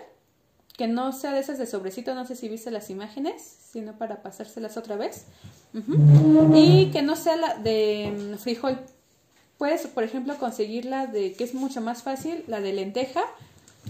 que 0.77 0.87
no 0.87 1.11
sea 1.11 1.33
de 1.33 1.39
esas 1.39 1.57
de 1.57 1.65
sobrecito, 1.65 2.13
no 2.15 2.25
sé 2.25 2.35
si 2.35 2.49
viste 2.49 2.69
las 2.69 2.89
imágenes, 2.89 3.41
sino 3.71 3.97
para 3.97 4.21
pasárselas 4.21 4.77
otra 4.77 4.95
vez. 4.95 5.25
Y 6.53 6.91
que 6.91 7.01
no 7.01 7.15
sea 7.15 7.35
la 7.35 7.55
de 7.55 8.13
mm, 8.15 8.37
frijol. 8.37 8.79
Puedes, 9.57 9.87
por 9.87 10.03
ejemplo, 10.03 10.37
conseguirla 10.37 11.07
de, 11.07 11.33
que 11.33 11.43
es 11.43 11.53
mucho 11.53 11.81
más 11.81 12.03
fácil, 12.03 12.43
la 12.47 12.59
de 12.59 12.73
lenteja, 12.73 13.23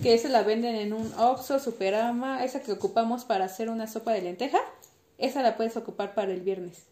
que 0.02 0.14
esa 0.14 0.30
la 0.30 0.44
venden 0.44 0.76
en 0.76 0.94
un 0.94 1.12
Oxxo, 1.18 1.60
Superama, 1.60 2.44
esa 2.44 2.62
que 2.62 2.72
ocupamos 2.72 3.26
para 3.26 3.46
hacer 3.46 3.70
una 3.70 3.88
sopa 3.88 4.12
de 4.14 4.22
lenteja, 4.22 4.60
esa 5.18 5.42
la 5.42 5.58
puedes 5.58 5.76
ocupar 5.78 6.14
para 6.14 6.32
el 6.32 6.42
viernes. 6.42 6.84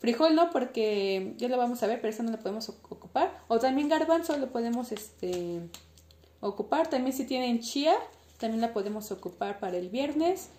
Frijol 0.00 0.34
no, 0.34 0.50
porque 0.50 1.34
ya 1.36 1.46
lo 1.48 1.56
vamos 1.56 1.80
a 1.82 1.86
ver, 1.86 2.00
pero 2.00 2.12
esa 2.12 2.24
no 2.24 2.32
la 2.32 2.38
podemos 2.38 2.68
ocupar. 2.68 3.38
O 3.46 3.60
también 3.60 3.88
garbanzo 3.88 4.36
lo 4.36 4.50
podemos, 4.50 4.90
este, 4.90 5.60
ocupar. 6.42 6.90
También 6.90 7.16
si 7.16 7.24
tienen 7.24 7.60
chía, 7.60 7.94
también 8.38 8.60
la 8.60 8.74
podemos 8.74 9.10
ocupar 9.10 9.58
para 9.58 9.78
el 9.78 9.88
viernes. 9.88 10.50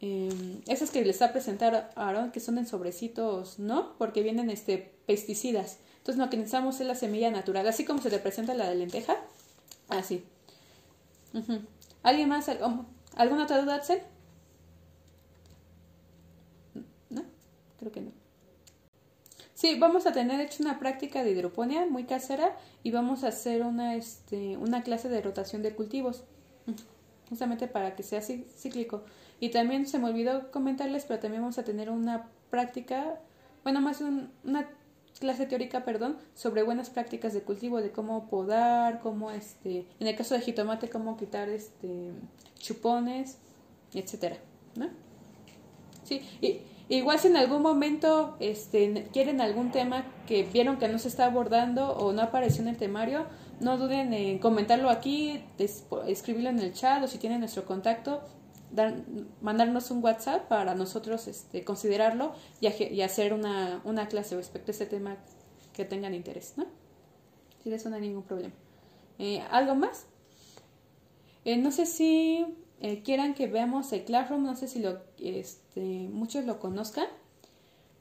Eh, 0.00 0.60
esas 0.66 0.90
que 0.90 1.04
les 1.04 1.22
va 1.22 1.26
a 1.26 1.32
presentar 1.32 1.92
a 1.94 2.08
Aaron, 2.08 2.32
que 2.32 2.40
son 2.40 2.58
en 2.58 2.66
sobrecitos, 2.66 3.60
¿no? 3.60 3.96
Porque 3.98 4.22
vienen 4.22 4.50
este, 4.50 4.92
pesticidas. 5.06 5.78
Entonces 5.98 6.18
lo 6.18 6.28
que 6.28 6.36
necesitamos 6.36 6.80
es 6.80 6.86
la 6.88 6.96
semilla 6.96 7.30
natural, 7.30 7.68
así 7.68 7.84
como 7.84 8.02
se 8.02 8.10
le 8.10 8.18
presenta 8.18 8.54
la 8.54 8.68
de 8.68 8.74
lenteja. 8.74 9.16
Así. 9.88 10.24
¿Alguien 12.02 12.28
más? 12.28 12.48
¿Alguna 13.14 13.44
otra 13.44 13.62
duda, 13.62 13.76
Axel? 13.76 14.02
¿No? 17.10 17.22
Creo 17.78 17.92
que 17.92 18.00
no. 18.00 18.21
Sí, 19.62 19.78
vamos 19.78 20.06
a 20.06 20.12
tener 20.12 20.40
hecho 20.40 20.60
una 20.64 20.80
práctica 20.80 21.22
de 21.22 21.30
hidroponía 21.30 21.86
muy 21.86 22.02
casera 22.02 22.56
y 22.82 22.90
vamos 22.90 23.22
a 23.22 23.28
hacer 23.28 23.62
una, 23.62 23.94
este, 23.94 24.56
una 24.56 24.82
clase 24.82 25.08
de 25.08 25.22
rotación 25.22 25.62
de 25.62 25.72
cultivos, 25.72 26.24
justamente 27.28 27.68
para 27.68 27.94
que 27.94 28.02
sea 28.02 28.20
cíclico. 28.22 29.04
Y 29.38 29.50
también 29.50 29.86
se 29.86 30.00
me 30.00 30.06
olvidó 30.06 30.50
comentarles, 30.50 31.04
pero 31.04 31.20
también 31.20 31.42
vamos 31.42 31.58
a 31.58 31.62
tener 31.62 31.90
una 31.90 32.28
práctica, 32.50 33.20
bueno, 33.62 33.80
más 33.80 34.00
una 34.00 34.68
clase 35.20 35.46
teórica, 35.46 35.84
perdón, 35.84 36.16
sobre 36.34 36.64
buenas 36.64 36.90
prácticas 36.90 37.32
de 37.32 37.42
cultivo, 37.42 37.80
de 37.80 37.92
cómo 37.92 38.28
podar, 38.28 38.98
cómo, 38.98 39.30
este, 39.30 39.86
en 40.00 40.08
el 40.08 40.16
caso 40.16 40.34
de 40.34 40.40
jitomate, 40.40 40.90
cómo 40.90 41.16
quitar, 41.16 41.48
este, 41.48 42.10
chupones, 42.58 43.38
etcétera, 43.94 44.38
¿no? 44.74 44.88
Sí, 46.02 46.20
Igual 46.88 47.18
si 47.18 47.28
en 47.28 47.36
algún 47.36 47.62
momento 47.62 48.36
este, 48.40 49.08
quieren 49.12 49.40
algún 49.40 49.70
tema 49.70 50.04
que 50.26 50.42
vieron 50.42 50.78
que 50.78 50.88
no 50.88 50.98
se 50.98 51.08
está 51.08 51.26
abordando 51.26 51.92
o 51.92 52.12
no 52.12 52.22
apareció 52.22 52.62
en 52.62 52.68
el 52.68 52.76
temario, 52.76 53.26
no 53.60 53.78
duden 53.78 54.12
en 54.12 54.38
comentarlo 54.38 54.90
aquí, 54.90 55.42
escribirlo 56.06 56.50
en 56.50 56.58
el 56.58 56.72
chat 56.72 57.02
o 57.02 57.08
si 57.08 57.18
tienen 57.18 57.40
nuestro 57.40 57.64
contacto, 57.64 58.20
dar, 58.72 58.94
mandarnos 59.40 59.90
un 59.90 60.02
WhatsApp 60.02 60.48
para 60.48 60.74
nosotros 60.74 61.28
este, 61.28 61.64
considerarlo 61.64 62.32
y, 62.60 63.00
hacer 63.00 63.32
una, 63.32 63.80
una, 63.84 64.08
clase 64.08 64.36
respecto 64.36 64.72
a 64.72 64.74
ese 64.74 64.86
tema 64.86 65.16
que 65.72 65.84
tengan 65.84 66.14
interés, 66.14 66.54
¿no? 66.56 66.66
Si 67.62 67.72
eso 67.72 67.88
no 67.88 67.96
hay 67.96 68.02
ningún 68.02 68.24
problema. 68.24 68.54
Eh, 69.18 69.40
¿Algo 69.50 69.76
más? 69.76 70.06
Eh, 71.44 71.56
no 71.56 71.70
sé 71.70 71.86
si 71.86 72.44
eh, 72.84 73.00
quieran 73.04 73.34
que 73.34 73.46
veamos 73.46 73.92
el 73.92 74.02
Classroom, 74.02 74.42
no 74.42 74.56
sé 74.56 74.66
si 74.66 74.80
lo, 74.80 74.98
este, 75.18 75.80
muchos 75.80 76.44
lo 76.46 76.58
conozcan, 76.58 77.06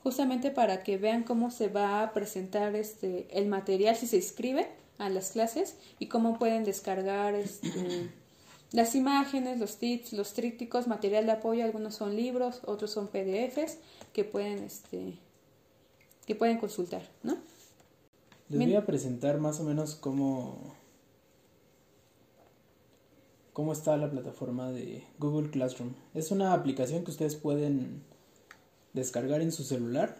justamente 0.02 0.50
para 0.50 0.82
que 0.82 0.98
vean 0.98 1.24
cómo 1.24 1.52
se 1.52 1.68
va 1.68 2.02
a 2.02 2.14
presentar 2.14 2.76
este, 2.76 3.28
el 3.30 3.48
material 3.48 3.96
si 3.96 4.08
se 4.08 4.16
inscribe 4.16 4.68
a 4.98 5.10
las 5.10 5.34
clases 5.34 5.76
y 6.00 6.08
cómo 6.08 6.40
pueden 6.40 6.64
descargar 6.64 7.36
este, 7.36 8.10
las 8.72 8.96
imágenes, 8.96 9.60
los 9.60 9.78
tips, 9.78 10.14
los 10.14 10.34
trípticos, 10.34 10.88
material 10.88 11.28
de 11.28 11.34
apoyo, 11.34 11.64
algunos 11.64 11.94
son 11.94 12.16
libros, 12.16 12.62
otros 12.66 12.90
son 12.90 13.08
PDFs 13.08 13.78
que 14.14 14.24
pueden, 14.24 14.64
este, 14.64 15.20
que 16.26 16.34
pueden 16.34 16.58
consultar, 16.58 17.08
¿no? 17.22 17.38
Les 18.50 18.68
voy 18.68 18.76
a 18.76 18.86
presentar 18.88 19.40
más 19.40 19.60
o 19.60 19.64
menos 19.64 19.94
cómo, 19.94 20.74
cómo 23.54 23.74
está 23.74 23.98
la 23.98 24.10
plataforma 24.10 24.72
de 24.72 25.04
Google 25.20 25.50
Classroom. 25.50 25.94
Es 26.14 26.32
una 26.32 26.54
aplicación 26.54 27.04
que 27.04 27.12
ustedes 27.12 27.36
pueden 27.36 28.04
descargar 28.94 29.42
en 29.42 29.52
su 29.52 29.64
celular, 29.64 30.18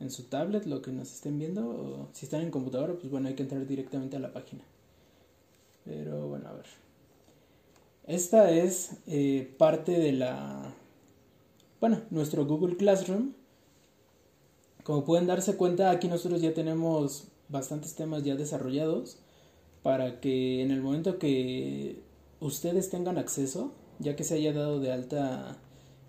en 0.00 0.10
su 0.10 0.24
tablet, 0.24 0.66
lo 0.66 0.82
que 0.82 0.92
nos 0.92 1.12
estén 1.12 1.38
viendo, 1.38 1.68
o 1.68 2.08
si 2.12 2.26
están 2.26 2.42
en 2.42 2.50
computadora, 2.50 2.94
pues 2.94 3.10
bueno, 3.10 3.28
hay 3.28 3.34
que 3.34 3.42
entrar 3.42 3.66
directamente 3.66 4.16
a 4.16 4.20
la 4.20 4.32
página. 4.32 4.62
Pero 5.84 6.28
bueno, 6.28 6.48
a 6.48 6.52
ver. 6.52 6.66
Esta 8.06 8.50
es 8.50 8.92
eh, 9.06 9.54
parte 9.58 9.92
de 9.92 10.12
la, 10.12 10.74
bueno, 11.80 12.02
nuestro 12.10 12.46
Google 12.46 12.76
Classroom. 12.76 13.32
Como 14.82 15.04
pueden 15.04 15.26
darse 15.26 15.56
cuenta, 15.56 15.90
aquí 15.90 16.08
nosotros 16.08 16.40
ya 16.40 16.54
tenemos 16.54 17.28
bastantes 17.48 17.94
temas 17.94 18.24
ya 18.24 18.36
desarrollados 18.36 19.18
para 19.82 20.20
que 20.20 20.62
en 20.62 20.70
el 20.70 20.82
momento 20.82 21.18
que 21.18 22.02
ustedes 22.40 22.90
tengan 22.90 23.18
acceso, 23.18 23.72
ya 23.98 24.16
que 24.16 24.24
se 24.24 24.34
haya 24.34 24.52
dado 24.52 24.80
de 24.80 24.92
alta 24.92 25.56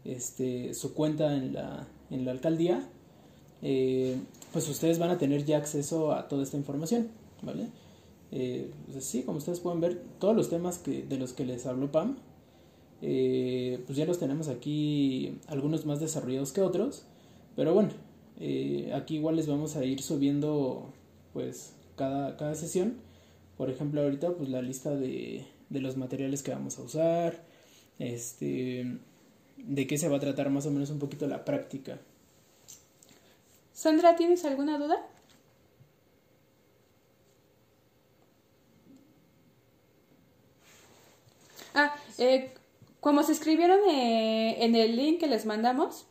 este, 0.06 0.74
su 0.74 0.94
cuenta 0.94 1.36
en 1.36 1.54
la, 1.54 1.88
en 2.10 2.26
la 2.26 2.32
alcaldía, 2.32 2.88
eh, 3.62 4.18
pues 4.54 4.68
ustedes 4.70 5.00
van 5.00 5.10
a 5.10 5.18
tener 5.18 5.46
ya 5.46 5.58
acceso 5.58 6.12
a 6.12 6.28
toda 6.28 6.44
esta 6.44 6.58
información, 6.58 7.10
¿vale? 7.42 7.68
Eh, 8.32 8.72
sí, 9.00 9.24
como 9.24 9.40
ustedes 9.40 9.60
pueden 9.60 9.82
ver, 9.82 10.02
todos 10.20 10.36
los 10.36 10.50
temas 10.50 10.78
que, 10.78 11.04
de 11.04 11.18
los 11.18 11.34
que 11.34 11.46
les 11.46 11.66
habló 11.66 11.92
Pam, 11.92 12.18
eh, 13.02 13.82
pues 13.86 13.98
ya 13.98 14.06
los 14.06 14.20
tenemos 14.20 14.48
aquí, 14.48 15.40
algunos 15.48 15.86
más 15.86 16.00
desarrollados 16.00 16.52
que 16.52 16.62
otros, 16.62 17.04
pero 17.56 17.74
bueno, 17.74 17.90
aquí 18.94 19.16
igual 19.16 19.36
les 19.36 19.48
vamos 19.48 19.76
a 19.76 19.84
ir 19.84 20.02
subiendo 20.02 20.94
pues 21.34 21.74
cada, 21.98 22.38
cada 22.38 22.56
sesión 22.56 22.96
por 23.60 23.70
ejemplo, 23.70 24.02
ahorita 24.02 24.32
pues 24.36 24.48
la 24.48 24.62
lista 24.62 24.96
de, 24.96 25.46
de 25.68 25.82
los 25.82 25.98
materiales 25.98 26.44
que 26.44 26.52
vamos 26.52 26.80
a 26.80 26.82
usar, 26.82 27.44
este, 28.00 29.00
de 29.58 29.86
qué 29.86 29.98
se 29.98 30.08
va 30.08 30.16
a 30.16 30.22
tratar 30.22 30.50
más 30.50 30.66
o 30.66 30.72
menos 30.72 30.92
un 30.92 31.00
poquito 31.00 31.28
la 31.28 31.44
práctica. 31.44 32.00
Sandra, 33.74 34.16
¿tienes 34.16 34.46
alguna 34.46 34.78
duda? 34.78 35.06
Ah, 41.74 41.94
eh, 42.18 42.54
como 43.02 43.24
se 43.24 43.34
escribieron 43.34 43.80
eh, 43.90 44.64
en 44.64 44.74
el 44.76 44.96
link 44.96 45.20
que 45.20 45.28
les 45.28 45.46
mandamos, 45.46 46.08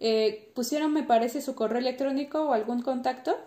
eh, 0.00 0.50
pusieron, 0.54 0.92
me 0.92 1.02
parece, 1.02 1.40
su 1.40 1.54
correo 1.54 1.78
electrónico 1.78 2.42
o 2.42 2.52
algún 2.52 2.82
contacto 2.82 3.38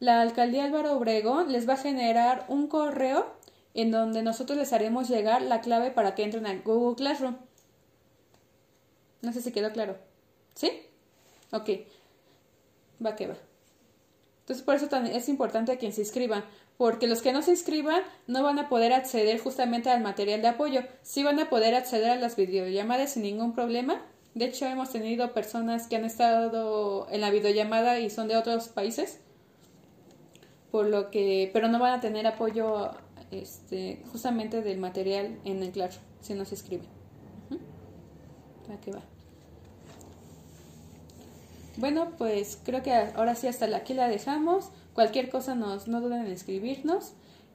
la 0.00 0.20
alcaldía 0.20 0.64
Álvaro 0.64 0.96
Obregón 0.96 1.50
les 1.52 1.68
va 1.68 1.74
a 1.74 1.78
generar 1.78 2.44
un 2.48 2.68
correo 2.68 3.34
en 3.74 3.90
donde 3.90 4.22
nosotros 4.22 4.58
les 4.58 4.72
haremos 4.72 5.08
llegar 5.08 5.42
la 5.42 5.60
clave 5.60 5.90
para 5.90 6.14
que 6.14 6.22
entren 6.22 6.46
al 6.46 6.62
Google 6.62 6.96
Classroom. 6.96 7.36
No 9.22 9.32
sé 9.32 9.42
si 9.42 9.52
quedó 9.52 9.72
claro. 9.72 9.96
¿Sí? 10.54 10.70
Ok. 11.52 11.70
Va 13.04 13.16
que 13.16 13.26
va. 13.26 13.36
Entonces 14.40 14.64
por 14.64 14.76
eso 14.76 14.88
es 15.12 15.28
importante 15.28 15.76
que 15.78 15.92
se 15.92 16.00
inscriban, 16.00 16.44
porque 16.76 17.06
los 17.06 17.20
que 17.20 17.32
no 17.32 17.42
se 17.42 17.50
inscriban 17.50 18.02
no 18.26 18.42
van 18.42 18.58
a 18.58 18.68
poder 18.68 18.92
acceder 18.92 19.38
justamente 19.40 19.90
al 19.90 20.00
material 20.00 20.42
de 20.42 20.48
apoyo. 20.48 20.82
Sí 21.02 21.22
van 21.22 21.38
a 21.38 21.50
poder 21.50 21.74
acceder 21.74 22.10
a 22.10 22.16
las 22.16 22.36
videollamadas 22.36 23.12
sin 23.12 23.24
ningún 23.24 23.52
problema. 23.52 24.00
De 24.34 24.46
hecho, 24.46 24.66
hemos 24.66 24.90
tenido 24.90 25.34
personas 25.34 25.88
que 25.88 25.96
han 25.96 26.04
estado 26.04 27.08
en 27.10 27.20
la 27.20 27.30
videollamada 27.30 27.98
y 27.98 28.10
son 28.10 28.28
de 28.28 28.36
otros 28.36 28.68
países 28.68 29.20
por 30.70 30.86
lo 30.86 31.10
que, 31.10 31.50
pero 31.52 31.68
no 31.68 31.78
van 31.78 31.94
a 31.94 32.00
tener 32.00 32.26
apoyo 32.26 32.90
este, 33.30 34.02
justamente 34.10 34.62
del 34.62 34.78
material 34.78 35.38
en 35.44 35.62
el 35.62 35.70
claro, 35.70 35.94
si 36.20 36.34
no 36.34 36.44
se 36.44 36.54
escribe. 36.54 36.84
qué 38.84 38.92
va? 38.92 39.02
Bueno, 41.76 42.10
pues 42.18 42.58
creo 42.64 42.82
que 42.82 42.92
ahora 42.92 43.34
sí 43.34 43.46
hasta 43.46 43.74
aquí 43.76 43.94
la 43.94 44.08
dejamos. 44.08 44.70
Cualquier 44.94 45.30
cosa 45.30 45.54
nos, 45.54 45.86
no 45.86 46.00
duden 46.00 46.26
en 46.26 46.32
escribirnos. 46.32 47.12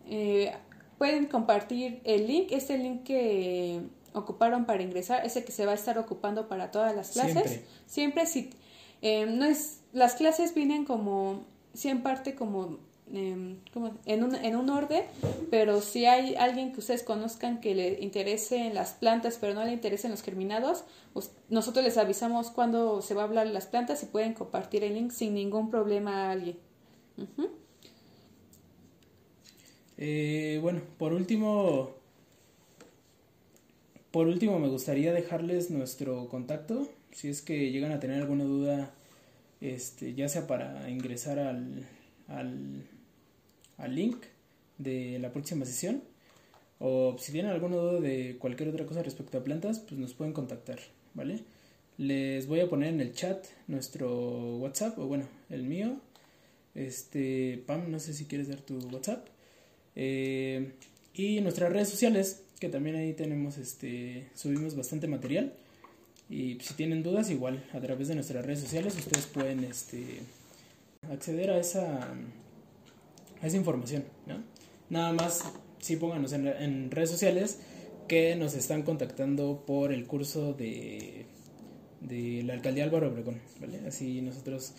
Eh, 0.08 0.54
pueden 0.98 1.26
compartir 1.26 2.02
el 2.06 2.28
link, 2.28 2.48
este 2.52 2.78
link 2.78 3.04
que 3.04 3.82
ocuparon 4.14 4.66
para 4.66 4.82
ingresar, 4.82 5.26
ese 5.26 5.44
que 5.44 5.52
se 5.52 5.66
va 5.66 5.74
a 5.74 5.76
estar 5.76 5.98
ocupando 5.98 6.48
para 6.48 6.72
todas 6.72 6.96
las 6.96 7.12
clases. 7.12 7.62
Siempre, 7.86 8.26
si 8.26 8.52
eh, 9.02 9.26
no 9.26 9.44
es, 9.44 9.82
las 9.92 10.16
clases 10.16 10.54
vienen 10.54 10.86
como, 10.86 11.44
sí 11.74 11.90
en 11.90 12.02
parte 12.04 12.36
como 12.36 12.78
Em, 13.16 13.58
en, 14.08 14.24
un, 14.24 14.34
en 14.34 14.56
un 14.56 14.72
orden, 14.72 15.04
pero 15.52 15.82
si 15.82 16.08
hay 16.08 16.34
alguien 16.34 16.74
que 16.74 16.80
ustedes 16.80 17.04
conozcan 17.04 17.62
que 17.62 17.76
le 17.76 18.02
interese 18.02 18.66
en 18.66 18.74
las 18.74 18.94
plantas, 18.94 19.38
pero 19.40 19.54
no 19.54 19.64
le 19.64 19.72
interese 19.72 20.08
en 20.08 20.12
los 20.12 20.24
germinados, 20.24 20.84
nosotros 21.48 21.86
les 21.86 21.98
avisamos 21.98 22.50
cuando 22.50 23.04
se 23.04 23.14
va 23.14 23.22
a 23.22 23.26
hablar 23.26 23.46
de 23.46 23.54
las 23.54 23.68
plantas 23.68 24.02
y 24.02 24.08
pueden 24.08 24.34
compartir 24.34 24.84
el 24.84 24.96
link 24.96 25.12
sin 25.12 25.36
ningún 25.36 25.70
problema 25.70 26.26
a 26.26 26.32
alguien. 26.32 26.58
Eh, 30.00 30.58
bueno, 30.64 30.82
por 30.98 31.14
último, 31.14 31.92
por 34.10 34.26
último 34.26 34.58
me 34.58 34.70
gustaría 34.70 35.14
dejarles 35.14 35.70
nuestro 35.70 36.30
contacto, 36.30 36.88
si 37.12 37.30
es 37.30 37.44
que 37.44 37.70
llegan 37.70 37.92
a 37.92 38.00
tener 38.00 38.20
alguna 38.20 38.46
duda, 38.46 38.92
este, 39.62 40.16
ya 40.16 40.28
sea 40.30 40.48
para 40.48 40.90
ingresar 40.90 41.38
al, 41.38 41.88
al 42.28 42.88
al 43.78 43.96
link 43.96 44.24
de 44.78 45.20
la 45.20 45.32
próxima 45.32 45.66
sesión. 45.66 46.04
O 46.80 47.16
si 47.18 47.32
tienen 47.32 47.52
alguna 47.52 47.78
duda 47.78 48.02
de 48.02 48.38
cualquier 48.40 48.70
otra 48.70 48.86
cosa 48.86 49.04
respecto 49.04 49.38
a 49.38 49.44
plantas, 49.44 49.80
pues 49.80 50.00
nos 50.00 50.14
pueden 50.14 50.34
contactar, 50.34 50.80
¿vale? 51.14 51.40
Les 51.98 52.48
voy 52.48 52.60
a 52.60 52.70
poner 52.70 52.90
en 52.90 53.02
el 53.02 53.14
chat 53.14 53.46
nuestro 53.68 54.58
WhatsApp, 54.58 54.98
o 55.00 55.08
bueno, 55.08 55.26
el 55.50 55.64
mío. 55.64 55.98
Este, 56.76 57.64
Pam, 57.68 57.92
no 57.92 58.00
sé 58.00 58.14
si 58.14 58.26
quieres 58.26 58.50
dar 58.50 58.60
tu 58.60 58.80
WhatsApp. 58.90 59.28
Eh, 59.96 60.74
y 61.14 61.40
nuestras 61.42 61.72
redes 61.72 61.90
sociales, 61.90 62.44
que 62.60 62.70
también 62.70 62.96
ahí 62.96 63.14
tenemos, 63.14 63.58
este, 63.58 64.28
subimos 64.34 64.76
bastante 64.76 65.08
material. 65.08 65.54
Y 66.30 66.58
si 66.62 66.74
tienen 66.74 67.04
dudas, 67.04 67.30
igual, 67.30 67.64
a 67.74 67.80
través 67.80 68.08
de 68.08 68.16
nuestras 68.16 68.46
redes 68.46 68.62
sociales, 68.62 68.98
ustedes 68.98 69.28
pueden, 69.28 69.64
este, 69.64 70.20
acceder 71.12 71.52
a 71.52 71.60
esa 71.60 72.14
esa 73.48 73.58
información, 73.58 74.06
¿no? 74.26 74.44
Nada 74.90 75.14
más 75.14 75.44
sí 75.80 75.96
pónganos 75.96 76.34
en, 76.34 76.92
redes 76.92 77.10
sociales 77.10 77.60
que 78.08 78.36
nos 78.36 78.54
están 78.54 78.84
contactando 78.84 79.64
por 79.66 79.92
el 79.92 80.06
curso 80.06 80.54
de, 80.54 81.26
de 82.02 82.44
la 82.44 82.54
alcaldía 82.54 82.84
Álvaro 82.84 83.10
Obregón, 83.10 83.40
¿vale? 83.60 83.82
Así 83.88 84.22
nosotros 84.22 84.74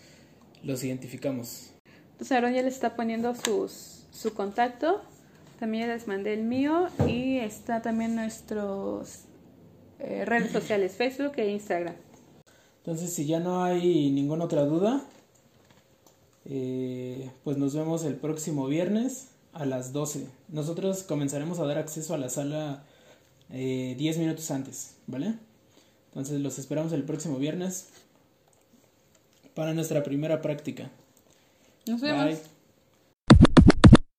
los 0.63 0.83
identificamos. 0.83 1.71
Entonces 2.11 2.31
Aaron 2.31 2.53
ya 2.53 2.61
les 2.61 2.75
está 2.75 2.95
poniendo 2.95 3.35
sus, 3.35 4.05
su 4.11 4.33
contacto, 4.33 5.01
también 5.59 5.87
les 5.87 6.07
mandé 6.07 6.33
el 6.33 6.43
mío 6.43 6.87
y 7.07 7.37
está 7.37 7.81
también 7.81 8.15
nuestros 8.15 9.25
eh, 9.99 10.25
redes 10.25 10.51
sociales, 10.51 10.93
Facebook 10.93 11.33
e 11.37 11.49
Instagram. 11.49 11.95
Entonces 12.77 13.13
si 13.13 13.25
ya 13.25 13.39
no 13.39 13.63
hay 13.63 14.11
ninguna 14.11 14.45
otra 14.45 14.63
duda, 14.63 15.03
eh, 16.45 17.31
pues 17.43 17.57
nos 17.57 17.75
vemos 17.75 18.03
el 18.03 18.15
próximo 18.15 18.67
viernes 18.67 19.29
a 19.53 19.65
las 19.65 19.93
12. 19.93 20.27
Nosotros 20.49 21.03
comenzaremos 21.03 21.59
a 21.59 21.65
dar 21.65 21.77
acceso 21.77 22.13
a 22.13 22.17
la 22.17 22.29
sala 22.29 22.83
eh, 23.49 23.95
10 23.97 24.17
minutos 24.19 24.51
antes, 24.51 24.95
¿vale? 25.07 25.35
Entonces 26.09 26.39
los 26.41 26.59
esperamos 26.59 26.93
el 26.93 27.03
próximo 27.03 27.37
viernes 27.37 27.89
para 29.53 29.73
nuestra 29.73 30.03
primera 30.03 30.41
práctica. 30.41 30.91
Nos 31.87 32.01
vemos. 32.01 32.39